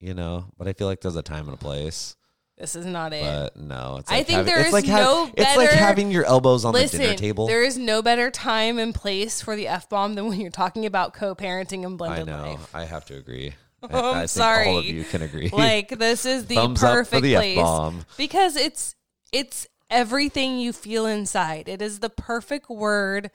You 0.00 0.14
know, 0.14 0.46
but 0.56 0.66
I 0.66 0.72
feel 0.72 0.86
like 0.86 1.00
there's 1.02 1.16
a 1.16 1.22
time 1.22 1.44
and 1.46 1.54
a 1.54 1.58
place. 1.58 2.16
This 2.56 2.74
is 2.76 2.84
not 2.86 3.12
it. 3.12 3.22
But 3.22 3.56
no, 3.56 3.96
it's 4.00 4.10
I 4.10 4.16
like 4.18 4.26
think 4.26 4.36
having, 4.38 4.46
there 4.52 4.58
it's 4.60 4.68
is 4.68 4.72
like 4.74 4.86
no 4.86 5.30
It's 5.34 5.56
like 5.56 5.70
having 5.70 6.10
your 6.10 6.24
elbows 6.26 6.64
on 6.66 6.74
the 6.74 6.86
dinner 6.86 7.14
table. 7.14 7.46
there 7.46 7.62
is 7.62 7.78
no 7.78 8.02
better 8.02 8.30
time 8.30 8.78
and 8.78 8.94
place 8.94 9.40
for 9.40 9.56
the 9.56 9.66
f 9.68 9.88
bomb 9.88 10.14
than 10.14 10.26
when 10.28 10.40
you're 10.40 10.50
talking 10.50 10.84
about 10.86 11.14
co-parenting 11.14 11.84
and 11.84 11.94
I 11.94 11.96
blended 11.96 12.26
know. 12.26 12.42
life. 12.52 12.74
I 12.74 12.84
have 12.84 13.04
to 13.06 13.16
agree. 13.16 13.54
I, 13.82 13.86
Oh, 13.92 14.12
I 14.12 14.18
think 14.20 14.28
sorry. 14.30 14.68
all 14.68 14.78
of 14.78 14.84
you 14.84 15.04
can 15.04 15.22
agree. 15.22 15.48
Like 15.52 15.88
this 15.98 16.26
is 16.26 16.46
the 16.46 16.54
Thumbs 16.56 16.80
perfect 16.80 17.22
the 17.22 17.34
place 17.34 17.56
F-bomb. 17.58 18.04
because 18.18 18.56
it's 18.56 18.94
it's 19.32 19.66
everything 19.90 20.58
you 20.58 20.72
feel 20.74 21.06
inside. 21.06 21.66
It 21.68 21.80
is 21.80 22.00
the 22.00 22.10
perfect 22.10 22.68
word, 22.68 23.30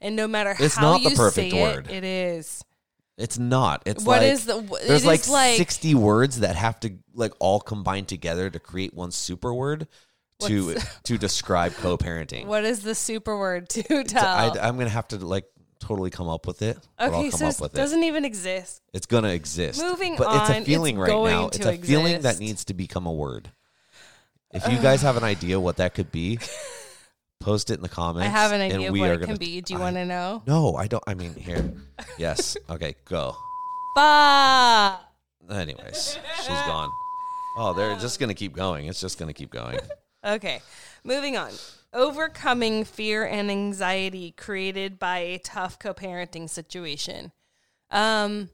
and 0.00 0.16
no 0.16 0.26
matter 0.26 0.54
It's 0.58 0.76
how 0.76 0.92
not 0.92 1.02
the 1.02 1.10
you 1.10 1.16
perfect 1.16 1.50
say 1.52 1.62
word. 1.62 1.86
it, 1.90 1.96
it 1.96 2.04
is. 2.04 2.62
It's 3.22 3.38
not. 3.38 3.84
It's 3.86 4.04
What 4.04 4.22
like 4.22 4.32
is 4.32 4.46
the- 4.46 4.58
it 4.58 4.88
there's 4.88 5.06
like, 5.06 5.28
like- 5.28 5.56
sixty 5.56 5.94
words 5.94 6.40
that 6.40 6.56
have 6.56 6.80
to 6.80 6.94
like 7.14 7.32
all 7.38 7.60
combine 7.60 8.04
together 8.04 8.50
to 8.50 8.58
create 8.58 8.92
one 8.94 9.12
super 9.12 9.54
word 9.54 9.86
to 10.40 10.76
to 11.04 11.18
describe 11.18 11.72
co-parenting. 11.74 12.46
What 12.46 12.64
is 12.64 12.82
the 12.82 12.94
super 12.96 13.38
word 13.38 13.68
to 13.70 14.04
tell? 14.04 14.24
I, 14.26 14.68
am 14.68 14.76
gonna 14.76 14.88
have 14.88 15.06
to 15.08 15.18
like 15.18 15.44
totally 15.78 16.10
come 16.10 16.28
up 16.28 16.46
with 16.46 16.62
it. 16.62 16.78
okay, 17.00 17.30
come 17.30 17.52
so 17.52 17.64
it 17.64 17.72
doesn't 17.72 18.02
even 18.02 18.24
exist. 18.24 18.82
It's 18.92 19.06
gonna 19.06 19.28
exist. 19.28 19.80
Moving 19.80 20.16
but 20.16 20.28
it's 20.28 20.50
on, 20.50 20.56
a 20.56 20.58
it's 20.58 20.66
feeling 20.66 20.98
right 20.98 21.08
going 21.08 21.32
now. 21.32 21.46
It's 21.46 21.64
a 21.64 21.76
feeling 21.78 22.22
that 22.22 22.40
needs 22.40 22.64
to 22.66 22.74
become 22.74 23.06
a 23.06 23.12
word. 23.12 23.50
If 24.52 24.68
you 24.68 24.78
guys 24.78 25.02
have 25.02 25.16
an 25.16 25.24
idea 25.24 25.58
what 25.58 25.76
that 25.78 25.94
could 25.94 26.12
be, 26.12 26.38
post 27.42 27.70
it 27.70 27.74
in 27.74 27.82
the 27.82 27.88
comments. 27.88 28.26
I 28.26 28.30
have 28.30 28.52
an 28.52 28.60
idea 28.60 28.88
of 28.88 28.98
what 28.98 29.10
it 29.10 29.22
can 29.22 29.36
be. 29.36 29.60
Do 29.60 29.74
you 29.74 29.80
want 29.80 29.96
to 29.96 30.04
know? 30.04 30.42
No, 30.46 30.74
I 30.76 30.86
don't. 30.86 31.02
I 31.06 31.14
mean, 31.14 31.34
here. 31.34 31.72
Yes. 32.18 32.56
Okay, 32.70 32.94
go. 33.04 33.36
Bah! 33.94 34.98
Anyways, 35.50 36.18
she's 36.38 36.46
gone. 36.46 36.90
Oh, 37.56 37.74
they're 37.76 37.96
just 37.96 38.18
gonna 38.18 38.34
keep 38.34 38.54
going. 38.54 38.86
It's 38.86 39.00
just 39.00 39.18
gonna 39.18 39.34
keep 39.34 39.50
going. 39.50 39.78
Okay, 40.24 40.62
moving 41.02 41.36
on. 41.36 41.50
Overcoming 41.92 42.84
fear 42.84 43.24
and 43.26 43.50
anxiety 43.50 44.30
created 44.30 44.96
by 44.96 45.18
a 45.18 45.38
tough 45.38 45.80
co-parenting 45.80 46.48
situation. 46.48 47.32
Um, 47.90 48.48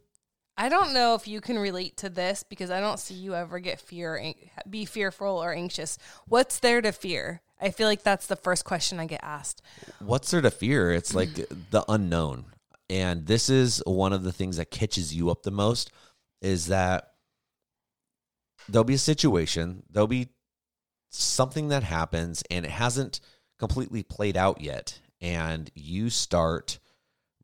I 0.56 0.70
don't 0.70 0.94
know 0.94 1.14
if 1.14 1.28
you 1.28 1.42
can 1.42 1.58
relate 1.58 1.98
to 1.98 2.08
this 2.08 2.42
because 2.42 2.70
I 2.70 2.80
don't 2.80 2.98
see 2.98 3.14
you 3.14 3.34
ever 3.34 3.58
get 3.58 3.82
fear, 3.82 4.32
be 4.68 4.86
fearful 4.86 5.36
or 5.36 5.52
anxious. 5.52 5.98
What's 6.26 6.58
there 6.58 6.80
to 6.80 6.90
fear? 6.90 7.42
I 7.60 7.70
feel 7.70 7.88
like 7.88 8.02
that's 8.02 8.26
the 8.26 8.36
first 8.36 8.64
question 8.64 9.00
I 9.00 9.06
get 9.06 9.20
asked. 9.22 9.62
What's 9.98 10.30
there 10.30 10.40
to 10.40 10.50
fear? 10.50 10.92
It's 10.92 11.14
like 11.14 11.34
the 11.70 11.84
unknown. 11.88 12.46
And 12.90 13.26
this 13.26 13.50
is 13.50 13.82
one 13.86 14.12
of 14.12 14.22
the 14.22 14.32
things 14.32 14.56
that 14.56 14.70
catches 14.70 15.14
you 15.14 15.30
up 15.30 15.42
the 15.42 15.50
most 15.50 15.90
is 16.40 16.66
that 16.66 17.12
there'll 18.68 18.84
be 18.84 18.94
a 18.94 18.98
situation, 18.98 19.82
there'll 19.90 20.06
be 20.06 20.28
something 21.10 21.68
that 21.68 21.82
happens 21.82 22.42
and 22.50 22.64
it 22.64 22.70
hasn't 22.70 23.20
completely 23.58 24.02
played 24.02 24.36
out 24.36 24.60
yet. 24.60 25.00
And 25.20 25.70
you 25.74 26.10
start 26.10 26.78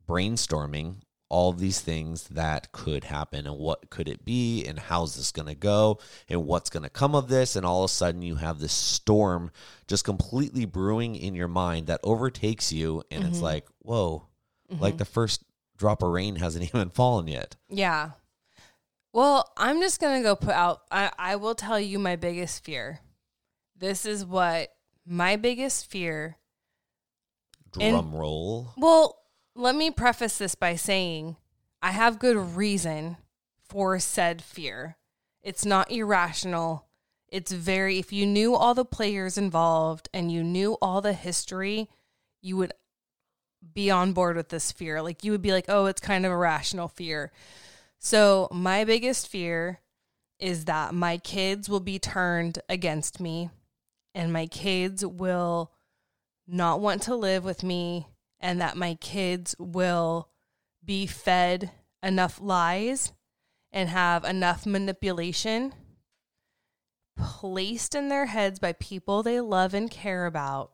brainstorming 0.08 0.96
all 1.34 1.52
these 1.52 1.80
things 1.80 2.28
that 2.28 2.70
could 2.70 3.02
happen 3.02 3.44
and 3.44 3.58
what 3.58 3.90
could 3.90 4.08
it 4.08 4.24
be 4.24 4.64
and 4.64 4.78
how's 4.78 5.16
this 5.16 5.32
going 5.32 5.48
to 5.48 5.54
go 5.56 5.98
and 6.28 6.46
what's 6.46 6.70
going 6.70 6.84
to 6.84 6.88
come 6.88 7.12
of 7.12 7.26
this. 7.26 7.56
And 7.56 7.66
all 7.66 7.82
of 7.82 7.90
a 7.90 7.92
sudden 7.92 8.22
you 8.22 8.36
have 8.36 8.60
this 8.60 8.72
storm 8.72 9.50
just 9.88 10.04
completely 10.04 10.64
brewing 10.64 11.16
in 11.16 11.34
your 11.34 11.48
mind 11.48 11.88
that 11.88 11.98
overtakes 12.04 12.72
you. 12.72 13.02
And 13.10 13.24
it's 13.24 13.38
mm-hmm. 13.38 13.46
like 13.46 13.66
whoa 13.80 14.28
mm-hmm. 14.70 14.80
like 14.80 14.96
the 14.96 15.04
first 15.04 15.42
drop 15.76 16.04
of 16.04 16.10
rain 16.10 16.36
hasn't 16.36 16.64
even 16.72 16.90
fallen 16.90 17.26
yet. 17.26 17.56
Yeah. 17.68 18.10
Well, 19.12 19.50
I'm 19.56 19.80
just 19.80 20.00
going 20.00 20.20
to 20.20 20.22
go 20.22 20.36
put 20.36 20.54
out, 20.54 20.82
I, 20.92 21.10
I 21.18 21.34
will 21.34 21.56
tell 21.56 21.80
you 21.80 21.98
my 21.98 22.14
biggest 22.14 22.64
fear. 22.64 23.00
This 23.76 24.06
is 24.06 24.24
what 24.24 24.68
my 25.04 25.34
biggest 25.34 25.90
fear 25.90 26.36
And- 27.80 27.96
drum 27.96 28.14
roll. 28.14 28.72
Well, 28.76 29.18
let 29.54 29.74
me 29.74 29.90
preface 29.90 30.38
this 30.38 30.54
by 30.54 30.76
saying 30.76 31.36
I 31.80 31.92
have 31.92 32.18
good 32.18 32.36
reason 32.56 33.16
for 33.68 33.98
said 33.98 34.42
fear. 34.42 34.96
It's 35.42 35.64
not 35.64 35.90
irrational. 35.90 36.86
It's 37.28 37.52
very, 37.52 37.98
if 37.98 38.12
you 38.12 38.26
knew 38.26 38.54
all 38.54 38.74
the 38.74 38.84
players 38.84 39.36
involved 39.36 40.08
and 40.12 40.30
you 40.30 40.42
knew 40.42 40.76
all 40.80 41.00
the 41.00 41.12
history, 41.12 41.88
you 42.40 42.56
would 42.56 42.72
be 43.72 43.90
on 43.90 44.12
board 44.12 44.36
with 44.36 44.48
this 44.48 44.72
fear. 44.72 45.02
Like 45.02 45.24
you 45.24 45.32
would 45.32 45.42
be 45.42 45.52
like, 45.52 45.66
oh, 45.68 45.86
it's 45.86 46.00
kind 46.00 46.24
of 46.24 46.32
a 46.32 46.36
rational 46.36 46.88
fear. 46.88 47.32
So, 47.98 48.48
my 48.52 48.84
biggest 48.84 49.28
fear 49.28 49.80
is 50.38 50.66
that 50.66 50.92
my 50.92 51.16
kids 51.16 51.68
will 51.68 51.80
be 51.80 51.98
turned 51.98 52.58
against 52.68 53.18
me 53.18 53.50
and 54.14 54.32
my 54.32 54.46
kids 54.46 55.04
will 55.04 55.72
not 56.46 56.80
want 56.80 57.02
to 57.02 57.16
live 57.16 57.44
with 57.44 57.62
me 57.62 58.06
and 58.44 58.60
that 58.60 58.76
my 58.76 58.94
kids 58.96 59.56
will 59.58 60.28
be 60.84 61.06
fed 61.06 61.70
enough 62.02 62.38
lies 62.42 63.14
and 63.72 63.88
have 63.88 64.22
enough 64.22 64.66
manipulation 64.66 65.72
placed 67.16 67.94
in 67.94 68.08
their 68.08 68.26
heads 68.26 68.58
by 68.58 68.72
people 68.72 69.22
they 69.22 69.40
love 69.40 69.72
and 69.72 69.90
care 69.90 70.26
about 70.26 70.72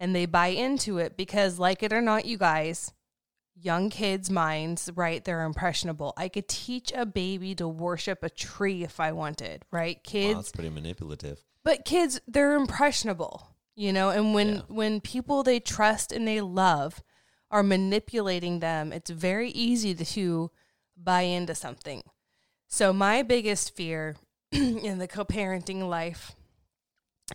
and 0.00 0.14
they 0.14 0.26
buy 0.26 0.48
into 0.48 0.98
it 0.98 1.16
because 1.16 1.58
like 1.58 1.84
it 1.84 1.92
or 1.92 2.02
not 2.02 2.24
you 2.24 2.36
guys 2.36 2.92
young 3.54 3.90
kids 3.90 4.28
minds 4.28 4.90
right 4.96 5.24
they're 5.24 5.44
impressionable. 5.44 6.14
I 6.16 6.28
could 6.28 6.48
teach 6.48 6.92
a 6.92 7.06
baby 7.06 7.54
to 7.54 7.68
worship 7.68 8.24
a 8.24 8.28
tree 8.28 8.82
if 8.82 8.98
i 8.98 9.12
wanted 9.12 9.64
right 9.70 9.98
wow, 9.98 10.02
kids? 10.02 10.34
that's 10.34 10.52
pretty 10.52 10.70
manipulative. 10.70 11.44
But 11.62 11.84
kids 11.84 12.20
they're 12.26 12.56
impressionable 12.56 13.53
you 13.76 13.92
know 13.92 14.10
and 14.10 14.34
when 14.34 14.56
Yeah. 14.56 14.60
when 14.68 15.00
people 15.00 15.42
they 15.42 15.60
trust 15.60 16.12
and 16.12 16.26
they 16.26 16.40
love 16.40 17.02
are 17.50 17.62
manipulating 17.62 18.60
them 18.60 18.92
it's 18.92 19.10
very 19.10 19.50
easy 19.50 19.94
to 19.94 20.50
buy 20.96 21.22
into 21.22 21.54
something 21.54 22.02
so 22.68 22.92
my 22.92 23.22
biggest 23.22 23.74
fear 23.74 24.16
in 24.52 24.98
the 24.98 25.08
co-parenting 25.08 25.88
life 25.88 26.34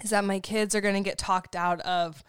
is 0.03 0.11
that 0.11 0.23
my 0.23 0.39
kids 0.39 0.75
are 0.75 0.81
going 0.81 1.01
to 1.01 1.07
get 1.09 1.17
talked 1.17 1.55
out 1.55 1.81
of 1.81 2.23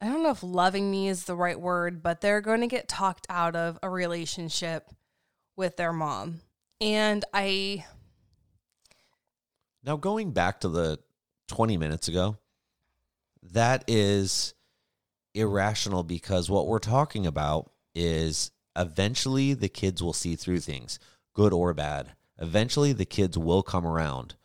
I 0.00 0.06
don't 0.06 0.22
know 0.22 0.30
if 0.30 0.44
loving 0.44 0.92
me 0.92 1.08
is 1.08 1.24
the 1.24 1.34
right 1.34 1.58
word, 1.58 2.04
but 2.04 2.20
they're 2.20 2.40
going 2.40 2.60
to 2.60 2.68
get 2.68 2.86
talked 2.86 3.26
out 3.28 3.56
of 3.56 3.80
a 3.82 3.90
relationship 3.90 4.88
with 5.56 5.76
their 5.76 5.92
mom. 5.92 6.40
And 6.80 7.24
I 7.34 7.84
Now, 9.82 9.96
going 9.96 10.30
back 10.30 10.60
to 10.60 10.68
the 10.68 11.00
20 11.48 11.76
minutes 11.76 12.06
ago, 12.06 12.36
that 13.52 13.84
is 13.86 14.54
irrational 15.34 16.02
because 16.02 16.50
what 16.50 16.66
we're 16.66 16.78
talking 16.78 17.26
about 17.26 17.70
is 17.94 18.50
eventually 18.76 19.54
the 19.54 19.68
kids 19.68 20.02
will 20.02 20.12
see 20.12 20.36
through 20.36 20.60
things, 20.60 20.98
good 21.34 21.52
or 21.52 21.74
bad. 21.74 22.12
Eventually, 22.38 22.92
the 22.92 23.04
kids 23.04 23.36
will 23.36 23.62
come 23.62 23.86
around. 23.86 24.36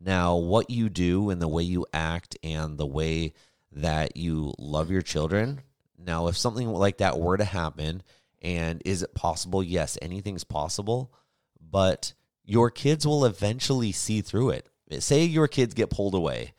Now, 0.00 0.36
what 0.36 0.70
you 0.70 0.88
do 0.88 1.30
and 1.30 1.40
the 1.40 1.48
way 1.48 1.62
you 1.62 1.86
act 1.92 2.36
and 2.42 2.78
the 2.78 2.86
way 2.86 3.32
that 3.72 4.16
you 4.16 4.54
love 4.58 4.90
your 4.90 5.02
children. 5.02 5.60
Now, 5.96 6.28
if 6.28 6.36
something 6.36 6.68
like 6.68 6.98
that 6.98 7.18
were 7.18 7.36
to 7.36 7.44
happen, 7.44 8.02
and 8.40 8.82
is 8.84 9.02
it 9.02 9.14
possible? 9.14 9.62
Yes, 9.62 9.98
anything's 10.00 10.44
possible, 10.44 11.12
but 11.60 12.12
your 12.44 12.70
kids 12.70 13.06
will 13.06 13.24
eventually 13.24 13.92
see 13.92 14.20
through 14.20 14.50
it. 14.50 14.68
Say 15.00 15.24
your 15.24 15.48
kids 15.48 15.74
get 15.74 15.90
pulled 15.90 16.14
away 16.14 16.54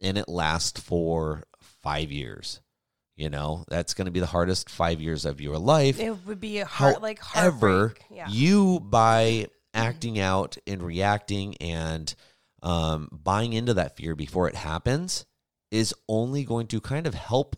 and 0.00 0.18
it 0.18 0.28
lasts 0.28 0.80
for 0.80 1.42
five 1.82 2.10
years. 2.10 2.60
You 3.16 3.30
know, 3.30 3.64
that's 3.68 3.94
going 3.94 4.04
to 4.06 4.10
be 4.10 4.20
the 4.20 4.26
hardest 4.26 4.68
five 4.68 5.00
years 5.00 5.24
of 5.24 5.40
your 5.40 5.58
life. 5.58 5.98
it 5.98 6.26
would 6.26 6.40
be 6.40 6.58
a 6.58 6.66
heart 6.66 7.00
like 7.00 7.18
heartbreak. 7.18 8.04
Yeah. 8.10 8.26
you 8.28 8.78
by 8.80 9.46
acting 9.72 10.18
out 10.18 10.58
and 10.66 10.82
reacting 10.82 11.56
and 11.56 12.14
um, 12.62 13.08
buying 13.10 13.54
into 13.54 13.74
that 13.74 13.96
fear 13.96 14.14
before 14.14 14.48
it 14.48 14.54
happens 14.54 15.24
is 15.70 15.94
only 16.08 16.44
going 16.44 16.66
to 16.68 16.80
kind 16.80 17.06
of 17.06 17.14
help 17.14 17.56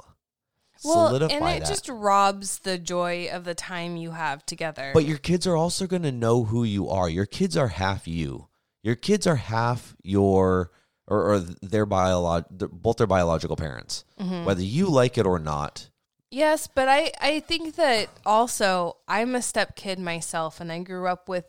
well, 0.84 1.08
solidify 1.08 1.34
and 1.34 1.56
it 1.56 1.60
that. 1.60 1.68
just 1.68 1.88
robs 1.88 2.60
the 2.60 2.78
joy 2.78 3.28
of 3.32 3.44
the 3.44 3.54
time 3.54 3.96
you 3.96 4.12
have 4.12 4.44
together. 4.46 4.92
But 4.94 5.06
your 5.06 5.18
kids 5.18 5.46
are 5.46 5.56
also 5.56 5.86
going 5.86 6.02
to 6.02 6.12
know 6.12 6.44
who 6.44 6.64
you 6.64 6.88
are. 6.88 7.08
Your 7.08 7.26
kids 7.26 7.56
are 7.56 7.68
half 7.68 8.06
you. 8.06 8.48
Your 8.82 8.94
kids 8.94 9.26
are 9.26 9.36
half 9.36 9.96
your 10.02 10.70
or, 11.08 11.32
or 11.32 11.38
their 11.40 11.86
biolog 11.86 12.44
both 12.70 12.98
their 12.98 13.06
biological 13.06 13.56
parents. 13.56 14.04
Mm-hmm. 14.20 14.44
Whether 14.44 14.62
you 14.62 14.88
like 14.88 15.18
it 15.18 15.26
or 15.26 15.38
not. 15.38 15.88
Yes, 16.30 16.68
but 16.68 16.88
I 16.88 17.10
I 17.20 17.40
think 17.40 17.76
that 17.76 18.08
also 18.24 18.98
I'm 19.08 19.34
a 19.34 19.42
step 19.42 19.74
kid 19.74 19.98
myself, 19.98 20.60
and 20.60 20.70
I 20.70 20.80
grew 20.80 21.08
up 21.08 21.28
with 21.28 21.46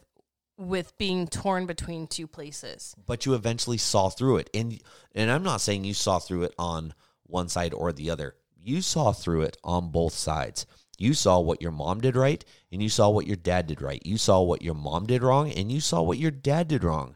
with 0.60 0.98
being 0.98 1.28
torn 1.28 1.66
between 1.66 2.06
two 2.06 2.28
places. 2.28 2.94
But 3.06 3.26
you 3.26 3.34
eventually 3.34 3.78
saw 3.78 4.10
through 4.10 4.38
it. 4.38 4.50
And 4.54 4.80
and 5.16 5.32
I'm 5.32 5.44
not 5.44 5.62
saying 5.62 5.86
you 5.86 5.94
saw 5.94 6.20
through 6.20 6.44
it 6.44 6.54
on 6.60 6.94
one 7.24 7.50
side 7.50 7.74
or 7.74 7.92
the 7.94 8.10
other. 8.10 8.36
You 8.62 8.82
saw 8.82 9.14
through 9.14 9.44
it 9.44 9.58
on 9.64 9.90
both 9.92 10.14
sides. 10.14 10.66
You 10.98 11.14
saw 11.14 11.40
what 11.40 11.62
your 11.62 11.72
mom 11.72 12.02
did 12.02 12.18
right 12.18 12.44
and 12.74 12.84
you 12.84 12.90
saw 12.90 13.10
what 13.10 13.26
your 13.26 13.38
dad 13.38 13.68
did 13.68 13.82
right. 13.82 14.02
You 14.06 14.18
saw 14.18 14.42
what 14.42 14.62
your 14.62 14.74
mom 14.74 15.06
did 15.06 15.24
wrong 15.24 15.50
and 15.50 15.72
you 15.72 15.80
saw 15.80 16.02
what 16.02 16.18
your 16.18 16.32
dad 16.32 16.68
did 16.68 16.84
wrong. 16.84 17.16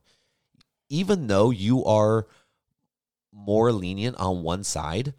Even 0.94 1.26
though 1.26 1.50
you 1.50 1.84
are 1.86 2.28
more 3.32 3.72
lenient 3.72 4.16
on 4.18 4.44
one 4.44 4.64
side, 4.64 5.16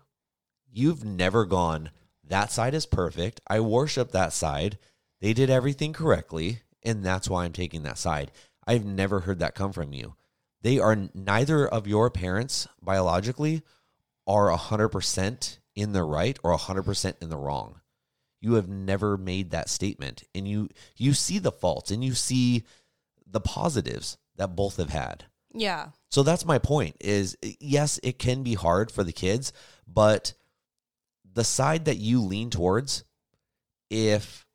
you've 0.71 1.05
never 1.05 1.45
gone, 1.45 1.91
that 2.23 2.53
side 2.53 2.75
is 2.75 2.87
perfect. 2.87 3.41
I 3.49 3.59
worship 3.59 4.13
that 4.13 4.33
side. 4.33 4.79
They 5.21 5.33
did 5.33 5.51
everything 5.51 5.93
correctly, 5.93 6.61
and 6.85 7.03
that's 7.03 7.29
why 7.29 7.45
I'm 7.45 7.53
taking 7.53 7.83
that 7.83 7.99
side. 7.99 8.31
I've 8.65 8.85
never 8.85 9.19
heard 9.19 9.41
that 9.41 9.57
come 9.57 9.73
from 9.73 9.93
you. 9.93 10.15
They 10.63 10.79
are 10.79 11.09
neither 11.13 11.67
of 11.67 11.89
your 11.89 12.09
parents 12.09 12.69
biologically 12.81 13.63
are 14.29 14.57
100% 14.57 15.59
in 15.75 15.93
the 15.93 16.05
right 16.05 16.39
or 16.45 16.57
100% 16.57 17.15
in 17.21 17.31
the 17.31 17.37
wrong. 17.37 17.81
You 18.41 18.55
have 18.55 18.69
never 18.69 19.17
made 19.17 19.51
that 19.51 19.69
statement 19.69 20.23
and 20.37 20.47
you 20.47 20.69
you 20.97 21.15
see 21.15 21.41
the 21.41 21.51
faults 21.51 21.91
and 21.91 22.05
you 22.05 22.15
see 22.15 22.63
the 23.27 23.41
positives 23.41 24.19
that 24.37 24.55
both 24.55 24.77
have 24.77 24.91
had. 24.91 25.25
Yeah. 25.55 25.91
So 26.11 26.23
that's 26.23 26.45
my 26.45 26.59
point 26.59 26.97
is 27.01 27.37
yes, 27.61 27.99
it 28.03 28.19
can 28.19 28.43
be 28.43 28.55
hard 28.55 28.91
for 28.91 29.05
the 29.05 29.13
kids, 29.13 29.53
but 29.87 30.35
the 31.33 31.45
side 31.45 31.87
that 31.87 31.97
you 31.97 32.21
lean 32.21 32.51
towards 32.51 33.05
if 33.91 34.47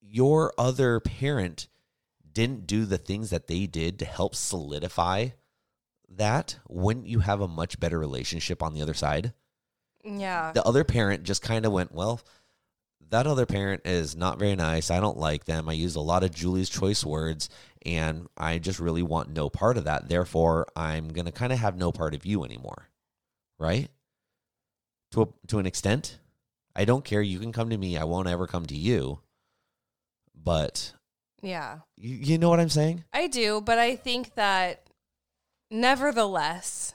your 0.00 0.52
other 0.58 1.00
parent 1.00 1.68
didn't 2.32 2.66
do 2.66 2.84
the 2.84 2.98
things 2.98 3.30
that 3.30 3.46
they 3.46 3.66
did 3.66 3.98
to 3.98 4.04
help 4.04 4.34
solidify 4.34 5.28
that, 6.16 6.58
wouldn't 6.68 7.06
you 7.06 7.20
have 7.20 7.40
a 7.40 7.48
much 7.48 7.80
better 7.80 7.98
relationship 7.98 8.62
on 8.62 8.74
the 8.74 8.82
other 8.82 8.94
side? 8.94 9.32
Yeah. 10.04 10.52
The 10.52 10.64
other 10.64 10.84
parent 10.84 11.24
just 11.24 11.42
kind 11.42 11.64
of 11.64 11.72
went, 11.72 11.92
well, 11.92 12.20
that 13.10 13.26
other 13.26 13.46
parent 13.46 13.82
is 13.84 14.16
not 14.16 14.38
very 14.38 14.56
nice. 14.56 14.90
I 14.90 15.00
don't 15.00 15.18
like 15.18 15.44
them. 15.44 15.68
I 15.68 15.74
use 15.74 15.96
a 15.96 16.00
lot 16.00 16.24
of 16.24 16.34
Julie's 16.34 16.68
choice 16.68 17.04
words, 17.04 17.48
and 17.84 18.28
I 18.36 18.58
just 18.58 18.80
really 18.80 19.02
want 19.02 19.30
no 19.30 19.50
part 19.50 19.76
of 19.76 19.84
that. 19.84 20.08
Therefore, 20.08 20.66
I'm 20.76 21.08
going 21.08 21.26
to 21.26 21.32
kind 21.32 21.52
of 21.52 21.58
have 21.58 21.76
no 21.76 21.92
part 21.92 22.14
of 22.14 22.26
you 22.26 22.44
anymore. 22.44 22.88
Right? 23.58 23.88
To 25.12 25.22
a, 25.22 25.28
to 25.48 25.58
an 25.58 25.66
extent, 25.66 26.18
I 26.74 26.84
don't 26.84 27.04
care. 27.04 27.22
You 27.22 27.38
can 27.38 27.52
come 27.52 27.70
to 27.70 27.76
me. 27.76 27.96
I 27.96 28.04
won't 28.04 28.28
ever 28.28 28.46
come 28.46 28.66
to 28.66 28.76
you. 28.76 29.20
But 30.34 30.92
yeah. 31.42 31.78
you, 31.96 32.16
you 32.16 32.38
know 32.38 32.48
what 32.48 32.60
I'm 32.60 32.68
saying? 32.68 33.04
I 33.12 33.26
do, 33.26 33.60
but 33.60 33.78
I 33.78 33.96
think 33.96 34.34
that 34.34 34.88
nevertheless, 35.70 36.94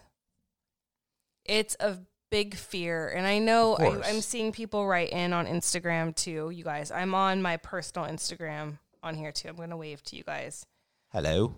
it's 1.46 1.78
a 1.80 1.98
big 2.30 2.56
fear. 2.56 3.08
And 3.08 3.26
I 3.26 3.40
know 3.40 3.76
I. 3.76 4.02
I'm 4.04 4.22
seeing 4.22 4.52
people 4.52 4.88
write 4.88 5.12
in 5.12 5.32
on 5.34 5.46
Instagram 5.46 6.16
too, 6.16 6.50
you 6.50 6.64
guys. 6.64 6.92
I'm 6.92 7.16
on 7.16 7.42
my 7.42 7.58
personal 7.58 8.08
Instagram 8.08 8.80
on 9.04 9.16
here 9.16 9.32
too. 9.32 9.50
I'm 9.50 9.56
going 9.56 9.70
to 9.70 9.78
wave 9.78 10.04
to 10.04 10.16
you 10.16 10.24
guys. 10.24 10.66
Hello. 11.10 11.56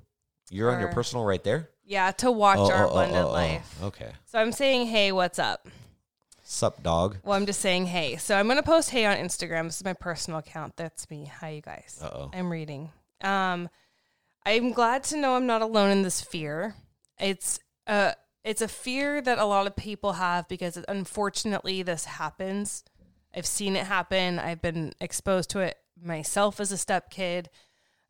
You're 0.50 0.72
on 0.72 0.80
your 0.80 0.90
Or- 0.90 0.94
personal 0.94 1.26
right 1.26 1.44
there? 1.44 1.70
Yeah, 1.84 2.12
to 2.12 2.32
watch 2.32 2.60
Oh, 2.60 2.72
our 2.72 2.86
oh, 2.86 2.90
oh, 2.90 2.94
blended 2.94 3.18
oh, 3.18 3.28
oh. 3.30 3.32
life. 3.32 3.84
Okay. 3.84 4.12
So 4.26 4.40
I'm 4.40 4.52
saying, 4.52 4.88
hey, 4.88 5.12
what's 5.12 5.40
up? 5.40 5.68
Sup, 6.44 6.82
dog? 6.84 7.18
Well, 7.24 7.36
I'm 7.36 7.46
just 7.46 7.60
saying, 7.62 7.88
hey. 7.88 8.16
So 8.18 8.36
I'm 8.36 8.46
going 8.48 8.58
to 8.58 8.64
post 8.64 8.90
hey 8.90 9.06
on 9.06 9.18
Instagram. 9.18 9.66
This 9.66 9.78
is 9.78 9.84
my 9.84 9.94
personal 9.94 10.40
account. 10.40 10.76
That's 10.78 11.10
me. 11.10 11.26
Hi, 11.40 11.50
you 11.50 11.62
guys. 11.62 12.00
Uh 12.02 12.10
oh. 12.12 12.32
I'm 12.34 12.52
reading. 12.52 12.92
Um, 13.22 13.70
I'm 14.46 14.72
glad 14.72 15.04
to 15.06 15.18
know 15.18 15.36
I'm 15.36 15.46
not 15.46 15.62
alone 15.62 15.92
in 15.92 16.02
this 16.02 16.22
fear. 16.22 16.76
It's 17.20 17.60
a 17.86 18.16
it's 18.44 18.62
a 18.62 18.68
fear 18.68 19.22
that 19.22 19.38
a 19.38 19.46
lot 19.46 19.68
of 19.68 19.76
people 19.76 20.14
have 20.14 20.48
because 20.48 20.78
unfortunately 20.88 21.84
this 21.84 22.06
happens. 22.06 22.84
I've 23.36 23.46
seen 23.46 23.76
it 23.76 23.86
happen. 23.86 24.40
I've 24.40 24.62
been 24.62 24.94
exposed 25.02 25.52
to 25.52 25.60
it 25.60 25.78
myself 26.02 26.60
as 26.60 26.72
a 26.72 26.78
step 26.78 27.12
kid. 27.12 27.50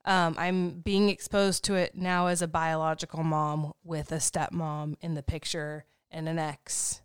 Um, 0.06 0.36
I'm 0.38 0.80
being 0.80 1.10
exposed 1.10 1.64
to 1.66 1.76
it 1.76 1.96
now 1.96 2.28
as 2.28 2.42
a 2.42 2.48
biological 2.48 3.24
mom 3.24 3.74
with 3.84 4.12
a 4.12 4.16
stepmom 4.16 4.96
in 5.02 5.14
the 5.14 5.24
picture 5.24 5.86
and 6.10 6.28
an 6.28 6.40
ex. 6.40 7.02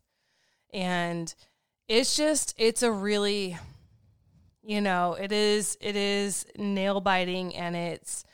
And 0.73 1.35
it's 1.89 2.17
just 2.17 2.55
it's 2.57 2.83
a 2.83 2.91
really 2.91 3.59
you 4.63 4.81
know 4.81 5.15
it 5.15 5.33
is 5.33 5.77
it 5.81 5.97
is 5.97 6.47
nail 6.57 7.01
biting 7.01 7.55
and 7.55 7.77
it's 7.77 8.25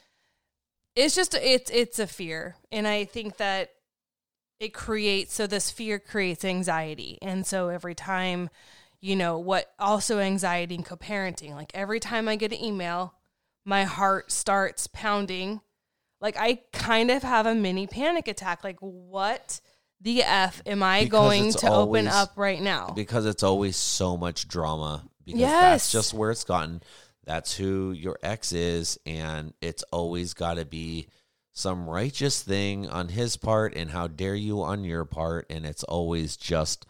it's 0.95 1.15
just 1.15 1.35
it's 1.35 1.71
it's 1.71 1.99
a 1.99 2.07
fear 2.07 2.57
and 2.71 2.87
i 2.87 3.05
think 3.05 3.37
that 3.39 3.71
it 4.61 4.73
creates 4.73 5.35
so 5.35 5.47
this 5.47 5.71
fear 5.71 5.99
creates 5.99 6.45
anxiety 6.45 7.19
and 7.23 7.47
so 7.47 7.69
every 7.69 7.95
time 7.95 8.49
you 9.01 9.17
know 9.17 9.39
what 9.39 9.73
also 9.79 10.19
anxiety 10.19 10.75
and 10.77 10.87
co-parenting 10.87 11.55
like 11.55 11.73
every 11.75 11.99
time 11.99 12.29
i 12.29 12.37
get 12.37 12.53
an 12.53 12.63
email 12.63 13.15
my 13.65 13.85
heart 13.85 14.33
starts 14.33 14.87
pounding. 14.89 15.61
Like 16.21 16.37
i 16.39 16.61
kind 16.73 17.11
of 17.11 17.23
have 17.23 17.47
a 17.47 17.55
mini 17.55 17.87
panic 17.87 18.29
attack. 18.29 18.63
Like 18.65 18.79
what 18.81 19.61
the 20.01 20.23
f 20.23 20.63
am 20.67 20.83
i 20.83 21.05
Because 21.05 21.11
going 21.11 21.53
to 21.53 21.71
open 21.73 22.09
up 22.09 22.33
right 22.37 22.61
now? 22.61 22.93
Because 22.95 23.27
it's 23.27 23.43
always 23.43 23.77
so 23.77 24.17
much 24.17 24.49
drama 24.49 25.05
because 25.25 25.41
Yes. 25.41 25.61
that's 25.63 25.93
just 25.93 26.15
where 26.15 26.31
it's 26.31 26.45
gotten. 26.45 26.83
That's 27.25 27.57
who 27.57 27.93
your 27.93 28.19
ex 28.23 28.53
is 28.53 28.99
and 29.07 29.55
it's 29.61 29.83
always 29.93 30.35
got 30.35 30.55
to 30.55 30.65
be 30.65 31.09
some 31.53 31.89
righteous 31.89 32.43
thing 32.43 32.89
on 32.89 33.09
his 33.09 33.37
part 33.37 33.75
and 33.75 33.91
how 33.91 34.07
dare 34.09 34.35
you 34.35 34.63
on 34.63 34.85
your 34.85 35.05
part 35.05 35.47
and 35.51 35.67
it's 35.67 35.85
always 35.85 36.37
just 36.37 36.87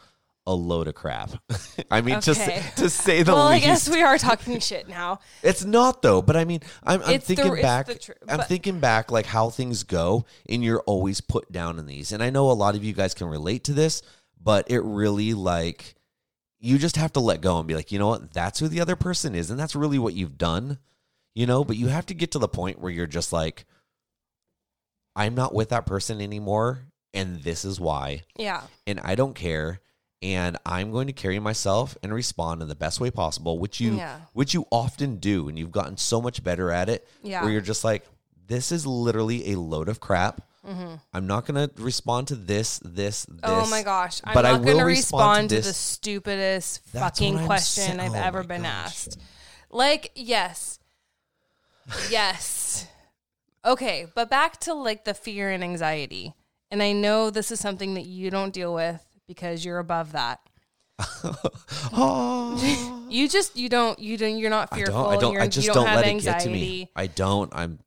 a 0.50 0.54
load 0.54 0.88
of 0.88 0.94
crap 0.94 1.30
i 1.90 2.00
mean 2.00 2.20
to, 2.20 2.34
say, 2.34 2.58
Okay. 2.58 2.70
to 2.76 2.90
say 2.90 3.22
the 3.22 3.32
well 3.32 3.46
i 3.48 3.54
least 3.54 3.66
guess 3.66 3.88
we 3.90 4.02
are 4.02 4.18
talking 4.18 4.58
shit 4.60 4.88
now 4.88 5.18
it's 5.42 5.64
not 5.64 6.02
though, 6.02 6.20
but 6.22 6.36
I 6.36 6.44
mean, 6.44 6.60
I'm, 6.84 7.02
I'm 7.02 7.10
It's 7.14 7.26
the- 7.26 7.36
thinking 7.36 7.62
back. 7.62 7.86
tr- 8.00 8.12
I'm 8.28 8.38
but- 8.38 8.48
thinking 8.48 8.80
back 8.80 9.10
like 9.10 9.26
how 9.26 9.48
things 9.50 9.82
go, 9.84 10.24
and 10.48 10.62
you're 10.64 10.80
always 10.82 11.20
put 11.20 11.50
down 11.52 11.78
in 11.78 11.86
these. 11.86 12.12
And 12.12 12.22
I 12.22 12.30
know 12.30 12.50
a 12.50 12.52
lot 12.52 12.74
of 12.74 12.84
you 12.84 12.92
guys 12.92 13.14
can 13.14 13.26
relate 13.28 13.64
to 13.64 13.72
this, 13.72 14.02
but 14.42 14.70
it 14.70 14.80
really 14.80 15.32
like 15.34 15.94
you 16.58 16.76
just 16.78 16.96
have 16.96 17.12
to 17.14 17.20
let 17.20 17.40
go 17.40 17.58
and 17.58 17.66
be 17.66 17.74
like, 17.74 17.90
you 17.92 17.98
know 17.98 18.08
what, 18.08 18.32
that's 18.34 18.58
who 18.60 18.68
the 18.68 18.80
other 18.80 18.96
person 18.96 19.34
is, 19.34 19.50
and 19.50 19.58
that's 19.58 19.74
really 19.76 19.98
what 19.98 20.14
you've 20.14 20.36
done, 20.38 20.78
you 21.34 21.46
know. 21.46 21.64
But 21.64 21.76
you 21.76 21.88
have 21.88 22.06
to 22.06 22.14
get 22.14 22.32
to 22.32 22.38
the 22.38 22.48
point 22.48 22.80
where 22.80 22.92
you're 22.92 23.06
just 23.06 23.32
like, 23.32 23.64
I'm 25.16 25.34
not 25.34 25.54
with 25.54 25.70
that 25.70 25.86
person 25.86 26.20
anymore, 26.20 26.82
and 27.14 27.42
this 27.42 27.64
is 27.64 27.80
why 27.80 28.22
yeah 28.36 28.62
and 28.86 29.00
I 29.00 29.14
don't 29.14 29.34
care. 29.34 29.80
And 30.22 30.58
I'm 30.66 30.90
going 30.92 31.06
to 31.06 31.12
carry 31.12 31.38
myself 31.38 31.96
and 32.02 32.12
respond 32.12 32.62
in 32.62 32.68
the 32.68 32.74
best 32.74 33.00
way 33.00 33.10
possible, 33.10 33.58
which 33.58 33.80
you 33.80 33.96
Yeah. 33.96 34.20
which 34.32 34.52
you 34.54 34.66
often 34.70 35.16
do, 35.16 35.48
and 35.48 35.58
you've 35.58 35.72
gotten 35.72 35.96
so 35.96 36.20
much 36.20 36.42
better 36.44 36.70
at 36.70 36.88
it. 36.88 37.08
Yeah. 37.22 37.42
Where 37.42 37.50
you're 37.52 37.60
just 37.60 37.84
like, 37.84 38.04
this 38.46 38.70
is 38.72 38.86
literally 38.86 39.52
a 39.52 39.58
load 39.58 39.88
of 39.88 40.00
crap. 40.00 40.42
I'm 41.12 41.26
not 41.26 41.46
going 41.46 41.68
to 41.68 41.82
respond 41.82 42.28
to 42.28 42.36
this, 42.36 42.78
this, 42.80 43.24
this. 43.24 43.40
Mm-hmm. 43.40 43.44
Oh 43.44 43.66
my 43.70 43.82
gosh. 43.82 44.20
I'm 44.22 44.34
but 44.34 44.44
I 44.46 44.52
not 44.52 44.60
will 44.60 44.66
going 44.66 44.78
to 44.78 44.84
respond 44.84 45.48
to, 45.50 45.56
the 45.62 45.72
stupidest 45.72 46.92
That's 46.92 47.18
fucking 47.18 47.44
question 47.46 47.84
saying. 47.96 48.00
I've 48.00 48.12
Oh 48.12 48.18
ever 48.22 48.44
been 48.44 48.62
gosh. 48.62 48.68
asked. 48.68 49.18
Like, 49.70 50.12
yes. 50.14 50.78
yes. 52.10 52.86
Okay, 53.64 54.06
but 54.14 54.30
back 54.30 54.60
to 54.60 54.74
like 54.74 55.04
the 55.04 55.14
fear 55.14 55.50
and 55.50 55.64
anxiety. 55.64 56.34
And 56.70 56.82
I 56.82 56.92
know 56.92 57.30
this 57.30 57.50
is 57.50 57.58
something 57.58 57.94
that 57.94 58.04
you 58.06 58.30
don't 58.30 58.52
deal 58.52 58.72
with 58.72 59.04
because 59.30 59.64
you're 59.64 59.78
above 59.78 60.10
that. 60.12 60.40
Oh, 61.92 63.06
You 63.10 63.28
just 63.28 63.56
you 63.56 63.68
don't 63.68 63.98
you 63.98 64.16
don't 64.16 64.38
you're 64.38 64.50
not 64.50 64.68
I 64.72 64.76
fearful. 64.76 65.04
don't. 65.04 65.12
I 65.12 65.16
don't. 65.16 65.40
I 65.40 65.46
just 65.48 65.66
don't, 65.66 65.76
don't, 65.76 65.94
let 65.96 66.04
anxiety. 66.04 66.28
it 66.28 66.32
get 66.32 66.40
to 66.44 66.50
me. 66.50 66.90
I 66.96 67.06
don't. 67.06 67.52
I'm. 67.54 67.78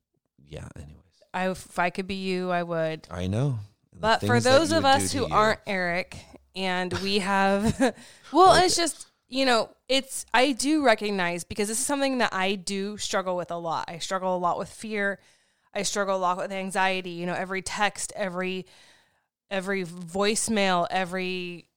Yeah. 0.50 0.68
Anyways, 0.76 0.96
I, 1.34 1.50
if 1.50 1.80
I 1.80 1.89
could 1.89 2.08
be 2.08 2.16
you, 2.16 2.50
I 2.50 2.64
would. 2.64 3.08
I 3.12 3.28
know. 3.28 3.60
And 3.91 4.02
But 4.02 4.22
for 4.22 4.39
those 4.39 4.72
of 4.72 4.86
us 4.86 5.12
who 5.12 5.28
you. 5.28 5.34
aren't 5.34 5.60
Eric 5.68 6.18
and 6.56 6.94
we 7.00 7.20
have, 7.20 7.96
well, 8.34 8.64
it's 8.64 8.76
just, 8.76 9.08
you 9.30 9.46
know, 9.46 9.70
it's, 9.88 10.26
I 10.34 10.52
do 10.52 10.84
recognize 10.86 11.44
because 11.44 11.70
this 11.70 11.80
is 11.80 11.86
something 11.86 12.18
that 12.20 12.34
I 12.34 12.56
do 12.56 12.98
struggle 12.98 13.36
with 13.36 13.50
a 13.52 13.58
lot. 13.58 13.86
I 13.88 13.98
struggle 14.00 14.36
a 14.36 14.38
lot 14.38 14.60
with 14.60 14.70
fear. 14.70 15.20
I 15.74 15.84
struggle 15.84 16.16
a 16.16 16.20
lot 16.20 16.38
with 16.38 16.52
anxiety. 16.52 17.12
You 17.12 17.26
know, 17.26 17.34
every 17.34 17.62
text, 17.62 18.12
every, 18.16 18.66
every 19.54 19.86
voicemail, 19.86 20.88
every 20.89 21.68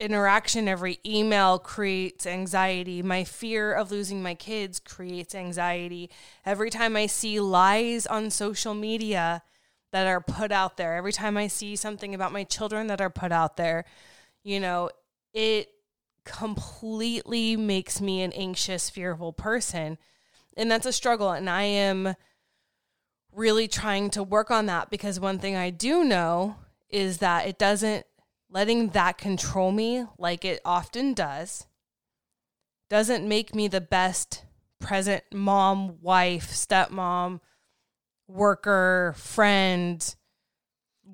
interaction, 0.00 0.66
every 0.66 0.98
email 1.06 1.56
creates 1.56 2.26
anxiety. 2.26 3.00
My 3.00 3.22
fear 3.22 3.72
of 3.72 3.92
losing 3.92 4.22
my 4.22 4.34
kids 4.34 4.80
creates 4.80 5.32
anxiety. 5.32 6.10
Every 6.44 6.68
time 6.68 6.96
I 6.96 7.06
see 7.06 7.38
lies 7.38 8.06
on 8.08 8.30
social 8.30 8.74
media 8.74 9.42
that 9.92 10.08
are 10.08 10.20
put 10.20 10.50
out 10.50 10.76
there, 10.76 10.96
every 10.96 11.12
time 11.12 11.36
I 11.36 11.46
see 11.46 11.76
something 11.76 12.12
about 12.12 12.32
my 12.32 12.42
children 12.42 12.88
that 12.88 13.00
are 13.00 13.08
put 13.08 13.30
out 13.30 13.56
there, 13.56 13.84
you 14.42 14.58
know, 14.58 14.90
it 15.32 15.68
completely 16.24 17.56
makes 17.56 18.00
me 18.00 18.20
an 18.22 18.32
anxious, 18.32 18.90
fearful 18.90 19.32
person. 19.32 19.96
And 20.56 20.68
that's 20.68 20.86
a 20.86 20.92
struggle. 20.92 21.30
And 21.30 21.48
I 21.48 21.62
am 21.62 22.16
really 23.32 23.68
trying 23.68 24.10
to 24.10 24.24
work 24.24 24.50
on 24.50 24.66
that 24.66 24.90
because 24.90 25.20
one 25.20 25.38
thing 25.38 25.54
I 25.54 25.70
do 25.70 26.02
know 26.02 26.56
is 26.96 27.18
that 27.18 27.46
it 27.46 27.58
doesn't 27.58 28.06
letting 28.48 28.88
that 28.90 29.18
control 29.18 29.70
me 29.70 30.06
like 30.18 30.44
it 30.44 30.60
often 30.64 31.12
does 31.12 31.66
doesn't 32.88 33.28
make 33.28 33.54
me 33.54 33.68
the 33.68 33.80
best 33.80 34.44
present 34.80 35.22
mom, 35.32 35.98
wife, 36.00 36.50
stepmom, 36.52 37.40
worker, 38.28 39.14
friend, 39.18 40.14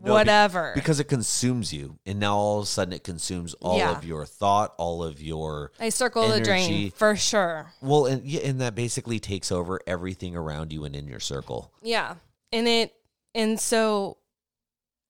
No, 0.04 0.12
whatever. 0.12 0.72
because 0.74 1.00
it 1.00 1.04
consumes 1.04 1.72
you, 1.72 1.98
and 2.04 2.20
now 2.20 2.36
all 2.36 2.58
of 2.58 2.64
a 2.64 2.66
sudden 2.66 2.92
it 2.92 3.02
consumes 3.04 3.54
all 3.54 3.78
Yeah. 3.78 3.96
of 3.96 4.04
your 4.04 4.26
thought, 4.26 4.74
all 4.78 5.02
of 5.02 5.20
your 5.22 5.72
I 5.80 5.88
circle 5.88 6.28
the 6.28 6.40
drain 6.40 6.90
for 6.92 7.16
sure. 7.16 7.72
well, 7.80 8.06
and 8.06 8.24
yeah, 8.26 8.40
and 8.42 8.60
that 8.60 8.74
basically 8.74 9.18
takes 9.18 9.50
over 9.50 9.80
everything 9.86 10.36
around 10.36 10.72
you 10.72 10.84
and 10.84 10.94
in 10.94 11.08
your 11.08 11.20
circle. 11.20 11.72
Yeah. 11.82 12.16
And 12.52 12.68
it 12.68 12.94
and 13.34 13.58
so 13.58 14.18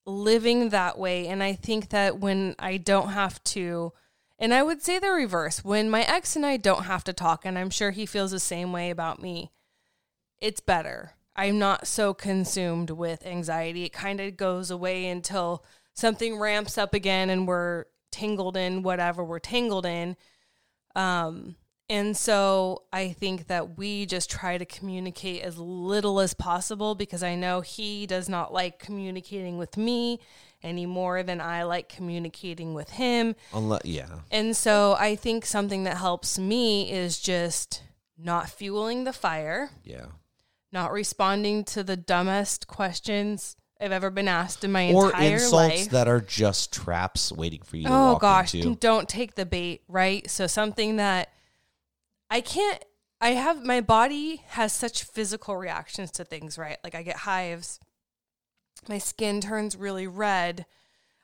living 0.04 0.70
that 0.70 0.98
way 0.98 1.28
and 1.28 1.42
I 1.42 1.52
think 1.52 1.90
that 1.90 2.18
when 2.18 2.54
I 2.58 2.76
don't 2.76 3.10
have 3.10 3.42
to 3.44 3.92
and 4.42 4.52
I 4.52 4.64
would 4.64 4.82
say 4.82 4.98
the 4.98 5.12
reverse, 5.12 5.64
when 5.64 5.88
my 5.88 6.02
ex 6.02 6.34
and 6.34 6.44
I 6.44 6.56
don't 6.56 6.82
have 6.82 7.04
to 7.04 7.12
talk 7.12 7.46
and 7.46 7.56
I'm 7.56 7.70
sure 7.70 7.92
he 7.92 8.06
feels 8.06 8.32
the 8.32 8.40
same 8.40 8.72
way 8.72 8.90
about 8.90 9.22
me, 9.22 9.52
it's 10.40 10.60
better. 10.60 11.12
I'm 11.36 11.60
not 11.60 11.86
so 11.86 12.12
consumed 12.12 12.90
with 12.90 13.24
anxiety. 13.24 13.84
It 13.84 13.92
kind 13.92 14.20
of 14.20 14.36
goes 14.36 14.68
away 14.68 15.06
until 15.06 15.64
something 15.94 16.40
ramps 16.40 16.76
up 16.76 16.92
again 16.92 17.30
and 17.30 17.46
we're 17.46 17.84
tangled 18.10 18.56
in 18.56 18.82
whatever 18.82 19.22
we're 19.22 19.38
tangled 19.38 19.86
in. 19.86 20.16
Um, 20.96 21.54
and 21.92 22.16
so 22.16 22.84
I 22.90 23.12
think 23.12 23.48
that 23.48 23.76
we 23.76 24.06
just 24.06 24.30
try 24.30 24.56
to 24.56 24.64
communicate 24.64 25.42
as 25.42 25.58
little 25.58 26.20
as 26.20 26.32
possible 26.32 26.94
because 26.94 27.22
I 27.22 27.34
know 27.34 27.60
he 27.60 28.06
does 28.06 28.30
not 28.30 28.50
like 28.50 28.78
communicating 28.78 29.58
with 29.58 29.76
me 29.76 30.18
any 30.62 30.86
more 30.86 31.22
than 31.22 31.38
I 31.38 31.64
like 31.64 31.90
communicating 31.90 32.72
with 32.72 32.88
him. 32.88 33.36
Unless, 33.52 33.84
yeah, 33.84 34.20
And 34.30 34.56
so 34.56 34.96
I 34.98 35.16
think 35.16 35.44
something 35.44 35.84
that 35.84 35.98
helps 35.98 36.38
me 36.38 36.90
is 36.90 37.20
just 37.20 37.82
not 38.16 38.48
fueling 38.48 39.04
the 39.04 39.12
fire, 39.12 39.68
yeah, 39.84 40.06
not 40.72 40.92
responding 40.92 41.62
to 41.64 41.82
the 41.82 41.98
dumbest 41.98 42.68
questions 42.68 43.54
I've 43.78 43.92
ever 43.92 44.08
been 44.08 44.28
asked 44.28 44.64
in 44.64 44.72
my 44.72 44.92
or 44.94 45.08
entire 45.10 45.34
insults 45.34 45.52
life. 45.52 45.90
that 45.90 46.08
are 46.08 46.22
just 46.22 46.72
traps 46.72 47.30
waiting 47.30 47.60
for 47.60 47.76
you 47.76 47.84
to 47.84 47.92
oh 47.92 48.16
gosh, 48.18 48.54
into. 48.54 48.76
don't 48.76 49.10
take 49.10 49.34
the 49.34 49.44
bait, 49.44 49.82
right? 49.88 50.30
So 50.30 50.46
something 50.46 50.96
that 50.96 51.28
I 52.32 52.40
can't 52.40 52.82
I 53.20 53.32
have 53.32 53.62
my 53.62 53.82
body 53.82 54.42
has 54.48 54.72
such 54.72 55.04
physical 55.04 55.54
reactions 55.54 56.10
to 56.12 56.24
things, 56.24 56.56
right? 56.56 56.78
Like 56.82 56.94
I 56.94 57.02
get 57.02 57.16
hives. 57.16 57.78
My 58.88 58.96
skin 58.98 59.42
turns 59.42 59.76
really 59.76 60.06
red. 60.06 60.64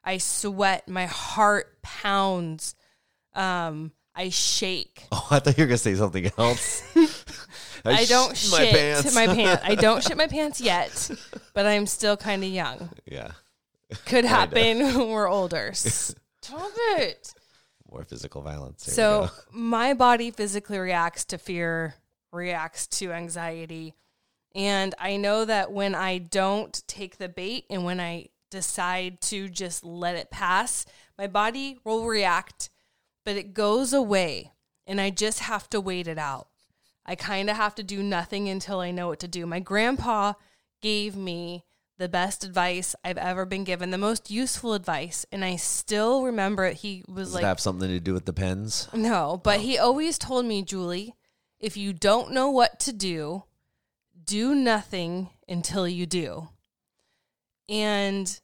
I 0.05 0.19
sweat, 0.19 0.87
my 0.87 1.07
heart 1.07 1.81
pounds. 1.83 2.75
Um 3.35 3.93
I 4.15 4.29
shake. 4.29 5.05
Oh, 5.13 5.27
I 5.31 5.39
thought 5.39 5.57
you 5.57 5.65
were 5.65 5.69
gonna 5.69 5.79
say 5.79 5.95
something 5.95 6.31
else. 6.37 6.83
I, 7.85 8.05
don't 8.05 8.37
shit 8.37 8.51
shit 8.51 8.61
my 8.61 8.67
pants. 8.67 9.15
my 9.15 9.27
pants. 9.27 9.63
I 9.65 9.75
don't 9.87 10.03
shit 10.03 10.17
my 10.17 10.27
pants 10.27 10.61
yet, 10.61 11.11
but 11.55 11.65
I'm 11.65 11.87
still 11.87 12.19
kind 12.19 12.45
of 12.45 12.51
young. 12.51 12.91
Yeah, 13.07 13.31
Could 14.05 14.27
happen 14.27 14.79
when 14.79 15.09
we're 15.09 15.29
older. 15.29 15.71
Stop 15.73 16.71
it. 16.99 17.33
More 17.91 18.05
physical 18.05 18.43
violence. 18.43 18.85
There 18.85 18.93
we 18.93 19.27
So 19.29 19.31
my 19.53 19.95
body 19.95 20.31
physically 20.31 20.79
reacts 20.79 21.25
to 21.27 21.39
fear, 21.39 21.95
reacts 22.33 22.87
to 22.99 23.13
anxiety. 23.13 23.95
And 24.55 24.95
I 24.99 25.17
know 25.17 25.45
that 25.45 25.73
when 25.73 25.95
I 25.95 26.19
don't 26.19 26.83
take 26.87 27.19
the 27.19 27.29
bait 27.29 27.65
and 27.71 27.85
when 27.85 28.01
I 28.01 28.29
decide 28.51 29.21
to 29.23 29.49
just 29.49 29.85
let 29.85 30.17
it 30.17 30.31
pass, 30.31 30.87
my 31.19 31.27
body 31.27 31.79
will 31.85 32.05
react, 32.05 32.71
but 33.25 33.37
it 33.37 33.55
goes 33.55 33.93
away. 33.93 34.53
And 34.87 35.01
I 35.01 35.11
just 35.11 35.41
have 35.41 35.69
to 35.71 35.81
wait 35.81 36.09
it 36.09 36.19
out. 36.19 36.49
I 37.05 37.15
kind 37.15 37.49
of 37.51 37.57
have 37.57 37.75
to 37.77 37.83
do 37.83 38.03
nothing 38.03 38.49
until 38.49 38.81
I 38.81 38.91
know 38.91 39.09
what 39.09 39.21
to 39.21 39.29
do. 39.29 39.47
My 39.47 39.61
grandpa 39.61 40.35
gave 40.83 41.17
me 41.17 41.65
the 41.99 42.09
best 42.09 42.45
advice 42.45 42.95
I've 43.05 43.19
ever 43.19 43.45
been 43.45 43.65
given, 43.65 43.91
the 43.91 43.99
most 43.99 44.31
useful 44.31 44.73
advice. 44.73 45.27
And 45.33 45.45
I 45.45 45.57
still 45.57 46.23
remember 46.23 46.65
it. 46.65 46.79
He 46.79 47.05
was 47.09 47.29
Does 47.29 47.35
like, 47.35 47.45
have 47.45 47.61
something 47.61 47.89
to 47.89 48.01
do 48.01 48.15
with 48.15 48.25
the 48.25 48.33
pens? 48.33 48.89
no, 48.95 49.41
but 49.43 49.59
oh. 49.59 49.63
he 49.63 49.79
always 49.79 50.17
told 50.17 50.47
me, 50.47 50.63
Julie, 50.63 51.15
if 51.59 51.77
you 51.77 51.93
don't 51.93 52.33
know 52.33 52.51
what 52.51 52.79
to 52.81 52.93
do, 52.93 53.45
do 54.25 54.55
nothing 54.55 55.31
until 55.49 55.89
you 55.89 56.07
do. 56.07 56.49
And 57.69 58.41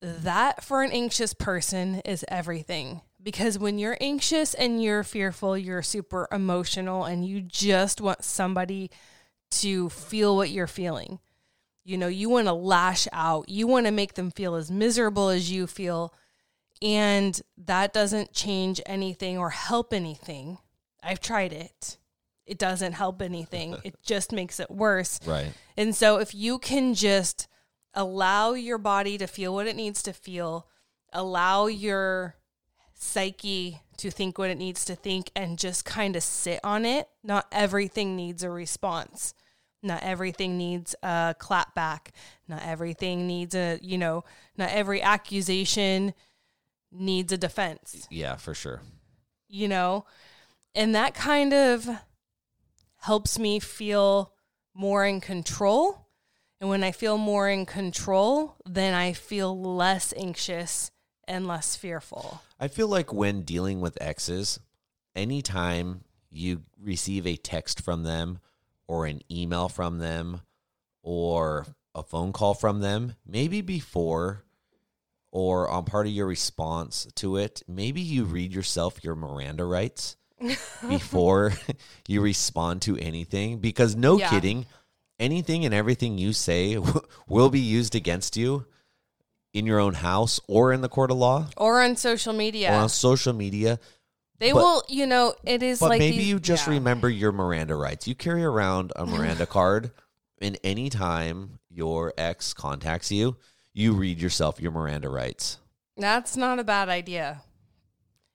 that 0.00 0.64
for 0.64 0.82
an 0.82 0.92
anxious 0.92 1.34
person 1.34 1.96
is 2.04 2.24
everything. 2.28 3.00
Because 3.22 3.58
when 3.58 3.78
you're 3.78 3.98
anxious 4.00 4.54
and 4.54 4.82
you're 4.82 5.04
fearful, 5.04 5.56
you're 5.56 5.82
super 5.82 6.26
emotional 6.32 7.04
and 7.04 7.24
you 7.24 7.40
just 7.40 8.00
want 8.00 8.24
somebody 8.24 8.90
to 9.50 9.90
feel 9.90 10.36
what 10.36 10.50
you're 10.50 10.66
feeling. 10.66 11.18
You 11.84 11.98
know, 11.98 12.08
you 12.08 12.28
want 12.28 12.46
to 12.46 12.52
lash 12.52 13.08
out, 13.12 13.48
you 13.48 13.66
want 13.66 13.86
to 13.86 13.92
make 13.92 14.14
them 14.14 14.30
feel 14.30 14.54
as 14.54 14.70
miserable 14.70 15.28
as 15.28 15.50
you 15.50 15.66
feel. 15.66 16.14
And 16.80 17.40
that 17.56 17.92
doesn't 17.92 18.32
change 18.32 18.80
anything 18.86 19.38
or 19.38 19.50
help 19.50 19.92
anything. 19.92 20.58
I've 21.02 21.20
tried 21.20 21.52
it. 21.52 21.98
It 22.46 22.58
doesn't 22.58 22.92
help 22.92 23.22
anything. 23.22 23.76
it 23.84 23.96
just 24.02 24.32
makes 24.32 24.60
it 24.60 24.70
worse. 24.70 25.20
Right. 25.26 25.52
And 25.76 25.94
so 25.94 26.18
if 26.18 26.34
you 26.34 26.58
can 26.58 26.94
just 26.94 27.48
allow 27.94 28.52
your 28.52 28.78
body 28.78 29.18
to 29.18 29.26
feel 29.26 29.54
what 29.54 29.66
it 29.66 29.76
needs 29.76 30.02
to 30.04 30.12
feel, 30.12 30.66
allow 31.12 31.66
your 31.66 32.36
psyche 32.94 33.80
to 33.96 34.10
think 34.10 34.38
what 34.38 34.50
it 34.50 34.58
needs 34.58 34.84
to 34.84 34.94
think 34.94 35.30
and 35.36 35.58
just 35.58 35.84
kind 35.84 36.16
of 36.16 36.22
sit 36.22 36.60
on 36.64 36.84
it, 36.84 37.08
not 37.22 37.46
everything 37.52 38.16
needs 38.16 38.42
a 38.42 38.50
response. 38.50 39.34
Not 39.82 40.02
everything 40.02 40.56
needs 40.56 40.94
a 41.02 41.34
clap 41.38 41.74
back. 41.74 42.12
Not 42.48 42.62
everything 42.64 43.26
needs 43.26 43.54
a, 43.54 43.78
you 43.82 43.98
know, 43.98 44.24
not 44.56 44.70
every 44.70 45.02
accusation 45.02 46.14
needs 46.92 47.32
a 47.32 47.38
defense 47.38 48.06
Yeah, 48.10 48.36
for 48.36 48.54
sure. 48.54 48.82
you 49.48 49.66
know? 49.68 50.04
And 50.74 50.94
that 50.94 51.14
kind 51.14 51.52
of 51.52 51.88
helps 53.00 53.38
me 53.38 53.58
feel 53.60 54.32
more 54.74 55.04
in 55.04 55.20
control. 55.20 56.06
And 56.60 56.70
when 56.70 56.84
I 56.84 56.92
feel 56.92 57.18
more 57.18 57.48
in 57.48 57.66
control, 57.66 58.56
then 58.64 58.94
I 58.94 59.12
feel 59.12 59.58
less 59.60 60.14
anxious 60.16 60.90
and 61.26 61.46
less 61.46 61.74
fearful. 61.76 62.40
I 62.60 62.68
feel 62.68 62.88
like 62.88 63.12
when 63.12 63.42
dealing 63.42 63.80
with 63.80 63.98
exes, 64.00 64.60
anytime 65.16 66.04
you 66.30 66.62
receive 66.80 67.26
a 67.26 67.36
text 67.36 67.80
from 67.82 68.04
them 68.04 68.38
or 68.92 69.06
an 69.06 69.22
email 69.30 69.70
from 69.70 69.96
them 69.98 70.42
or 71.02 71.66
a 71.94 72.02
phone 72.02 72.30
call 72.30 72.52
from 72.52 72.80
them, 72.80 73.14
maybe 73.26 73.62
before 73.62 74.44
or 75.30 75.70
on 75.70 75.84
part 75.86 76.06
of 76.06 76.12
your 76.12 76.26
response 76.26 77.08
to 77.14 77.38
it, 77.38 77.62
maybe 77.66 78.02
you 78.02 78.24
read 78.24 78.52
yourself 78.52 79.02
your 79.02 79.14
Miranda 79.14 79.64
rights 79.64 80.16
before 80.88 81.54
you 82.06 82.20
respond 82.20 82.82
to 82.82 82.98
anything 82.98 83.60
because 83.60 83.96
no 83.96 84.18
Yeah. 84.18 84.28
kidding, 84.28 84.66
anything 85.18 85.64
and 85.64 85.72
everything 85.72 86.18
you 86.18 86.34
say 86.34 86.76
will 87.26 87.48
be 87.48 87.60
used 87.60 87.94
against 87.94 88.36
you 88.36 88.66
in 89.54 89.64
your 89.64 89.78
own 89.78 89.94
house 89.94 90.38
or 90.48 90.70
in 90.74 90.82
the 90.82 90.88
court 90.90 91.10
of 91.10 91.16
law 91.16 91.46
Or 91.56 91.80
on 91.80 91.96
social 91.96 92.34
media. 92.34 92.68
or 92.68 92.72
media. 92.72 92.82
on 92.82 92.88
social 92.90 93.32
media. 93.32 93.80
They 94.42 94.52
but- 94.52 94.58
will, 94.62 94.82
you 94.88 95.06
know, 95.06 95.34
it 95.44 95.62
is 95.62 95.80
But 95.80 95.90
like 95.90 95.98
maybe 96.00 96.18
these- 96.18 96.28
you 96.28 96.40
just 96.40 96.66
yeah. 96.66 96.74
remember 96.74 97.08
your 97.08 97.32
Miranda 97.32 97.74
rights. 97.76 98.06
You 98.08 98.14
carry 98.14 98.44
around 98.44 98.92
a 98.96 99.06
Miranda 99.06 99.46
card, 99.46 99.92
and 100.40 100.58
anytime 100.64 101.58
your 101.70 102.12
ex 102.18 102.52
contacts 102.52 103.10
you, 103.10 103.36
you 103.72 103.92
read 103.92 104.20
yourself 104.20 104.60
your 104.60 104.72
Miranda 104.72 105.08
rights. 105.08 105.58
That's 105.96 106.36
not 106.36 106.58
a 106.58 106.64
bad 106.64 106.88
idea. 106.88 107.42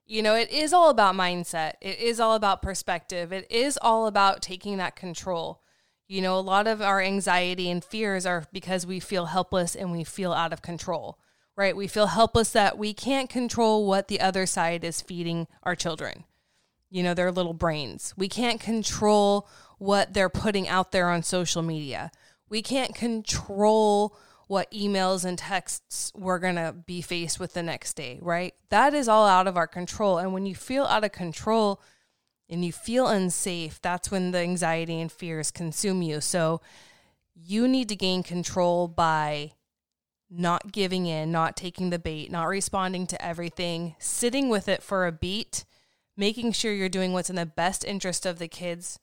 You 0.05 0.21
know, 0.23 0.35
it 0.35 0.49
is 0.51 0.71
all 0.71 0.89
about 0.89 1.15
mindset. 1.15 1.73
It 1.81 1.99
is 1.99 2.19
all 2.19 2.35
about 2.35 2.61
perspective. 2.61 3.33
It 3.33 3.51
is 3.51 3.77
all 3.81 4.07
about 4.07 4.41
taking 4.41 4.77
that 4.77 4.95
control. 4.95 5.61
You 6.07 6.21
know, 6.21 6.37
a 6.37 6.39
lot 6.39 6.67
of 6.67 6.81
our 6.81 7.01
anxiety 7.01 7.69
and 7.69 7.83
fears 7.83 8.25
are 8.25 8.45
because 8.53 8.85
we 8.85 9.01
feel 9.01 9.25
helpless 9.25 9.75
and 9.75 9.91
we 9.91 10.05
feel 10.05 10.31
out 10.31 10.53
of 10.53 10.61
control, 10.61 11.19
right? 11.57 11.75
We 11.75 11.87
feel 11.87 12.07
helpless 12.07 12.51
that 12.51 12.77
we 12.77 12.93
can't 12.93 13.29
control 13.29 13.85
what 13.85 14.07
the 14.07 14.21
other 14.21 14.45
side 14.45 14.83
is 14.83 15.01
feeding 15.01 15.47
our 15.63 15.75
children, 15.75 16.23
you 16.89 17.01
know, 17.01 17.15
their 17.15 17.31
little 17.31 17.55
brains. 17.55 18.13
We 18.15 18.29
can't 18.29 18.61
control 18.61 19.49
what 19.79 20.13
they're 20.13 20.29
putting 20.29 20.67
out 20.69 20.91
there 20.91 21.09
on 21.09 21.23
social 21.23 21.63
media. 21.63 22.11
We 22.47 22.61
can't 22.61 22.93
control 22.95 24.15
what 24.45 24.71
emails 24.71 25.25
and 25.25 25.37
texts 25.37 26.11
we're 26.15 26.39
going 26.39 26.55
to 26.55 26.73
be 26.85 27.01
faced 27.01 27.39
with 27.39 27.53
the 27.53 27.63
next 27.63 27.95
day, 27.95 28.19
right? 28.21 28.53
That 28.69 28.93
is 28.93 29.09
all 29.09 29.27
out 29.27 29.47
of 29.47 29.57
our 29.57 29.67
control. 29.67 30.19
And 30.19 30.33
when 30.33 30.45
you 30.45 30.55
feel 30.55 30.85
out 30.85 31.03
of 31.03 31.11
control 31.11 31.81
and 32.47 32.63
you 32.63 32.71
feel 32.71 33.07
unsafe, 33.07 33.81
that's 33.81 34.09
when 34.09 34.31
the 34.31 34.37
anxiety 34.37 35.01
and 35.01 35.11
fears 35.11 35.51
consume 35.51 36.01
you. 36.01 36.21
So 36.21 36.61
you 37.35 37.67
need 37.67 37.89
to 37.89 37.95
gain 37.95 38.23
control 38.23 38.87
by 38.87 39.51
not 40.29 40.71
giving 40.71 41.05
in, 41.05 41.31
not 41.31 41.55
taking 41.55 41.89
the 41.89 41.99
bait, 41.99 42.31
not 42.31 42.47
responding 42.47 43.07
to 43.07 43.25
everything, 43.25 43.95
sitting 43.99 44.49
with 44.49 44.67
it 44.67 44.83
for 44.83 45.07
a 45.07 45.11
beat, 45.11 45.65
making 46.15 46.51
sure 46.51 46.73
you're 46.73 46.89
doing 46.89 47.13
what's 47.13 47.29
in 47.29 47.35
the 47.35 47.45
best 47.45 47.85
interest 47.85 48.25
of 48.25 48.39
the 48.39 48.47
kids. 48.47 48.99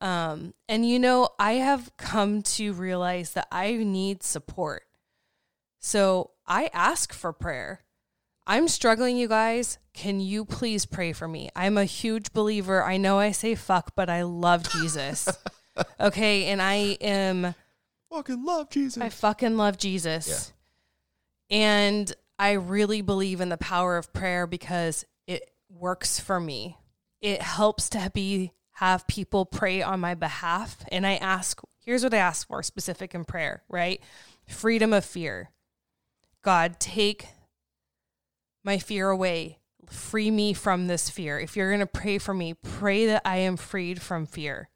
Um, 0.00 0.54
and 0.68 0.88
you 0.88 0.98
know, 0.98 1.30
I 1.38 1.52
have 1.54 1.96
come 1.96 2.42
to 2.42 2.72
realize 2.72 3.32
that 3.32 3.48
I 3.50 3.72
need 3.72 4.22
support. 4.22 4.84
So 5.80 6.30
I 6.46 6.70
ask 6.72 7.12
for 7.12 7.32
prayer. 7.32 7.82
I'm 8.46 8.68
struggling, 8.68 9.16
you 9.16 9.28
guys. 9.28 9.78
Can 9.92 10.20
you 10.20 10.44
please 10.44 10.86
pray 10.86 11.12
for 11.12 11.28
me? 11.28 11.50
I'm 11.54 11.76
a 11.76 11.84
huge 11.84 12.32
believer. 12.32 12.82
I 12.82 12.96
know 12.96 13.18
I 13.18 13.32
say 13.32 13.54
fuck, 13.54 13.92
but 13.94 14.08
I 14.08 14.22
love 14.22 14.70
Jesus. 14.70 15.28
okay. 16.00 16.46
And 16.46 16.62
I 16.62 16.96
am. 17.00 17.54
Fucking 18.10 18.44
love 18.44 18.70
Jesus. 18.70 19.02
I 19.02 19.10
fucking 19.10 19.56
love 19.56 19.76
Jesus. 19.76 20.52
And 21.50 22.12
I 22.38 22.52
really 22.52 23.02
believe 23.02 23.40
in 23.40 23.48
the 23.48 23.56
power 23.56 23.96
of 23.96 24.12
prayer 24.12 24.46
because 24.46 25.04
it 25.26 25.50
works 25.68 26.20
for 26.20 26.38
me. 26.38 26.76
It 27.20 27.42
helps 27.42 27.88
to 27.90 28.10
be 28.14 28.52
have 28.72 29.08
people 29.08 29.44
pray 29.44 29.82
on 29.82 29.98
my 29.98 30.14
behalf 30.14 30.84
and 30.92 31.04
I 31.04 31.16
ask 31.16 31.60
here's 31.84 32.04
what 32.04 32.14
I 32.14 32.18
ask 32.18 32.46
for 32.46 32.62
specific 32.62 33.14
in 33.14 33.24
prayer, 33.24 33.62
right? 33.68 34.00
Freedom 34.46 34.92
of 34.92 35.04
fear. 35.04 35.50
God, 36.42 36.78
take 36.78 37.26
my 38.62 38.78
fear 38.78 39.08
away. 39.08 39.58
Free 39.88 40.30
me 40.30 40.52
from 40.52 40.86
this 40.86 41.08
fear. 41.08 41.40
If 41.40 41.56
you're 41.56 41.70
going 41.70 41.80
to 41.80 41.86
pray 41.86 42.18
for 42.18 42.34
me, 42.34 42.54
pray 42.54 43.06
that 43.06 43.22
I 43.24 43.38
am 43.38 43.56
freed 43.56 44.02
from 44.02 44.26
fear. 44.26 44.68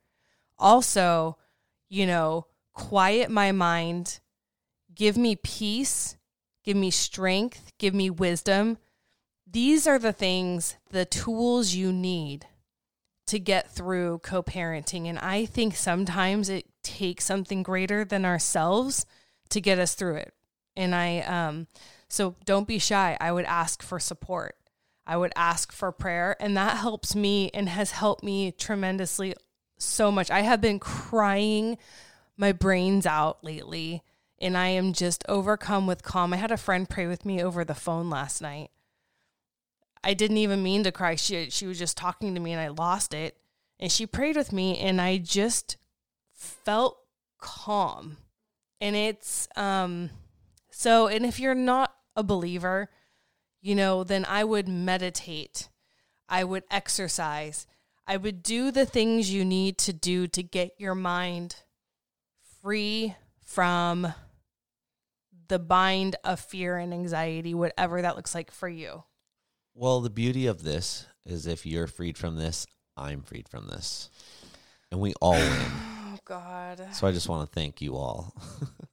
Also, 0.59 1.37
you 1.91 2.07
know, 2.07 2.47
quiet 2.73 3.31
my 3.31 3.53
mind, 3.53 4.21
give 4.95 5.19
me 5.19 5.37
peace, 5.37 6.17
give 6.65 6.77
me 6.77 6.91
strength, 6.91 7.73
give 7.79 7.95
me 7.95 8.11
wisdom. 8.11 8.79
These 9.51 9.87
are 9.87 9.99
the 9.99 10.13
things, 10.13 10.77
the 10.91 11.05
tools 11.05 11.75
you 11.75 11.93
need 11.93 12.47
to 13.27 13.39
get 13.39 13.71
through 13.71 14.21
co 14.21 14.43
parenting. 14.43 15.07
And 15.07 15.19
I 15.19 15.47
think 15.47 15.77
sometimes 15.77 16.49
it 16.49 16.67
takes 16.83 17.25
something 17.25 17.63
greater 17.63 18.05
than 18.05 18.25
ourselves 18.25 19.07
to 19.51 19.61
get 19.61 19.79
us 19.79 19.95
through 19.95 20.17
it. 20.17 20.35
And 20.77 20.95
I, 20.95 21.21
um, 21.21 21.67
so 22.09 22.37
don't 22.45 22.69
be 22.69 22.79
shy. 22.79 23.17
I 23.21 23.33
would 23.33 23.45
ask 23.45 23.83
for 23.83 23.99
support. 23.99 24.57
I 25.07 25.17
would 25.17 25.33
ask 25.37 25.73
for 25.73 25.93
prayer. 25.93 26.37
And 26.41 26.57
that 26.57 26.79
helps 26.79 27.15
me 27.15 27.51
and 27.53 27.69
has 27.69 27.91
helped 27.91 28.23
me 28.23 28.53
tremendously 28.53 29.35
so 29.79 30.11
much. 30.11 30.31
I 30.31 30.41
have 30.41 30.61
been 30.61 30.79
crying 30.79 31.77
my 32.37 32.53
brains 32.53 33.07
out 33.07 33.43
lately 33.45 34.03
and 34.43 34.59
I 34.59 34.69
am 34.69 34.93
just 34.93 35.25
overcome 35.29 35.87
with 35.87 36.03
calm. 36.03 36.35
I 36.35 36.37
had 36.37 36.51
a 36.51 36.57
friend 36.57 36.91
pray 36.91 37.07
with 37.07 37.25
me 37.25 37.41
over 37.41 37.65
the 37.65 37.77
phone 37.77 38.11
last 38.11 38.43
night. 38.43 38.71
I 40.03 40.15
didn't 40.15 40.39
even 40.39 40.65
mean 40.65 40.83
to 40.83 40.91
cry. 40.91 41.15
She 41.15 41.49
she 41.49 41.67
was 41.67 41.79
just 41.79 41.97
talking 41.97 42.35
to 42.35 42.41
me 42.41 42.53
and 42.53 42.61
I 42.61 42.69
lost 42.69 43.15
it. 43.15 43.37
And 43.79 43.91
she 43.91 44.05
prayed 44.05 44.37
with 44.37 44.53
me 44.53 44.77
and 44.79 45.01
I 45.01 45.19
just 45.19 45.77
felt 46.33 46.99
calm. 47.39 48.17
And 48.81 48.97
it's 48.97 49.47
um 49.55 50.11
so 50.73 51.07
and 51.07 51.25
if 51.25 51.39
you're 51.39 51.55
not 51.55 51.95
a 52.17 52.25
believer, 52.25 52.91
you 53.61 53.77
know, 53.77 54.03
then 54.03 54.25
I 54.25 54.43
would 54.43 54.67
meditate. 54.67 55.69
I 56.29 56.43
would 56.43 56.65
exercise. 56.69 57.69
I 58.09 58.17
would 58.17 58.43
do 58.43 58.73
the 58.73 58.87
things 58.87 59.33
you 59.33 59.45
need 59.45 59.79
to 59.79 59.93
do 59.93 60.27
to 60.27 60.43
get 60.43 60.73
your 60.79 60.97
mind 60.97 61.63
free 62.61 63.15
from 63.45 64.13
the 65.53 65.59
bind 65.59 66.17
of 66.25 66.41
fear 66.41 66.79
and 66.79 66.95
anxiety, 66.95 67.53
whatever 67.53 68.01
that 68.01 68.17
looks 68.17 68.35
like 68.35 68.51
for 68.51 68.71
you. 68.71 69.05
Well, 69.75 70.01
the 70.01 70.09
beauty 70.09 70.47
of 70.47 70.63
this 70.63 71.07
is 71.27 71.47
if 71.47 71.67
you're 71.67 71.87
freed 71.87 72.17
from 72.17 72.37
this, 72.37 72.67
I'm 72.97 73.21
freed 73.21 73.51
from 73.51 73.67
this. 73.67 74.09
And 74.91 74.99
we 74.99 75.13
all 75.21 75.33
win. 75.39 75.43
Oh, 75.45 76.19
God. 76.25 76.87
So 76.93 77.07
I 77.07 77.13
just 77.13 77.29
want 77.29 77.47
to 77.51 77.55
thank 77.55 77.83
you 77.83 77.97
all. 77.97 78.35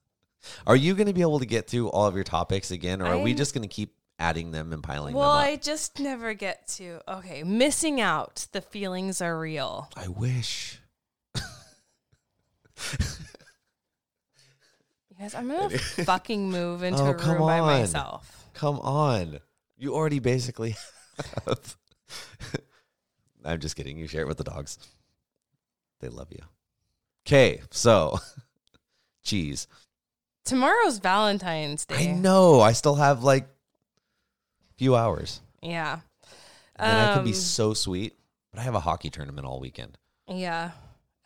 are 0.66 0.76
you 0.76 0.94
going 0.94 1.06
to 1.06 1.14
be 1.14 1.22
able 1.22 1.38
to 1.38 1.46
get 1.46 1.66
through 1.66 1.88
all 1.88 2.04
of 2.06 2.14
your 2.14 2.24
topics 2.24 2.70
again, 2.70 3.00
or 3.00 3.06
are 3.06 3.18
we 3.18 3.30
I'm- 3.30 3.38
just 3.38 3.54
going 3.54 3.66
to 3.66 3.74
keep 3.74 3.94
adding 4.18 4.50
them 4.50 4.74
and 4.74 4.82
piling 4.82 5.14
Well, 5.14 5.32
them 5.32 5.40
up? 5.40 5.46
I 5.46 5.56
just 5.56 5.98
never 5.98 6.34
get 6.34 6.68
to. 6.76 7.00
Okay, 7.08 7.42
missing 7.42 8.02
out. 8.02 8.48
The 8.52 8.60
feelings 8.60 9.22
are 9.22 9.40
real. 9.40 9.88
I 9.96 10.08
wish. 10.08 10.78
Guys, 15.20 15.34
I'm 15.34 15.48
gonna 15.48 15.68
fucking 15.78 16.50
move 16.50 16.82
into 16.82 17.02
Oh, 17.02 17.10
a 17.10 17.14
come 17.14 17.34
room 17.34 17.42
by 17.42 17.60
myself. 17.60 18.48
Come 18.54 18.78
on. 18.80 19.38
You 19.76 19.94
already 19.94 20.18
basically 20.18 20.76
have. 21.46 21.76
I'm 23.44 23.60
just 23.60 23.76
kidding. 23.76 23.98
You 23.98 24.06
share 24.06 24.22
it 24.22 24.28
with 24.28 24.38
the 24.38 24.44
dogs. 24.44 24.78
They 26.00 26.08
love 26.08 26.28
you. 26.30 26.40
Okay, 27.26 27.60
so 27.70 28.18
cheese. 29.22 29.66
Tomorrow's 30.46 30.98
Valentine's 30.98 31.84
Day. 31.84 32.08
I 32.10 32.12
know. 32.12 32.60
I 32.60 32.72
still 32.72 32.94
have 32.94 33.22
like 33.22 33.44
a 33.44 34.74
few 34.78 34.96
hours. 34.96 35.40
Yeah. 35.62 36.00
And 36.76 36.98
I 36.98 37.14
can 37.14 37.24
be 37.24 37.30
Um, 37.30 37.36
so 37.36 37.74
sweet, 37.74 38.14
but 38.50 38.60
I 38.60 38.62
have 38.62 38.74
a 38.74 38.80
hockey 38.80 39.10
tournament 39.10 39.46
all 39.46 39.60
weekend. 39.60 39.98
Yeah. 40.26 40.70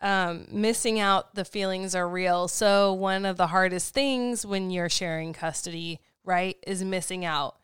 Um, 0.05 0.47
missing 0.53 1.01
out, 1.01 1.35
the 1.35 1.47
feelings 1.47 1.95
are 1.95 2.07
real. 2.07 2.47
So, 2.47 2.93
one 2.93 3.25
of 3.25 3.39
the 3.39 3.47
hardest 3.47 3.95
things 3.95 4.45
when 4.45 4.71
you're 4.71 4.91
sharing 4.91 5.33
custody, 5.33 5.99
right, 6.25 6.59
is 6.67 6.85
missing 6.85 7.25
out. 7.25 7.57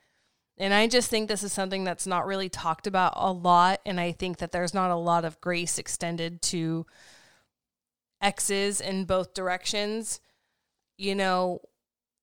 And 0.57 0.73
I 0.73 0.87
just 0.87 1.11
think 1.11 1.29
this 1.29 1.43
is 1.43 1.53
something 1.53 1.85
that's 1.85 2.07
not 2.07 2.25
really 2.25 2.49
talked 2.49 2.87
about 2.87 3.13
a 3.17 3.31
lot. 3.31 3.81
And 3.85 4.01
I 4.01 4.13
think 4.13 4.39
that 4.39 4.53
there's 4.53 4.73
not 4.73 4.91
a 4.91 4.97
lot 4.97 5.27
of 5.27 5.39
grace 5.43 5.79
extended 5.79 6.41
to 6.45 6.87
exes 8.23 8.81
in 8.81 9.05
both 9.05 9.35
directions. 9.35 10.19
You 10.97 11.15
know, 11.15 11.61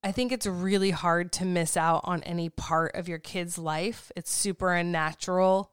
I 0.04 0.12
think 0.12 0.32
it's 0.32 0.48
really 0.48 0.92
hard 0.92 1.32
to 1.34 1.46
miss 1.46 1.78
out 1.78 2.02
on 2.06 2.24
any 2.24 2.50
part 2.50 2.96
of 2.96 3.08
your 3.08 3.20
kid's 3.20 3.60
life. 3.60 4.12
It's 4.16 4.32
super 4.32 4.74
unnatural. 4.74 5.72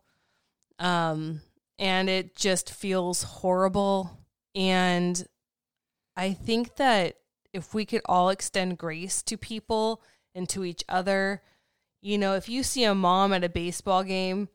Um, 0.79 1.41
and 1.79 2.11
it 2.11 2.37
just 2.37 2.71
feels 2.71 3.23
horrible. 3.23 4.24
And 4.55 5.27
I 6.17 6.33
think 6.33 6.77
that 6.77 7.17
if 7.53 7.75
we 7.75 7.85
could 7.85 8.03
all 8.07 8.31
extend 8.31 8.79
grace 8.79 9.23
to 9.23 9.37
people 9.37 10.03
and 10.35 10.49
to 10.49 10.65
each 10.65 10.85
other, 10.89 11.43
You 12.05 12.19
know, 12.19 12.35
if 12.35 12.51
you 12.51 12.63
see 12.63 12.85
a 12.85 12.95
mom 12.95 13.33
at 13.33 13.45
a 13.45 13.49
baseball 13.49 14.03
game 14.05 14.51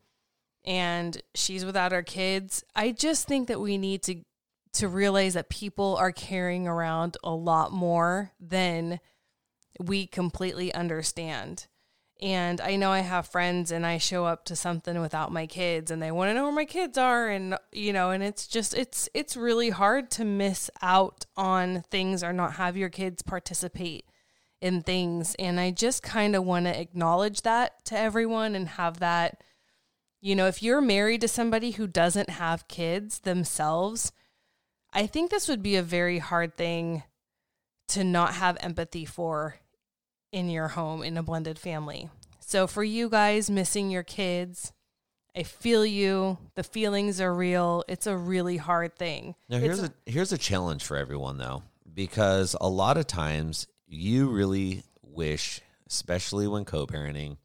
and 0.64 1.20
she's 1.34 1.64
without 1.64 1.90
her 1.90 2.04
kids, 2.04 2.62
I 2.76 2.92
just 2.92 3.26
think 3.26 3.48
that 3.48 3.60
we 3.60 3.76
need 3.76 4.04
to 4.04 4.22
to 4.74 4.86
realize 4.86 5.34
that 5.34 5.48
people 5.48 5.96
are 5.96 6.12
carrying 6.12 6.68
around 6.68 7.16
a 7.24 7.34
lot 7.34 7.72
more 7.72 8.30
than 8.38 9.00
we 9.80 10.06
completely 10.06 10.72
understand. 10.72 11.66
And 12.22 12.60
I 12.60 12.76
know 12.76 12.90
I 12.90 13.00
have 13.00 13.26
friends 13.26 13.70
and 13.70 13.86
I 13.86 13.98
show 13.98 14.26
up 14.26 14.44
to 14.46 14.56
something 14.56 15.00
without 15.00 15.32
my 15.32 15.46
kids 15.46 15.90
and 15.90 16.02
they 16.02 16.10
want 16.10 16.28
to 16.28 16.34
know 16.34 16.44
where 16.44 16.52
my 16.52 16.66
kids 16.66 16.98
are 16.98 17.28
and 17.28 17.56
you 17.72 17.94
know 17.94 18.10
and 18.10 18.22
it's 18.22 18.46
just 18.46 18.74
it's 18.74 19.08
it's 19.14 19.36
really 19.36 19.70
hard 19.70 20.10
to 20.12 20.24
miss 20.24 20.70
out 20.82 21.24
on 21.36 21.82
things 21.90 22.22
or 22.22 22.32
not 22.32 22.54
have 22.54 22.76
your 22.76 22.90
kids 22.90 23.22
participate 23.22 24.04
in 24.60 24.82
things. 24.82 25.34
And 25.38 25.58
I 25.58 25.70
just 25.70 26.02
kind 26.02 26.36
of 26.36 26.44
want 26.44 26.66
to 26.66 26.78
acknowledge 26.78 27.42
that 27.42 27.84
to 27.86 27.98
everyone 27.98 28.54
and 28.54 28.68
have 28.68 29.00
that 29.00 29.42
you 30.20 30.34
know 30.34 30.46
if 30.46 30.62
you're 30.62 30.82
married 30.82 31.22
to 31.22 31.28
somebody 31.28 31.72
who 31.72 31.86
doesn't 31.86 32.30
have 32.30 32.68
kids 32.68 33.20
themselves 33.20 34.12
I 34.92 35.06
think 35.06 35.30
this 35.30 35.48
would 35.48 35.62
be 35.62 35.76
a 35.76 35.82
very 35.82 36.18
hard 36.18 36.56
thing 36.56 37.04
to 37.88 38.04
not 38.04 38.34
have 38.34 38.56
empathy 38.60 39.04
for 39.04 39.59
in 40.32 40.48
your 40.48 40.68
home 40.68 41.02
in 41.02 41.16
a 41.16 41.22
blended 41.22 41.58
family. 41.58 42.08
So 42.40 42.66
for 42.66 42.82
you 42.82 43.08
guys 43.08 43.50
missing 43.50 43.90
your 43.90 44.02
kids, 44.02 44.72
I 45.36 45.44
feel 45.44 45.86
you. 45.86 46.38
The 46.56 46.64
feelings 46.64 47.20
are 47.20 47.32
real. 47.32 47.84
It's 47.88 48.06
a 48.06 48.16
really 48.16 48.56
hard 48.56 48.96
thing. 48.96 49.34
Now 49.48 49.58
here's 49.58 49.82
a 49.82 49.92
here's 50.06 50.32
a 50.32 50.38
challenge 50.38 50.84
for 50.84 50.96
everyone 50.96 51.38
though, 51.38 51.62
because 51.92 52.56
a 52.60 52.68
lot 52.68 52.96
of 52.96 53.06
times 53.06 53.66
you 53.86 54.28
really 54.28 54.82
wish, 55.02 55.60
especially 55.88 56.46
when 56.46 56.64
co-parenting, 56.64 57.36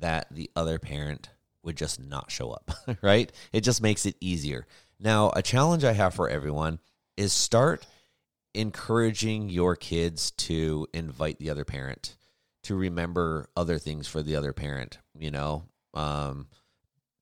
that 0.00 0.26
the 0.30 0.50
other 0.56 0.78
parent 0.78 1.30
would 1.62 1.76
just 1.76 2.00
not 2.00 2.30
show 2.30 2.50
up, 2.50 2.70
right? 3.02 3.30
It 3.52 3.60
just 3.62 3.82
makes 3.82 4.06
it 4.06 4.16
easier. 4.20 4.66
Now, 4.98 5.30
a 5.34 5.42
challenge 5.42 5.84
I 5.84 5.92
have 5.92 6.14
for 6.14 6.28
everyone 6.28 6.78
is 7.16 7.32
start 7.32 7.86
encouraging 8.54 9.48
your 9.48 9.76
kids 9.76 10.32
to 10.32 10.86
invite 10.92 11.38
the 11.38 11.50
other 11.50 11.64
parent 11.64 12.16
to 12.64 12.76
remember 12.76 13.48
other 13.56 13.78
things 13.78 14.06
for 14.06 14.22
the 14.22 14.36
other 14.36 14.52
parent. 14.52 14.98
You 15.18 15.30
know, 15.30 15.64
um, 15.94 16.48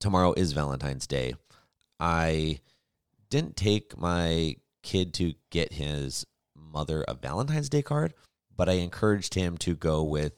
tomorrow 0.01 0.33
is 0.37 0.53
Valentine's 0.53 1.07
Day. 1.07 1.35
I 2.01 2.61
didn't 3.31 3.57
take 3.57 3.99
my 3.99 4.57
kid 4.83 5.15
to 5.15 5.35
get 5.51 5.73
his 5.73 6.27
mother 6.55 7.05
a 7.07 7.15
Valentine's 7.15 7.69
Day 7.69 7.83
card, 7.83 8.15
but 8.57 8.69
I 8.69 8.75
encouraged 8.75 9.35
him 9.35 9.57
to 9.59 9.75
go 9.75 10.03
with 10.03 10.33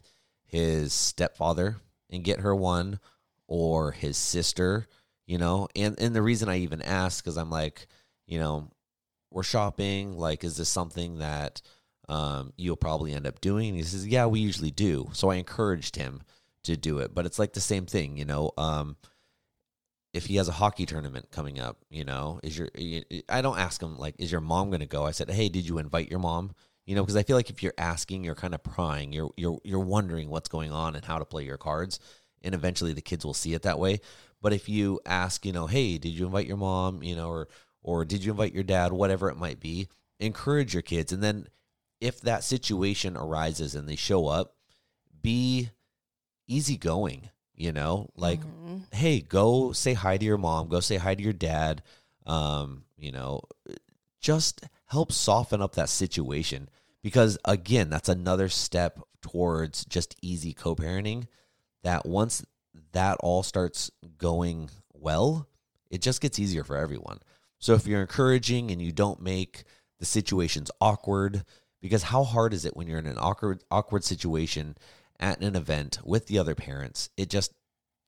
his 0.47 0.93
stepfather 0.93 1.77
and 2.11 2.25
get 2.25 2.41
her 2.41 2.55
one 2.55 2.99
or 3.47 3.93
his 3.93 4.17
sister, 4.17 4.87
you 5.27 5.39
know. 5.39 5.69
And 5.77 5.99
and 6.01 6.15
the 6.15 6.23
reason 6.23 6.49
I 6.49 6.59
even 6.59 6.83
asked 6.83 7.25
cuz 7.25 7.37
I'm 7.37 7.51
like, 7.51 7.87
you 8.27 8.39
know, 8.39 8.71
we're 9.31 9.43
shopping, 9.43 10.19
like 10.19 10.45
is 10.45 10.57
this 10.57 10.69
something 10.69 11.19
that 11.19 11.63
um, 12.11 12.53
you'll 12.57 12.77
probably 12.77 13.15
end 13.15 13.27
up 13.27 13.41
doing. 13.41 13.75
He 13.75 13.85
says, 13.85 14.07
Yeah, 14.07 14.27
we 14.27 14.41
usually 14.41 14.73
do. 14.73 15.09
So 15.13 15.31
I 15.31 15.37
encouraged 15.37 15.97
him 15.97 16.23
to 16.65 16.77
do 16.77 16.99
it. 16.99 17.15
But 17.15 17.25
it's 17.25 17.39
like 17.39 17.53
the 17.53 17.61
same 17.61 17.87
thing, 17.87 18.17
you 18.17 18.25
know. 18.25 18.51
Um, 18.59 18.97
if 20.13 20.27
he 20.27 20.37
has 20.37 20.49
a 20.49 20.53
hockey 20.53 20.87
tournament 20.87 21.31
coming 21.31 21.61
up, 21.61 21.79
you 21.89 22.05
know, 22.05 22.41
is 22.43 22.59
your 22.59 22.69
I 23.29 23.41
don't 23.41 23.59
ask 23.59 23.81
him 23.81 23.97
like, 23.97 24.17
is 24.19 24.33
your 24.33 24.41
mom 24.41 24.71
going 24.71 24.81
to 24.81 24.87
go? 24.87 25.07
I 25.07 25.13
said, 25.13 25.31
hey, 25.31 25.49
did 25.49 25.67
you 25.67 25.79
invite 25.79 26.11
your 26.11 26.19
mom? 26.19 26.51
You 26.85 26.97
know, 26.97 27.03
because 27.03 27.17
I 27.17 27.23
feel 27.23 27.37
like 27.37 27.51
if 27.51 27.63
you're 27.63 27.75
asking, 27.79 28.25
you're 28.25 28.35
kind 28.35 28.55
of 28.55 28.65
prying. 28.65 29.13
You're 29.13 29.31
you're 29.37 29.61
you're 29.63 29.79
wondering 29.79 30.29
what's 30.29 30.49
going 30.49 30.73
on 30.73 30.97
and 30.97 31.05
how 31.05 31.21
to 31.21 31.25
play 31.25 31.45
your 31.45 31.59
cards, 31.59 32.01
and 32.43 32.57
eventually 32.57 32.93
the 32.93 33.01
kids 33.01 33.25
will 33.25 33.35
see 33.35 33.55
it 33.55 33.63
that 33.63 33.79
way. 33.79 34.01
But 34.43 34.53
if 34.53 34.69
you 34.69 34.99
ask, 35.07 35.47
you 35.47 35.53
know, 35.53 35.69
hey, 35.69 35.99
did 35.99 36.09
you 36.09 36.27
invite 36.27 36.49
your 36.49 36.57
mom? 36.57 37.05
You 37.05 37.15
know, 37.15 37.29
or 37.29 37.49
or 37.85 38.05
did 38.05 38.25
you 38.25 38.33
invite 38.33 38.53
your 38.53 38.65
dad? 38.65 38.93
Whatever 38.93 39.31
it 39.31 39.37
might 39.37 39.61
be, 39.61 39.89
encourage 40.19 40.75
your 40.75 40.83
kids, 40.83 41.13
and 41.13 41.23
then 41.23 41.47
if 42.01 42.21
that 42.23 42.45
situation 42.45 43.17
arises 43.17 43.75
and 43.75 43.89
they 43.89 43.97
show 43.97 44.27
up, 44.27 44.55
be 45.23 45.71
easygoing, 46.47 47.31
you 47.55 47.73
know, 47.73 48.09
like, 48.17 48.41
mm-hmm. 48.41 48.79
hey, 48.93 49.21
go 49.21 49.73
say 49.73 49.93
hi 49.93 50.17
to 50.17 50.25
your 50.25 50.39
mom, 50.39 50.69
go 50.69 50.81
say 50.81 50.97
hi 50.97 51.15
to 51.15 51.23
your 51.23 51.33
dad. 51.33 51.83
Um, 52.27 52.85
you 52.97 53.13
know, 53.13 53.43
just 54.21 54.63
help 54.87 55.13
soften 55.13 55.63
up 55.63 55.75
that 55.75 55.89
situation 55.89 56.69
because 57.03 57.39
again, 57.45 57.91
that's 57.91 58.09
another 58.09 58.49
step 58.49 59.01
towards 59.23 59.85
just 59.85 60.17
easy 60.23 60.53
co-parenting 60.53 61.27
that 61.83 62.07
once 62.07 62.45
that 62.93 63.17
all 63.21 63.43
starts 63.43 63.91
going 64.19 64.71
well, 64.93 65.49
it 65.91 66.03
just 66.03 66.21
gets 66.21 66.39
easier 66.39 66.65
for 66.65 66.77
everyone. 66.77 67.19
So 67.59 67.75
if 67.75 67.87
you're 67.87 68.01
encouraging 68.01 68.71
and 68.71 68.81
you 68.81 68.93
don't 68.93 69.21
make 69.21 69.65
the 69.99 70.07
situations 70.07 70.71
awkward, 70.81 71.45
because 71.81 72.05
how 72.05 72.25
hard 72.25 72.53
is 72.53 72.65
it 72.65 72.77
when 72.77 72.87
you're 72.87 72.99
in 72.99 73.07
an 73.07 73.19
awkward 73.19 73.65
awkward 73.71 74.05
situation 74.05 74.77
at 75.19 75.41
an 75.41 75.57
event 75.57 75.99
with 76.05 76.27
the 76.27 76.39
other 76.39 76.55
parents? 76.55 77.11
It 77.17 77.31
just 77.31 77.53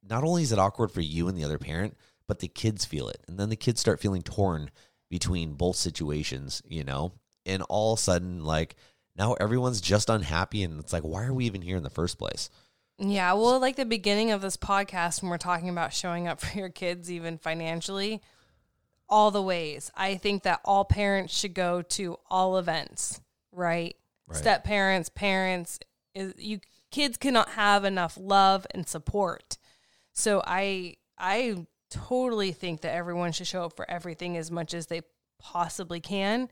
not 0.06 0.24
only 0.24 0.42
is 0.42 0.52
it 0.52 0.58
awkward 0.58 0.90
for 0.90 1.00
you 1.00 1.28
and 1.28 1.36
the 1.36 1.44
other 1.44 1.58
parent, 1.58 1.96
but 2.26 2.40
the 2.40 2.48
kids 2.48 2.84
feel 2.84 3.08
it. 3.08 3.22
And 3.26 3.38
then 3.38 3.48
the 3.48 3.56
kids 3.56 3.80
start 3.80 4.00
feeling 4.00 4.22
torn 4.22 4.70
between 5.10 5.54
both 5.54 5.76
situations, 5.76 6.62
you 6.66 6.84
know? 6.84 7.12
And 7.46 7.62
all 7.68 7.94
of 7.94 7.98
a 7.98 8.02
sudden 8.02 8.44
like 8.44 8.76
now 9.16 9.34
everyone's 9.34 9.80
just 9.80 10.10
unhappy 10.10 10.62
and 10.62 10.78
it's 10.78 10.92
like 10.92 11.02
why 11.02 11.24
are 11.24 11.34
we 11.34 11.46
even 11.46 11.62
here 11.62 11.76
in 11.76 11.82
the 11.82 11.90
first 11.90 12.18
place? 12.18 12.50
Yeah, 12.98 13.32
well, 13.32 13.58
like 13.58 13.76
the 13.76 13.86
beginning 13.86 14.30
of 14.30 14.42
this 14.42 14.56
podcast 14.56 15.22
when 15.22 15.30
we're 15.30 15.38
talking 15.38 15.70
about 15.70 15.92
showing 15.92 16.28
up 16.28 16.40
for 16.42 16.58
your 16.58 16.68
kids 16.68 17.10
even 17.10 17.38
financially, 17.38 18.20
all 19.08 19.30
the 19.30 19.42
ways. 19.42 19.90
I 19.96 20.16
think 20.16 20.42
that 20.42 20.60
all 20.64 20.84
parents 20.84 21.36
should 21.36 21.54
go 21.54 21.82
to 21.82 22.18
all 22.30 22.58
events 22.58 23.21
right? 23.52 23.96
right. 24.26 24.38
Step 24.38 24.64
parents, 24.64 25.08
parents, 25.08 25.78
is, 26.14 26.34
you 26.38 26.60
kids 26.90 27.16
cannot 27.16 27.50
have 27.50 27.84
enough 27.84 28.18
love 28.20 28.66
and 28.72 28.86
support. 28.88 29.58
So 30.12 30.42
I 30.46 30.96
I 31.18 31.66
totally 31.90 32.52
think 32.52 32.80
that 32.82 32.94
everyone 32.94 33.32
should 33.32 33.46
show 33.46 33.64
up 33.64 33.76
for 33.76 33.90
everything 33.90 34.36
as 34.36 34.50
much 34.50 34.74
as 34.74 34.86
they 34.86 35.02
possibly 35.38 36.00
can. 36.00 36.48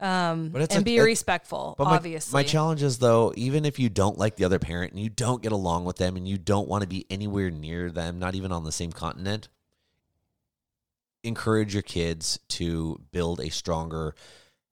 Um, 0.00 0.48
but 0.48 0.72
and 0.72 0.80
a, 0.80 0.84
be 0.84 0.98
respectful, 0.98 1.76
but 1.78 1.86
obviously. 1.86 2.36
My, 2.36 2.42
my 2.42 2.48
challenge 2.48 2.82
is 2.82 2.98
though, 2.98 3.32
even 3.36 3.64
if 3.64 3.78
you 3.78 3.88
don't 3.88 4.18
like 4.18 4.34
the 4.34 4.44
other 4.44 4.58
parent 4.58 4.92
and 4.92 5.00
you 5.00 5.08
don't 5.08 5.40
get 5.40 5.52
along 5.52 5.84
with 5.84 5.96
them 5.96 6.16
and 6.16 6.26
you 6.26 6.38
don't 6.38 6.66
want 6.66 6.82
to 6.82 6.88
be 6.88 7.06
anywhere 7.08 7.50
near 7.50 7.88
them, 7.88 8.18
not 8.18 8.34
even 8.34 8.50
on 8.50 8.64
the 8.64 8.72
same 8.72 8.90
continent, 8.90 9.48
encourage 11.22 11.72
your 11.72 11.84
kids 11.84 12.40
to 12.48 13.00
build 13.12 13.38
a 13.38 13.48
stronger 13.48 14.16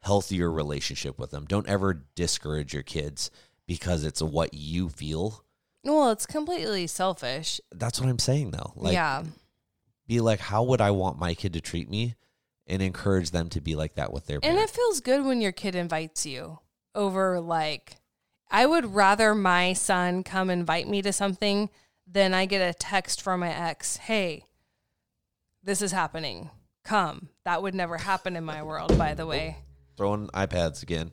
healthier 0.02 0.50
relationship 0.50 1.18
with 1.18 1.30
them. 1.30 1.44
Don't 1.46 1.68
ever 1.68 2.04
discourage 2.14 2.72
your 2.72 2.82
kids 2.82 3.30
because 3.66 4.04
it's 4.04 4.22
what 4.22 4.54
you 4.54 4.88
feel. 4.88 5.44
Well, 5.84 6.10
it's 6.10 6.26
completely 6.26 6.86
selfish. 6.86 7.60
That's 7.72 8.00
what 8.00 8.08
I'm 8.08 8.18
saying 8.18 8.50
though. 8.50 8.72
Like 8.76 8.94
Yeah. 8.94 9.24
Be 10.06 10.20
like, 10.20 10.40
how 10.40 10.64
would 10.64 10.80
I 10.80 10.90
want 10.90 11.20
my 11.20 11.34
kid 11.34 11.52
to 11.52 11.60
treat 11.60 11.88
me? 11.88 12.16
And 12.66 12.82
encourage 12.82 13.30
them 13.30 13.48
to 13.50 13.60
be 13.60 13.74
like 13.74 13.94
that 13.94 14.12
with 14.12 14.26
their 14.26 14.38
And 14.42 14.58
it 14.58 14.70
feels 14.70 15.00
good 15.00 15.24
when 15.24 15.40
your 15.40 15.52
kid 15.52 15.74
invites 15.74 16.24
you 16.24 16.60
over 16.94 17.40
like 17.40 17.96
I 18.50 18.66
would 18.66 18.94
rather 18.94 19.34
my 19.34 19.72
son 19.72 20.22
come 20.24 20.50
invite 20.50 20.88
me 20.88 21.02
to 21.02 21.12
something 21.12 21.70
than 22.06 22.34
I 22.34 22.46
get 22.46 22.58
a 22.60 22.74
text 22.74 23.22
from 23.22 23.40
my 23.40 23.54
ex, 23.54 23.96
"Hey, 23.96 24.46
this 25.62 25.80
is 25.80 25.92
happening. 25.92 26.50
Come." 26.82 27.28
That 27.44 27.62
would 27.62 27.74
never 27.74 27.98
happen 27.98 28.34
in 28.34 28.44
my 28.44 28.62
world, 28.64 28.98
by 28.98 29.14
the 29.14 29.26
way 29.26 29.58
throwing 30.00 30.28
iPads 30.28 30.82
again. 30.82 31.10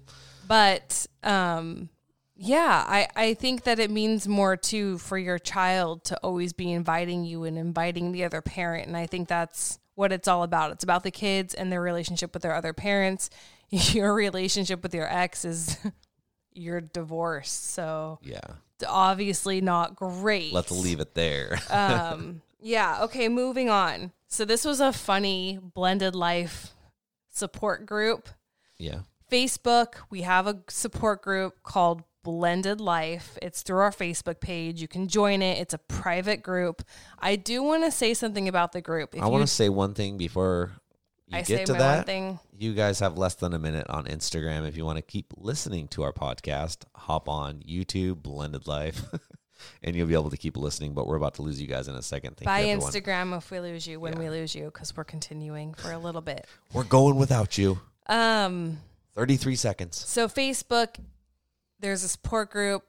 But 0.47 1.07
um, 1.21 1.89
yeah, 2.37 2.85
I, 2.87 3.09
I 3.17 3.33
think 3.33 3.63
that 3.63 3.79
it 3.79 3.91
means 3.91 4.29
more 4.29 4.55
too 4.55 4.97
for 4.99 5.17
your 5.17 5.37
child 5.37 6.05
to 6.05 6.17
always 6.23 6.53
be 6.53 6.71
inviting 6.71 7.25
you 7.25 7.43
and 7.43 7.57
inviting 7.57 8.13
the 8.13 8.23
other 8.23 8.41
parent. 8.41 8.87
And 8.87 8.95
I 8.95 9.05
think 9.05 9.27
that's 9.27 9.77
what 9.95 10.13
it's 10.13 10.25
all 10.25 10.43
about. 10.43 10.71
It's 10.71 10.85
about 10.85 11.03
the 11.03 11.11
kids 11.11 11.53
and 11.53 11.69
their 11.69 11.81
relationship 11.81 12.33
with 12.33 12.43
their 12.43 12.55
other 12.55 12.71
parents. 12.71 13.29
Your 13.69 14.13
relationship 14.13 14.81
with 14.81 14.95
your 14.95 15.13
ex 15.13 15.43
is 15.43 15.75
your 16.53 16.79
divorce. 16.79 17.51
So 17.51 18.19
yeah, 18.23 18.39
obviously 18.87 19.59
not 19.59 19.97
great. 19.97 20.53
Let's 20.53 20.71
leave 20.71 21.01
it 21.01 21.13
there. 21.13 21.59
um, 21.69 22.41
yeah. 22.61 23.03
Okay. 23.03 23.27
Moving 23.27 23.69
on. 23.69 24.13
So 24.29 24.45
this 24.45 24.63
was 24.63 24.79
a 24.79 24.93
funny 24.93 25.59
blended 25.61 26.15
life 26.15 26.71
support 27.29 27.85
group 27.85 28.29
yeah. 28.79 28.99
Facebook, 29.31 29.95
we 30.09 30.21
have 30.21 30.47
a 30.47 30.59
support 30.69 31.21
group 31.21 31.61
called 31.63 32.03
Blended 32.23 32.79
Life. 32.79 33.37
It's 33.41 33.61
through 33.61 33.79
our 33.79 33.91
Facebook 33.91 34.39
page. 34.39 34.81
You 34.81 34.87
can 34.87 35.07
join 35.07 35.41
it. 35.41 35.59
It's 35.59 35.73
a 35.73 35.77
private 35.77 36.43
group. 36.43 36.83
I 37.19 37.35
do 37.35 37.63
want 37.63 37.83
to 37.83 37.91
say 37.91 38.13
something 38.13 38.47
about 38.47 38.71
the 38.71 38.81
group. 38.81 39.15
If 39.15 39.21
I 39.21 39.27
want 39.27 39.43
to 39.43 39.47
say 39.47 39.69
one 39.69 39.93
thing 39.93 40.17
before 40.17 40.71
you 41.27 41.37
I 41.37 41.41
get 41.41 41.65
to 41.65 41.73
that. 41.73 42.05
Thing. 42.05 42.39
You 42.57 42.73
guys 42.73 42.99
have 42.99 43.17
less 43.17 43.35
than 43.35 43.53
a 43.53 43.59
minute 43.59 43.87
on 43.89 44.05
Instagram. 44.05 44.67
If 44.67 44.77
you 44.77 44.85
want 44.85 44.97
to 44.97 45.01
keep 45.01 45.33
listening 45.35 45.89
to 45.89 46.03
our 46.03 46.13
podcast, 46.13 46.85
hop 46.95 47.27
on 47.27 47.63
YouTube, 47.67 48.23
Blended 48.23 48.65
Life. 48.67 49.01
and 49.83 49.95
you'll 49.95 50.07
be 50.07 50.13
able 50.13 50.29
to 50.29 50.37
keep 50.37 50.55
listening. 50.55 50.93
But 50.93 51.07
we're 51.07 51.17
about 51.17 51.35
to 51.35 51.41
lose 51.41 51.61
you 51.61 51.67
guys 51.67 51.87
in 51.87 51.95
a 51.95 52.01
second. 52.01 52.37
Thank 52.37 52.45
By 52.45 52.61
you. 52.61 52.77
Instagram 52.77 53.37
if 53.37 53.51
we 53.51 53.59
lose 53.59 53.85
you, 53.87 53.99
when 53.99 54.13
Yeah. 54.13 54.19
we 54.19 54.29
lose 54.29 54.55
you, 54.55 54.65
because 54.65 54.95
we're 54.95 55.03
continuing 55.03 55.73
for 55.73 55.91
a 55.91 55.97
little 55.97 56.21
bit. 56.21 56.45
We're 56.73 56.83
going 56.83 57.15
without 57.17 57.57
you. 57.57 57.79
Um, 58.09 58.79
33 59.15 59.55
seconds. 59.55 59.97
so 59.97 60.27
Facebook, 60.27 60.95
there's 61.79 62.03
a 62.03 62.09
support 62.09 62.51
group 62.51 62.83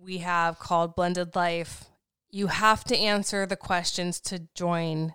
we 0.00 0.18
have 0.18 0.58
called 0.58 0.94
Blended 0.94 1.34
Life. 1.34 1.84
You 2.30 2.46
have 2.48 2.84
to 2.84 2.96
answer 2.96 3.46
the 3.46 3.56
questions 3.56 4.20
to 4.20 4.40
join. 4.54 5.14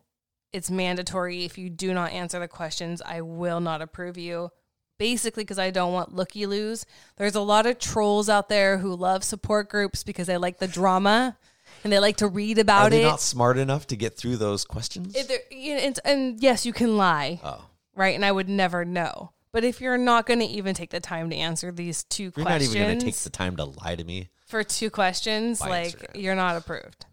It's 0.52 0.70
mandatory. 0.70 1.46
If 1.46 1.58
you 1.58 1.70
do 1.70 1.94
not 1.94 2.12
answer 2.12 2.40
the 2.40 2.48
questions, 2.48 3.02
I 3.02 3.22
will 3.22 3.62
not 3.62 3.82
approve 3.82 4.18
you. 4.18 4.50
Basically, 4.98 5.44
because 5.44 5.58
I 5.58 5.72
don't 5.72 5.94
want 5.94 6.14
looky 6.14 6.46
loos. 6.46 6.86
There's 7.18 7.36
a 7.36 7.42
lot 7.42 7.66
of 7.66 7.80
trolls 7.80 8.30
out 8.30 8.50
there 8.50 8.78
who 8.80 8.94
love 8.96 9.24
support 9.24 9.70
groups 9.70 10.04
because 10.04 10.28
they 10.28 10.38
like 10.38 10.60
the 10.60 10.68
drama 10.68 11.38
and 11.84 11.92
they 11.92 11.98
like 12.00 12.18
to 12.18 12.28
read 12.28 12.58
Are 12.60 12.62
about 12.62 12.92
they 12.92 13.02
it. 13.02 13.08
not 13.08 13.22
smart 13.22 13.58
enough 13.58 13.88
to 13.88 13.96
get 13.96 14.16
through 14.18 14.38
those 14.38 14.64
questions? 14.66 15.16
If 15.16 15.32
you 15.50 15.76
know, 15.76 15.82
and, 15.82 16.00
and 16.06 16.40
yes, 16.44 16.66
you 16.68 16.74
can 16.74 16.98
lie, 16.98 17.40
oh, 17.44 17.66
right? 17.96 18.16
And 18.16 18.24
I 18.26 18.32
would 18.32 18.50
never 18.50 18.86
know. 18.86 19.32
But 19.52 19.64
if 19.66 19.82
you're 19.82 19.98
not 19.98 20.26
going 20.26 20.40
to 20.40 20.46
even 20.46 20.74
take 20.76 20.92
the 20.92 21.00
time 21.02 21.30
to 21.30 21.36
answer 21.36 21.72
these 21.72 22.04
two 22.04 22.24
you're 22.24 22.32
questions, 22.32 22.70
not 22.70 22.76
even 22.76 22.88
going 22.88 23.00
to 23.00 23.06
take 23.06 23.16
the 23.16 23.30
time 23.30 23.58
to 23.58 23.66
lie 23.66 23.96
to 23.96 24.04
me. 24.04 24.30
for 24.46 24.64
two 24.64 24.90
questions, 24.90 25.60
By 25.60 25.68
like 25.70 25.88
Instagram. 26.00 26.22
you're 26.22 26.36
not 26.36 26.56
approved. 26.56 27.06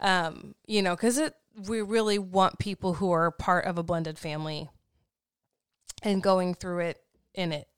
Um, 0.00 0.54
you 0.66 0.82
know, 0.82 0.94
because 0.94 1.18
it 1.18 1.34
we 1.68 1.82
really 1.82 2.18
want 2.18 2.58
people 2.58 2.94
who 2.94 3.10
are 3.10 3.30
part 3.30 3.64
of 3.66 3.78
a 3.78 3.82
blended 3.82 4.18
family 4.18 4.70
and 6.02 6.22
going 6.22 6.54
through 6.54 6.80
it 6.80 6.98
in 7.34 7.52
it. 7.52 7.68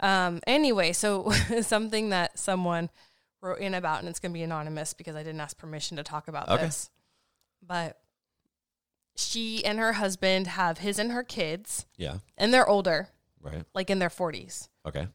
Um, 0.00 0.40
anyway, 0.46 0.92
so 0.92 1.30
something 1.62 2.10
that 2.10 2.38
someone 2.38 2.90
wrote 3.40 3.58
in 3.60 3.74
about, 3.74 4.00
and 4.00 4.08
it's 4.08 4.18
going 4.18 4.32
to 4.32 4.34
be 4.38 4.42
anonymous 4.42 4.94
because 4.94 5.16
I 5.16 5.22
didn't 5.22 5.40
ask 5.40 5.56
permission 5.56 5.96
to 5.96 6.02
talk 6.02 6.28
about 6.28 6.48
Okay. 6.48 6.64
this, 6.64 6.90
but 7.66 7.98
she 9.16 9.64
and 9.64 9.78
her 9.78 9.94
husband 9.94 10.46
have 10.48 10.78
his 10.78 10.98
and 10.98 11.12
her 11.12 11.22
kids, 11.22 11.86
Yeah. 11.96 12.18
and 12.36 12.52
they're 12.52 12.68
older, 12.68 13.08
Right. 13.40 13.64
like 13.74 13.90
in 13.90 13.98
their 13.98 14.10
40s 14.10 14.68
Okay. 14.86 15.06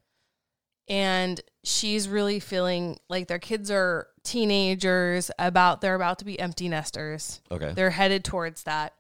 and 0.88 1.42
she's 1.64 2.08
really 2.08 2.40
feeling 2.40 3.00
like 3.10 3.28
their 3.28 3.40
kids 3.40 3.70
are 3.72 4.08
teenagers 4.24 5.30
about 5.40 5.82
they're 5.82 5.96
about 5.96 6.20
to 6.20 6.26
be 6.26 6.40
empty 6.40 6.70
nesters 6.70 7.42
Okay. 7.52 7.74
they're 7.74 7.90
headed 7.90 8.24
towards 8.24 8.64
that 8.64 8.94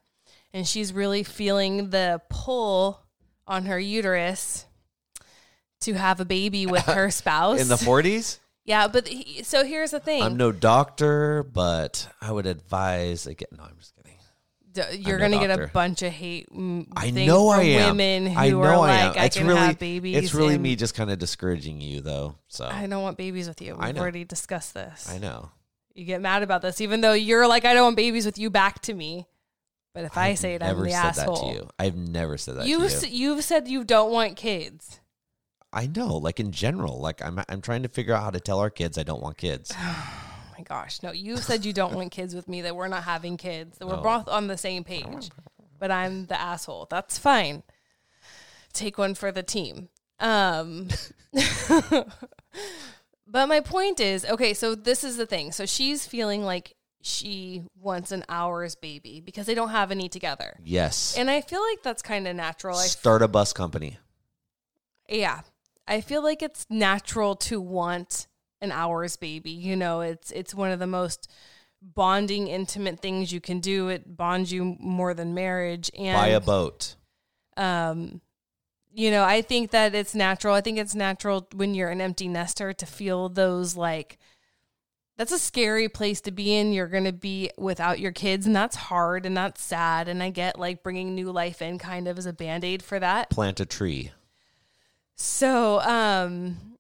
and 0.54 0.68
she's 0.68 0.92
really 0.94 1.24
feeling 1.24 1.90
the 1.92 2.22
pull 2.30 3.02
on 3.48 3.66
her 3.66 3.80
uterus 3.80 4.66
to 5.82 5.94
have 5.94 6.20
a 6.20 6.26
baby 6.26 6.66
with 6.66 6.84
her 6.86 7.10
spouse 7.22 7.62
In 7.62 7.68
the 7.68 7.76
40s? 7.76 8.40
yeah 8.66 8.88
but 8.88 9.08
he, 9.08 9.44
so 9.44 9.64
here's 9.64 9.92
the 9.92 10.00
thing 10.00 10.22
I'm 10.24 10.38
no 10.38 10.52
doctor, 10.52 11.44
but 11.44 12.08
I 12.22 12.32
would 12.32 12.46
advise 12.48 13.26
again. 13.28 13.48
No, 13.58 13.64
I'm 13.64 13.78
just 13.80 13.96
kidding. 13.96 14.18
You're 14.94 15.18
gonna 15.18 15.40
get 15.40 15.60
a 15.60 15.68
bunch 15.68 16.02
of 16.04 16.12
hate 16.14 16.48
I 16.96 17.10
know 17.12 17.50
from 17.52 17.60
I 17.60 17.64
am. 17.64 17.98
women 17.98 18.28
who 18.28 18.40
I 18.40 18.50
know 18.50 18.62
are 18.62 18.74
I 18.74 18.78
like 18.78 19.18
am. 19.18 19.22
i 19.22 19.26
It's 19.26 19.38
can 19.38 19.48
really, 19.48 19.60
have 19.60 19.80
babies 19.80 20.18
it's 20.18 20.34
really 20.34 20.58
me 20.58 20.76
just 20.76 20.94
kind 20.96 21.10
of 21.10 21.18
discouraging 21.20 21.82
you, 21.82 22.02
though. 22.02 22.36
So 22.48 22.66
i 22.66 22.86
don't 22.88 23.02
want 23.02 23.18
babies 23.18 23.48
with 23.48 23.62
you 23.62 23.76
I 23.80 23.88
we've 23.88 23.98
already 23.98 24.24
discussed 24.26 24.74
this 24.76 25.10
I 25.10 25.18
know. 25.18 25.52
you 25.96 26.06
get 26.06 26.22
mad 26.22 26.44
about 26.44 26.62
this, 26.62 26.82
even 26.82 27.02
though 27.02 27.14
you're 27.14 27.48
like, 27.48 27.66
I 27.66 27.74
don't 27.74 27.84
want 27.84 27.98
babies 27.98 28.26
with 28.26 28.38
you 28.38 28.50
back 28.50 28.82
to 28.84 28.94
me. 28.94 29.28
But 29.96 30.04
if 30.06 30.16
i 30.18 30.30
I've 30.30 30.40
say 30.40 30.54
it, 30.54 30.62
I'm 30.62 30.68
never 30.70 30.84
the 30.84 30.92
said 30.92 31.06
asshole. 31.06 31.36
that 31.36 31.42
to 31.42 31.54
you. 31.56 31.70
I've 31.80 31.96
never 31.96 32.38
said 32.38 32.58
that 32.58 32.68
You've 32.68 32.82
to 32.90 32.96
s- 32.96 33.10
you. 33.10 33.34
you've 33.34 33.44
said 33.44 33.68
you 33.68 33.84
don't 33.84 34.12
want 34.12 34.38
kids. 34.38 35.00
I 35.74 35.88
know, 35.88 36.16
like 36.18 36.40
in 36.40 36.52
general, 36.52 37.00
like 37.02 37.24
I'm 37.26 37.40
I'm 37.50 37.62
trying 37.62 37.82
to 37.84 37.90
figure 37.90 38.14
out 38.14 38.24
how 38.24 38.30
to 38.30 38.40
tell 38.40 38.60
our 38.60 38.70
kids 38.70 38.98
I 39.00 39.04
don't 39.04 39.22
want 39.22 39.38
kids. 39.38 39.74
My 40.60 40.64
gosh, 40.64 41.02
no! 41.02 41.12
You 41.14 41.38
said 41.38 41.64
you 41.66 41.72
don't 41.74 41.94
want 41.94 42.12
kids 42.12 42.36
with 42.36 42.48
me. 42.50 42.62
That 42.64 42.76
we're 42.76 42.90
not 42.90 43.04
having 43.04 43.38
kids. 43.38 43.78
That 43.78 43.88
we're 43.88 43.96
No. 43.96 44.02
both 44.04 44.28
on 44.28 44.48
the 44.48 44.58
same 44.58 44.84
page. 44.84 45.30
But 45.80 45.90
I'm 45.90 46.26
the 46.26 46.40
asshole. 46.40 46.88
That's 46.90 47.18
fine. 47.18 47.64
Take 48.74 48.98
one 48.98 49.16
for 49.16 49.32
the 49.32 49.42
team. 49.44 49.88
Um, 50.20 50.90
but 53.26 53.48
my 53.48 53.62
point 53.62 54.00
is, 54.02 54.26
okay. 54.26 54.54
So 54.54 54.76
this 54.76 55.04
is 55.06 55.16
the 55.18 55.26
thing. 55.26 55.52
So 55.54 55.66
she's 55.66 56.06
feeling 56.06 56.44
like 56.44 56.76
she 57.02 57.64
wants 57.80 58.12
an 58.12 58.26
ours 58.28 58.76
baby 58.76 59.22
because 59.22 59.46
they 59.46 59.56
don't 59.56 59.70
have 59.70 59.92
any 59.92 60.10
together. 60.10 60.58
Yes. 60.64 61.16
And 61.18 61.30
I 61.32 61.40
feel 61.40 61.62
like 61.62 61.82
that's 61.84 62.02
kind 62.02 62.28
of 62.28 62.36
natural. 62.36 62.78
I, 62.78 62.86
Start 62.88 63.22
a 63.22 63.30
bus 63.30 63.54
company. 63.54 63.98
yeah, 65.08 65.42
I 65.88 66.02
feel 66.02 66.22
like 66.22 66.42
it's 66.42 66.66
natural 66.70 67.36
to 67.38 67.62
want 67.62 68.28
an 68.62 68.72
ours 68.72 69.16
baby. 69.18 69.52
You 69.52 69.76
know, 69.76 70.02
it's 70.02 70.32
it's 70.32 70.54
one 70.54 70.72
of 70.72 70.80
the 70.80 70.88
most 70.88 71.30
bonding, 71.82 72.48
intimate 72.48 73.00
things 73.00 73.32
you 73.32 73.40
can 73.40 73.60
do. 73.60 73.88
It 73.90 74.18
bonds 74.18 74.52
you 74.52 74.76
more 74.80 75.14
than 75.14 75.34
marriage. 75.34 75.90
And 75.98 76.16
Buy 76.16 76.28
a 76.28 76.42
boat. 76.42 76.96
um, 77.58 78.22
you 78.92 79.12
know, 79.12 79.24
I 79.24 79.44
think 79.44 79.70
that 79.72 79.94
it's 79.94 80.16
natural. 80.16 80.56
I 80.56 80.62
think 80.62 80.80
it's 80.80 80.96
natural 80.96 81.48
when 81.54 81.76
you're 81.76 81.90
an 81.90 82.02
empty 82.02 82.28
nester 82.28 82.74
to 82.74 82.86
feel 82.86 83.30
those 83.30 83.76
like. 83.78 84.18
That's 85.16 85.32
a 85.34 85.38
scary 85.38 85.90
place 85.90 86.22
to 86.22 86.32
be 86.32 86.56
in. 86.56 86.72
You're 86.72 86.88
going 86.88 87.04
to 87.04 87.12
be 87.12 87.52
without 87.58 88.00
your 88.00 88.14
kids, 88.14 88.46
and 88.48 88.56
that's 88.56 88.76
hard 88.78 89.26
and 89.26 89.36
that's 89.36 89.62
sad. 89.62 90.08
And 90.08 90.24
I 90.24 90.30
get 90.30 90.58
like 90.58 90.82
bringing 90.82 91.14
new 91.14 91.30
life 91.32 91.62
in 91.62 91.78
kind 91.78 92.08
of 92.08 92.18
as 92.18 92.26
a 92.26 92.32
band 92.34 92.64
aid 92.64 92.82
for 92.82 93.00
that. 93.00 93.30
Plant 93.30 93.60
a 93.60 93.66
tree. 93.66 94.12
So, 95.16 95.82
um, 95.82 96.78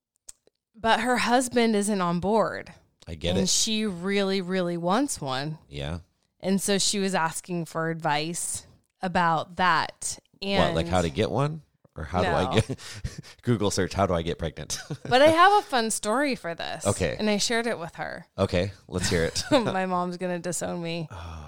but 0.79 1.01
her 1.01 1.17
husband 1.17 1.75
isn't 1.75 2.01
on 2.01 2.19
board, 2.19 2.71
I 3.07 3.15
get 3.15 3.29
it. 3.29 3.31
and 3.31 3.39
it. 3.41 3.49
she 3.49 3.85
really, 3.85 4.41
really 4.41 4.77
wants 4.77 5.19
one, 5.19 5.57
Yeah. 5.67 5.99
and 6.39 6.61
so 6.61 6.77
she 6.77 6.99
was 6.99 7.13
asking 7.15 7.65
for 7.65 7.89
advice 7.89 8.65
about 9.01 9.57
that. 9.57 10.19
And 10.41 10.63
what, 10.73 10.75
like 10.75 10.87
how 10.87 11.01
to 11.01 11.09
get 11.09 11.29
one? 11.31 11.61
Or 11.97 12.05
how 12.05 12.21
do 12.21 12.29
I 12.29 12.55
get 12.61 12.79
Google 13.41 13.71
search 13.71 13.93
how 13.93 14.05
do 14.05 14.13
I 14.13 14.21
get 14.21 14.37
pregnant? 14.39 14.79
but 15.09 15.21
I 15.21 15.27
have 15.27 15.51
a 15.53 15.61
fun 15.63 15.91
story 15.91 16.35
for 16.35 16.55
this. 16.55 16.87
Okay. 16.87 17.17
and 17.19 17.29
I 17.29 17.37
shared 17.37 17.67
it 17.67 17.77
with 17.77 17.95
her. 17.95 18.25
okay, 18.37 18.71
let's 18.87 19.09
hear 19.09 19.25
it. 19.25 19.43
My 19.51 19.85
mom's 19.85 20.15
gonna 20.17 20.39
disown 20.39 20.81
me. 20.81 21.09
Oh, 21.11 21.45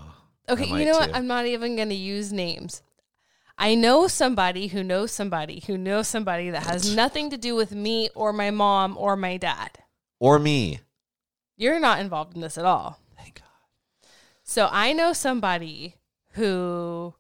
Okay, 0.50 0.66
you 0.66 0.84
know 0.84 0.98
what? 0.98 1.16
I'm 1.16 1.28
not 1.28 1.46
even 1.46 1.78
gonna 1.78 1.94
use 1.94 2.34
names. 2.34 2.82
I 3.58 3.76
know 3.76 4.08
somebody 4.08 4.68
who 4.68 4.84
knows 4.84 5.12
somebody 5.12 5.62
who 5.68 5.78
knows 5.78 6.08
somebody 6.08 6.50
that 6.50 6.64
has 6.64 6.96
nothing 6.96 7.30
to 7.30 7.38
do 7.38 7.56
with 7.56 7.72
me 7.74 8.10
or 8.16 8.34
my 8.34 8.50
mom 8.52 8.98
or 8.98 9.16
my 9.16 9.38
dad. 9.38 9.80
or 10.20 10.38
me. 10.40 10.80
You're 11.58 11.80
not 11.80 12.00
involved 12.00 12.36
in 12.36 12.42
this 12.42 12.58
at 12.58 12.66
all. 12.66 13.00
Thank 13.18 13.36
God. 13.42 14.10
So 14.44 14.68
I 14.72 14.94
know 14.94 15.14
somebody 15.14 15.96
who 16.34 17.14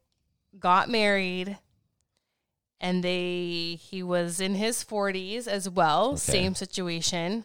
got 0.59 0.89
married 0.89 1.57
and 2.79 3.03
they 3.03 3.77
he 3.79 4.01
was 4.01 4.39
in 4.41 4.55
his 4.55 4.83
40s 4.83 5.47
as 5.47 5.69
well, 5.69 6.09
Okay. 6.11 6.17
same 6.17 6.55
situation. 6.55 7.43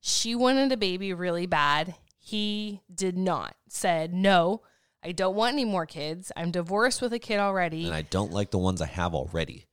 She 0.00 0.34
wanted 0.34 0.72
a 0.72 0.76
baby 0.76 1.12
really 1.12 1.46
bad. 1.46 1.94
He 2.18 2.80
did 2.92 3.16
not. 3.16 3.54
Said, 3.68 4.12
"No, 4.12 4.62
I 5.04 5.12
don't 5.12 5.34
want 5.34 5.52
any 5.54 5.64
more 5.64 5.86
kids. 5.86 6.30
I'm 6.36 6.50
divorced 6.50 7.02
with 7.02 7.12
a 7.12 7.18
kid 7.18 7.38
already." 7.40 7.86
And 7.86 7.94
I 7.94 8.02
don't 8.02 8.32
like 8.32 8.50
the 8.50 8.58
ones 8.58 8.80
I 8.80 8.86
have 8.86 9.14
already. 9.14 9.66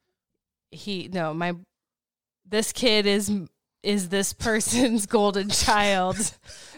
he 0.72 1.10
no, 1.12 1.34
my 1.34 1.56
this 2.46 2.72
kid 2.72 3.06
is 3.06 3.32
is 3.84 4.10
this 4.10 4.34
person's 4.34 5.06
golden 5.18 5.50
child. 5.50 6.18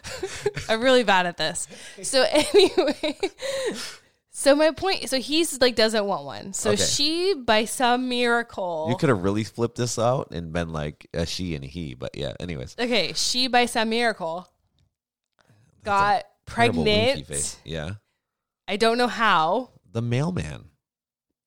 I'm 0.70 0.82
really 0.82 1.04
bad 1.04 1.26
at 1.26 1.38
this. 1.38 1.68
So 2.04 2.24
anyway, 2.30 3.18
so 4.32 4.56
my 4.56 4.72
point, 4.72 5.10
so 5.10 5.20
he's 5.20 5.60
like 5.62 5.76
doesn't 5.76 6.06
want 6.06 6.26
one. 6.26 6.54
So 6.54 6.72
Okay. 6.72 6.84
she, 6.84 7.34
by 7.34 7.66
some 7.66 8.08
miracle, 8.10 8.88
You 8.90 8.96
could 8.98 9.10
have 9.10 9.24
really 9.24 9.44
flipped 9.44 9.78
this 9.78 9.98
out 9.98 10.30
and 10.32 10.52
been 10.54 10.72
like 10.74 11.08
a 11.14 11.26
she 11.26 11.56
and 11.56 11.64
a 11.64 11.68
he, 11.68 11.94
but 11.96 12.16
yeah. 12.18 12.34
Anyways, 12.40 12.76
okay, 12.80 13.14
she 13.14 13.48
by 13.48 13.66
some 13.66 13.90
miracle 13.90 14.48
got 15.84 16.26
pregnant. 16.46 17.58
Yeah, 17.66 17.92
I 18.68 18.78
don't 18.78 18.98
know 18.98 19.08
how. 19.08 19.72
the 19.92 20.02
mailman, 20.02 20.70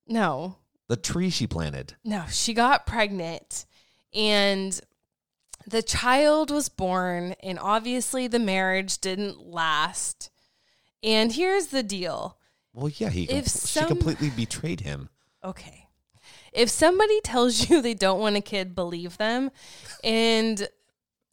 No, 0.07 0.59
the 0.89 0.97
tree 0.97 1.31
she 1.31 1.47
planted. 1.47 1.95
No, 2.05 2.25
she 2.31 2.53
got 2.55 2.87
pregnant 2.87 3.65
and 4.13 4.79
the 5.67 5.83
child 5.83 6.51
was 6.51 6.69
born, 6.69 7.35
and 7.43 7.59
obviously 7.59 8.27
the 8.29 8.39
marriage 8.39 8.99
didn't 8.99 9.41
last. 9.47 10.31
And 11.03 11.33
here's 11.33 11.69
the 11.69 11.83
deal 11.83 12.37
Well, 12.75 12.91
yeah, 12.91 13.09
he 13.09 13.25
If 13.25 13.47
compl- 13.47 13.49
some- 13.49 13.83
she 13.85 13.89
completely 13.89 14.31
betrayed 14.31 14.81
him. 14.81 15.09
okay. 15.43 15.81
If 16.53 16.69
somebody 16.71 17.21
tells 17.23 17.69
you 17.69 17.81
they 17.83 17.95
don't 17.95 18.21
want 18.21 18.37
a 18.37 18.41
kid, 18.41 18.75
believe 18.77 19.17
them. 19.17 19.51
And 20.05 20.69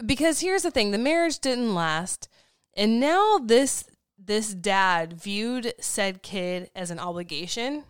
because 0.03 0.39
here's 0.39 0.63
the 0.63 0.71
thing 0.71 0.89
the 0.91 0.97
marriage 0.97 1.39
didn't 1.39 1.75
last. 1.75 2.27
And 2.75 2.99
now 2.99 3.37
this 3.37 3.83
this 4.23 4.53
dad 4.53 5.13
viewed 5.13 5.73
said 5.79 6.21
kid 6.21 6.69
as 6.75 6.91
an 6.91 6.99
obligation, 6.99 7.83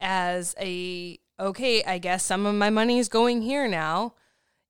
as 0.00 0.54
a 0.60 1.18
okay, 1.40 1.82
I 1.84 1.98
guess 1.98 2.24
some 2.24 2.46
of 2.46 2.54
my 2.54 2.70
money 2.70 2.98
is 2.98 3.08
going 3.08 3.42
here 3.42 3.66
now. 3.66 4.14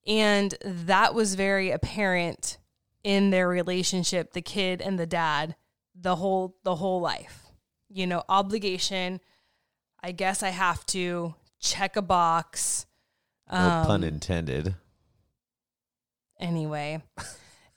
And 0.07 0.55
that 0.65 1.15
was 1.15 1.35
very 1.35 1.71
apparent 1.71 2.59
in 3.05 3.31
their 3.31 3.49
relationship, 3.49 4.33
the 4.33 4.43
kid 4.43 4.81
and 4.81 4.99
the 4.99 5.07
dad, 5.07 5.55
the 5.95 6.17
whole 6.17 6.57
the 6.65 6.77
whole 6.77 7.01
life. 7.01 7.47
You 7.89 8.07
know, 8.07 8.23
obligation. 8.29 9.21
I 10.03 10.13
guess 10.13 10.43
I 10.43 10.49
have 10.49 10.85
to 10.87 11.35
check 11.61 11.97
a 11.97 12.03
box. 12.03 12.87
No 13.51 13.59
Um, 13.59 13.87
pun 13.87 14.05
intended. 14.05 14.75
anyway. 16.41 17.03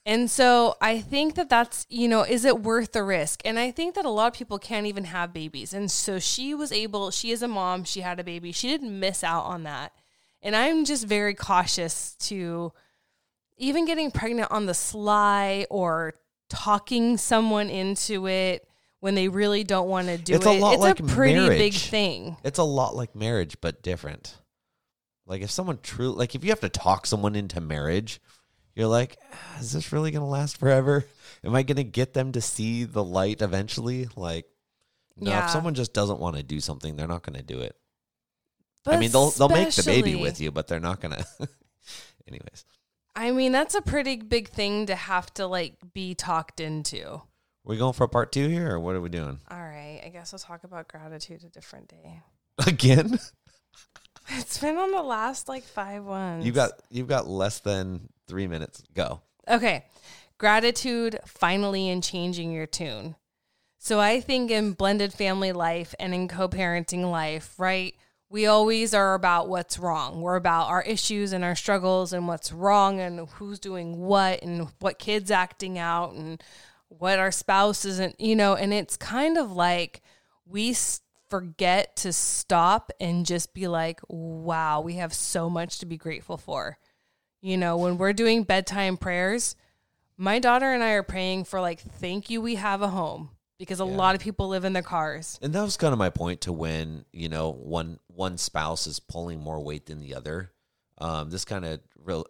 And 0.08 0.30
so 0.30 0.76
I 0.80 1.02
think 1.02 1.34
that 1.36 1.50
that's, 1.50 1.88
you 1.90 2.08
know, 2.08 2.22
is 2.22 2.46
it 2.46 2.62
worth 2.62 2.92
the 2.92 3.04
risk? 3.04 3.42
And 3.44 3.58
I 3.58 3.72
think 3.72 3.96
that 3.96 4.06
a 4.06 4.10
lot 4.10 4.28
of 4.28 4.34
people 4.34 4.60
can't 4.60 4.86
even 4.86 5.06
have 5.06 5.34
babies. 5.34 5.74
And 5.74 5.90
so 5.90 6.20
she 6.20 6.54
was 6.54 6.72
able, 6.72 7.10
she 7.10 7.32
is 7.32 7.42
a 7.42 7.48
mom, 7.48 7.84
she 7.86 8.02
had 8.02 8.20
a 8.20 8.24
baby. 8.24 8.52
She 8.52 8.68
didn't 8.68 9.00
miss 9.00 9.24
out 9.24 9.46
on 9.46 9.64
that. 9.64 9.94
And 10.44 10.56
I'm 10.56 10.86
just 10.86 11.08
very 11.08 11.34
cautious 11.34 12.14
to 12.20 12.72
even 13.58 13.86
getting 13.86 14.12
pregnant 14.12 14.52
on 14.52 14.68
the 14.68 14.76
sly 14.76 15.66
or 15.72 16.14
talking 16.50 17.18
someone 17.18 17.72
into 17.72 18.28
it 18.28 18.68
when 19.00 19.16
they 19.16 19.28
really 19.28 19.64
don't 19.64 19.88
want 19.88 20.08
to 20.08 20.18
do 20.20 20.36
It's 20.36 20.46
a 20.46 20.52
lot 20.52 20.74
it's 20.74 20.82
like 20.82 21.00
a 21.00 21.04
pretty 21.04 21.48
big 21.48 21.50
marriage. 21.50 21.90
thing. 21.90 22.38
It's 22.44 22.60
a 22.60 22.64
lot 22.64 22.96
like 22.96 23.16
marriage, 23.16 23.58
but 23.60 23.82
different. 23.82 24.38
Like 25.26 25.42
if 25.42 25.50
someone 25.50 25.80
true, 25.82 26.12
like 26.12 26.36
if 26.36 26.44
you 26.44 26.52
have 26.52 26.60
to 26.60 26.70
talk 26.70 27.08
someone 27.08 27.36
into 27.36 27.60
marriage, 27.60 28.22
you're 28.76 28.88
like, 28.88 29.18
"Ah, 29.34 29.60
is 29.60 29.72
this 29.72 29.92
really 29.92 30.12
gonna 30.12 30.28
last 30.28 30.58
forever? 30.58 31.06
Am 31.44 31.56
I 31.56 31.64
gonna 31.64 31.84
get 31.84 32.14
them 32.14 32.32
to 32.34 32.42
see 32.42 32.84
the 32.84 33.04
light 33.04 33.42
eventually? 33.42 34.10
Like, 34.16 34.46
no. 35.18 35.32
Yeah. 35.32 35.46
If 35.46 35.52
someone 35.52 35.74
just 35.74 35.94
doesn't 35.94 36.20
want 36.20 36.36
to 36.36 36.44
do 36.44 36.60
something, 36.60 36.96
they're 36.96 37.08
not 37.08 37.24
gonna 37.24 37.42
do 37.42 37.60
it. 37.60 37.76
But 38.84 38.96
I 38.96 39.00
mean, 39.00 39.12
they'll 39.12 39.32
they'll 39.32 39.50
make 39.50 39.72
the 39.74 39.84
baby 39.84 40.16
with 40.16 40.40
you, 40.40 40.52
but 40.52 40.68
they're 40.68 40.80
not 40.80 41.02
gonna. 41.02 41.26
Anyways, 42.28 42.66
I 43.16 43.32
mean, 43.32 43.52
that's 43.52 43.76
a 43.76 43.82
pretty 43.82 44.18
big 44.18 44.50
thing 44.50 44.88
to 44.88 44.96
have 44.96 45.34
to 45.36 45.48
like 45.48 45.76
be 45.94 46.14
talked 46.16 46.60
into. 46.60 47.22
we 47.64 47.78
going 47.78 47.94
for 47.94 48.04
a 48.04 48.10
part 48.10 48.32
two 48.32 48.48
here, 48.48 48.74
or 48.76 48.80
what 48.80 48.96
are 48.96 49.02
we 49.02 49.10
doing 49.10 49.40
All 49.50 49.58
right, 49.58 50.02
I 50.06 50.10
guess 50.10 50.34
we'll 50.34 50.40
talk 50.40 50.64
about 50.64 50.88
gratitude 50.88 51.44
a 51.44 51.50
different 51.50 51.88
day. 51.88 52.22
again? 52.68 53.20
It's 54.30 54.58
been 54.58 54.78
on 54.78 54.92
the 54.92 55.04
last 55.04 55.48
like 55.48 55.64
five 55.64 56.04
ones. 56.04 56.46
You 56.46 56.52
got 56.52 56.72
you've 56.90 57.08
got 57.08 57.28
less 57.28 57.60
than 57.60 58.10
three 58.28 58.48
minutes. 58.48 58.84
Go. 58.94 59.22
okay. 59.48 59.86
Gratitude 60.38 61.20
finally 61.26 61.88
in 61.88 62.02
changing 62.02 62.52
your 62.52 62.66
tune. 62.66 63.16
So 63.78 64.00
I 64.00 64.20
think 64.20 64.52
in 64.52 64.74
blended 64.74 65.14
family 65.14 65.52
life 65.52 65.96
and 66.00 66.14
in 66.14 66.28
co-parenting 66.28 67.10
life, 67.10 67.54
right? 67.58 67.96
We 68.30 68.48
always 68.48 68.94
are 68.94 69.14
about 69.14 69.48
what's 69.48 69.78
wrong. 69.78 70.22
We're 70.22 70.36
about 70.36 70.68
our 70.68 70.82
issues 70.82 71.32
and 71.32 71.44
our 71.44 71.56
struggles 71.56 72.12
and 72.12 72.28
what's 72.28 72.52
wrong 72.52 73.00
and 73.00 73.30
who's 73.30 73.60
doing 73.60 73.98
what 73.98 74.42
and 74.42 74.68
what 74.80 75.00
kids 75.00 75.32
acting 75.32 75.78
out 75.78 76.14
and 76.14 76.44
what 76.90 77.20
our 77.20 77.32
spouse 77.32 77.86
isn't, 77.86 78.20
you 78.20 78.36
know, 78.36 78.56
and 78.56 78.74
it's 78.74 78.98
kind 78.98 79.38
of 79.38 79.52
like 79.52 80.02
we 80.46 80.76
forget 81.30 81.96
to 81.98 82.12
stop 82.12 82.92
and 83.00 83.26
just 83.26 83.54
be 83.54 83.68
like, 83.68 84.00
wow, 84.08 84.82
we 84.82 84.96
have 84.96 85.14
so 85.14 85.50
much 85.50 85.80
to 85.80 85.86
be 85.86 85.98
grateful 85.98 86.38
for. 86.38 86.78
You 87.46 87.58
know, 87.58 87.78
when 87.78 88.00
we're 88.00 88.12
doing 88.14 88.42
bedtime 88.42 88.98
prayers, 88.98 89.56
my 90.18 90.40
daughter 90.40 90.74
and 90.74 90.84
I 90.84 90.94
are 90.94 91.04
praying 91.04 91.44
for 91.44 91.62
like, 91.62 91.80
thank 91.80 92.32
you, 92.32 92.42
we 92.42 92.56
have 92.56 92.82
a 92.82 92.88
home 92.88 93.30
because 93.60 93.80
a 93.80 93.86
Yeah. 93.86 93.96
lot 93.96 94.16
of 94.16 94.22
people 94.22 94.48
live 94.48 94.66
in 94.66 94.74
their 94.74 94.82
cars. 94.82 95.38
And 95.44 95.54
that 95.54 95.62
was 95.62 95.78
kind 95.78 95.94
of 95.94 96.00
my 96.00 96.10
point 96.10 96.42
to 96.42 96.52
when 96.52 97.06
you 97.14 97.30
know 97.30 97.52
one 97.52 98.00
one 98.08 98.40
spouse 98.40 98.88
is 98.88 99.00
pulling 99.00 99.42
more 99.42 99.60
weight 99.60 99.86
than 99.86 100.00
the 100.00 100.16
other. 100.16 100.54
Um, 100.98 101.30
this 101.30 101.46
kind 101.46 101.66
of 101.66 101.82
real, 102.04 102.26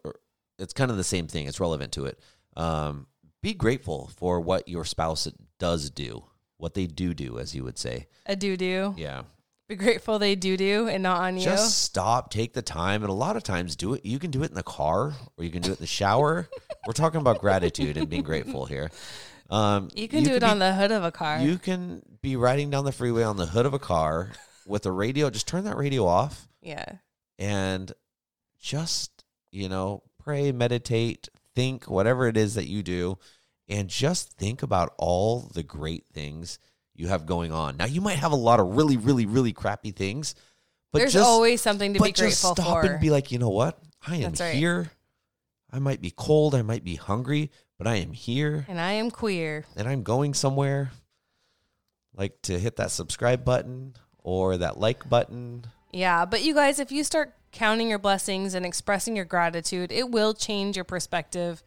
it's 0.59 0.73
kind 0.73 0.91
of 0.91 0.97
the 0.97 1.03
same 1.05 1.27
thing. 1.27 1.47
It's 1.47 1.61
relevant 1.61 1.93
to 1.93 2.07
it. 2.07 2.19
Um, 2.57 3.07
be 3.41 3.53
grateful 3.53 4.11
for 4.17 4.41
what 4.41 4.67
your 4.67 4.83
spouse 4.83 5.29
does 5.59 5.89
do, 5.91 6.25
what 6.57 6.73
they 6.73 6.87
do 6.87 7.13
do, 7.13 7.39
as 7.39 7.55
you 7.55 7.63
would 7.63 7.77
say. 7.77 8.07
A 8.25 8.35
do 8.35 8.57
do. 8.57 8.93
Yeah, 8.97 9.21
Be 9.67 9.75
grateful 9.75 10.19
they 10.19 10.35
do 10.35 10.57
do 10.57 10.87
and 10.87 11.01
not 11.01 11.21
on 11.21 11.37
you. 11.37 11.43
just 11.43 11.81
stop, 11.83 12.29
take 12.29 12.53
the 12.53 12.61
time, 12.61 13.01
and 13.01 13.09
a 13.09 13.15
lot 13.15 13.35
of 13.35 13.41
times 13.41 13.75
do 13.75 13.95
it. 13.95 14.05
You 14.05 14.19
can 14.19 14.29
do 14.29 14.43
it 14.43 14.49
in 14.49 14.55
the 14.55 14.61
car, 14.61 15.13
or 15.37 15.43
you 15.43 15.49
can 15.49 15.63
do 15.63 15.71
it 15.71 15.79
in 15.79 15.81
the 15.81 15.87
shower. 15.87 16.47
We're 16.87 16.93
talking 16.93 17.19
about 17.19 17.39
gratitude 17.39 17.97
and 17.97 18.07
being 18.07 18.21
grateful 18.21 18.65
here. 18.67 18.91
Um, 19.49 19.89
you 19.95 20.07
can 20.07 20.23
do 20.23 20.35
it 20.35 20.41
be 20.41 20.45
on 20.45 20.59
the 20.59 20.73
hood 20.73 20.91
of 20.91 21.03
a 21.03 21.11
car. 21.11 21.39
You 21.39 21.57
can 21.57 22.03
be 22.21 22.35
riding 22.35 22.69
down 22.69 22.85
the 22.85 22.91
freeway 22.91 23.23
on 23.23 23.37
the 23.37 23.47
hood 23.47 23.65
of 23.65 23.73
a 23.73 23.79
car 23.79 24.31
with 24.67 24.85
a 24.85 24.91
radio. 24.91 25.31
Just 25.31 25.47
turn 25.47 25.63
that 25.63 25.77
radio 25.77 26.05
off 26.05 26.47
yeah. 26.61 26.97
and 27.39 27.91
just, 28.59 29.23
you 29.51 29.67
know, 29.67 30.03
pray, 30.23 30.51
meditate, 30.51 31.29
think, 31.55 31.85
whatever 31.85 32.27
it 32.27 32.37
is 32.37 32.53
that 32.53 32.67
you 32.67 32.83
do, 32.83 33.17
and 33.67 33.89
just 33.89 34.33
think 34.33 34.61
about 34.61 34.93
all 34.99 35.41
the 35.53 35.63
great 35.63 36.05
things 36.13 36.59
you 36.95 37.07
have 37.07 37.25
going 37.25 37.51
on. 37.51 37.77
Now, 37.77 37.85
you 37.85 38.01
might 38.01 38.17
have 38.19 38.31
a 38.31 38.37
lot 38.37 38.59
of 38.59 38.75
really, 38.75 38.97
really, 38.97 39.25
really 39.25 39.53
crappy 39.53 39.91
things, 39.91 40.35
but 40.91 40.99
There's 40.99 41.13
just, 41.13 41.25
always 41.25 41.61
something 41.61 41.93
to 41.93 41.99
but 41.99 42.05
be 42.05 42.11
just 42.13 42.39
stop 42.39 42.57
for. 42.57 42.85
and 42.85 42.99
be 42.99 43.09
like, 43.09 43.31
you 43.31 43.39
know 43.39 43.49
what? 43.49 43.79
I 44.07 44.17
am 44.17 44.33
right. 44.39 44.55
here. 44.55 44.91
I 45.71 45.79
might 45.79 46.01
be 46.01 46.11
cold. 46.11 46.55
I 46.55 46.61
might 46.61 46.83
be 46.83 46.95
hungry, 46.95 47.51
but 47.77 47.87
I 47.87 47.95
am 47.95 48.13
here 48.13 48.65
and 48.69 48.79
I 48.79 48.93
am 48.93 49.11
queer. 49.11 49.65
and 49.75 49.87
I'm 49.87 50.03
going 50.03 50.33
somewhere, 50.33 50.91
like 52.15 52.41
to 52.43 52.57
hit 52.57 52.77
that 52.77 52.91
subscribe 52.91 53.43
button 53.43 53.95
or 54.19 54.57
that 54.57 54.79
like 54.79 55.09
button. 55.09 55.65
Yeah, 55.91 56.25
but 56.25 56.43
you 56.43 56.53
guys, 56.53 56.79
if 56.79 56.91
you 56.91 57.03
start 57.03 57.33
counting 57.51 57.89
your 57.89 57.99
blessings 57.99 58.53
and 58.53 58.65
expressing 58.65 59.15
your 59.15 59.25
gratitude, 59.25 59.91
it 59.91 60.11
will 60.11 60.33
change 60.33 60.77
your 60.77 60.85
perspective 60.85 61.61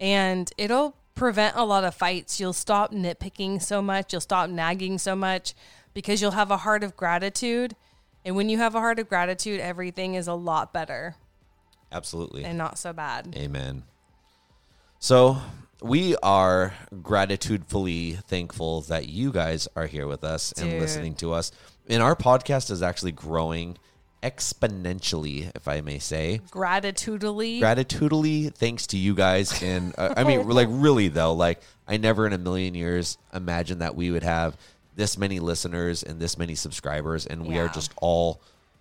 and 0.00 0.52
it'll 0.58 0.96
prevent 1.16 1.56
a 1.56 1.64
lot 1.64 1.82
of 1.82 1.94
fights. 1.94 2.38
You'll 2.38 2.52
stop 2.52 2.92
nitpicking 2.92 3.60
so 3.60 3.82
much, 3.82 4.12
you'll 4.12 4.20
stop 4.20 4.48
nagging 4.48 4.98
so 4.98 5.16
much 5.16 5.54
because 5.92 6.22
you'll 6.22 6.30
have 6.32 6.52
a 6.52 6.58
heart 6.58 6.84
of 6.84 6.96
gratitude. 6.96 7.74
And 8.24 8.36
when 8.36 8.48
you 8.48 8.58
have 8.58 8.74
a 8.76 8.80
heart 8.80 9.00
of 9.00 9.08
gratitude, 9.08 9.60
everything 9.60 10.14
is 10.14 10.28
a 10.28 10.34
lot 10.34 10.72
better 10.72 11.16
Absolutely. 11.90 12.44
and 12.44 12.58
not 12.58 12.78
so 12.78 12.92
bad. 12.92 13.34
Amen. 13.36 13.82
So 14.98 15.38
we 15.82 16.16
are 16.22 16.74
gratitudefully 16.92 18.22
thankful 18.24 18.82
that 18.82 19.08
you 19.08 19.32
guys 19.32 19.68
are 19.76 19.86
here 19.86 20.06
with 20.06 20.24
us 20.24 20.52
and 20.52 20.80
listening 20.80 21.14
to 21.16 21.32
us. 21.32 21.52
And 21.88 22.02
our 22.02 22.16
podcast 22.16 22.70
is 22.70 22.82
actually 22.82 23.12
growing 23.12 23.78
exponentially, 24.22 25.50
if 25.54 25.68
I 25.68 25.80
may 25.80 25.98
say. 25.98 26.40
Gratitudely. 26.50 27.60
Gratitudely, 27.60 28.52
thanks 28.52 28.86
to 28.88 28.96
you 28.96 29.14
guys. 29.14 29.62
And 29.62 29.94
uh, 29.96 30.14
I 30.16 30.24
mean, 30.24 30.48
like, 30.48 30.68
really, 30.70 31.08
though, 31.08 31.34
like, 31.34 31.60
I 31.86 31.96
never 31.96 32.26
in 32.26 32.32
a 32.32 32.38
million 32.38 32.74
years 32.74 33.18
imagined 33.32 33.80
that 33.80 33.94
we 33.94 34.10
would 34.10 34.22
have 34.22 34.56
this 34.94 35.18
many 35.18 35.40
listeners 35.40 36.02
and 36.02 36.18
this 36.18 36.38
many 36.38 36.54
subscribers. 36.54 37.26
And 37.26 37.46
we 37.46 37.58
are 37.58 37.68
just 37.68 37.92
all 37.96 38.40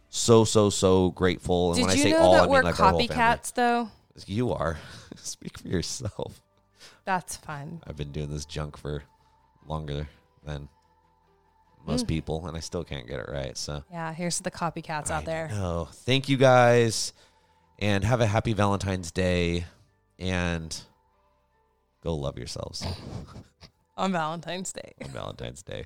so, 0.09 0.45
so, 0.45 0.69
so 0.69 1.11
grateful. 1.11 1.71
And 1.71 1.77
Did 1.77 1.87
when 1.87 1.91
I 1.91 1.95
say 1.95 2.13
all, 2.13 2.35
I 2.35 2.41
mean 2.41 2.49
we're 2.49 2.63
like 2.63 2.79
our 2.79 2.91
whole 2.91 2.99
family. 2.99 3.07
copycats 3.07 3.53
though? 3.53 3.89
You 4.25 4.53
are. 4.53 4.79
Speak 5.17 5.59
for 5.59 5.67
yourself. 5.67 6.41
That's 7.03 7.35
fun. 7.35 7.81
I've 7.85 7.97
been 7.97 8.11
doing 8.11 8.31
this 8.31 8.45
junk 8.45 8.77
for 8.77 9.03
longer 9.67 10.07
than 10.43 10.69
most 11.85 12.05
Mm. 12.05 12.09
people, 12.09 12.47
and 12.47 12.55
I 12.57 12.59
still 12.59 12.83
can't 12.83 13.07
get 13.07 13.19
it 13.19 13.29
right. 13.29 13.57
So, 13.57 13.83
Yeah, 13.91 14.13
here's 14.13 14.39
the 14.39 14.51
copycats 14.51 15.09
out 15.11 15.25
there. 15.25 15.49
Oh, 15.53 15.85
thank 15.91 16.27
you 16.29 16.37
guys, 16.37 17.13
and 17.79 18.03
have 18.03 18.21
a 18.21 18.27
happy 18.27 18.53
Valentine's 18.53 19.11
Day, 19.11 19.65
and 20.19 20.75
go 22.03 22.15
love 22.15 22.37
yourselves 22.37 22.85
On 23.97 24.11
Valentine's 24.11 24.73
Day. 24.73 24.93
on 25.03 25.09
Valentine's 25.09 25.63
Day. 25.63 25.85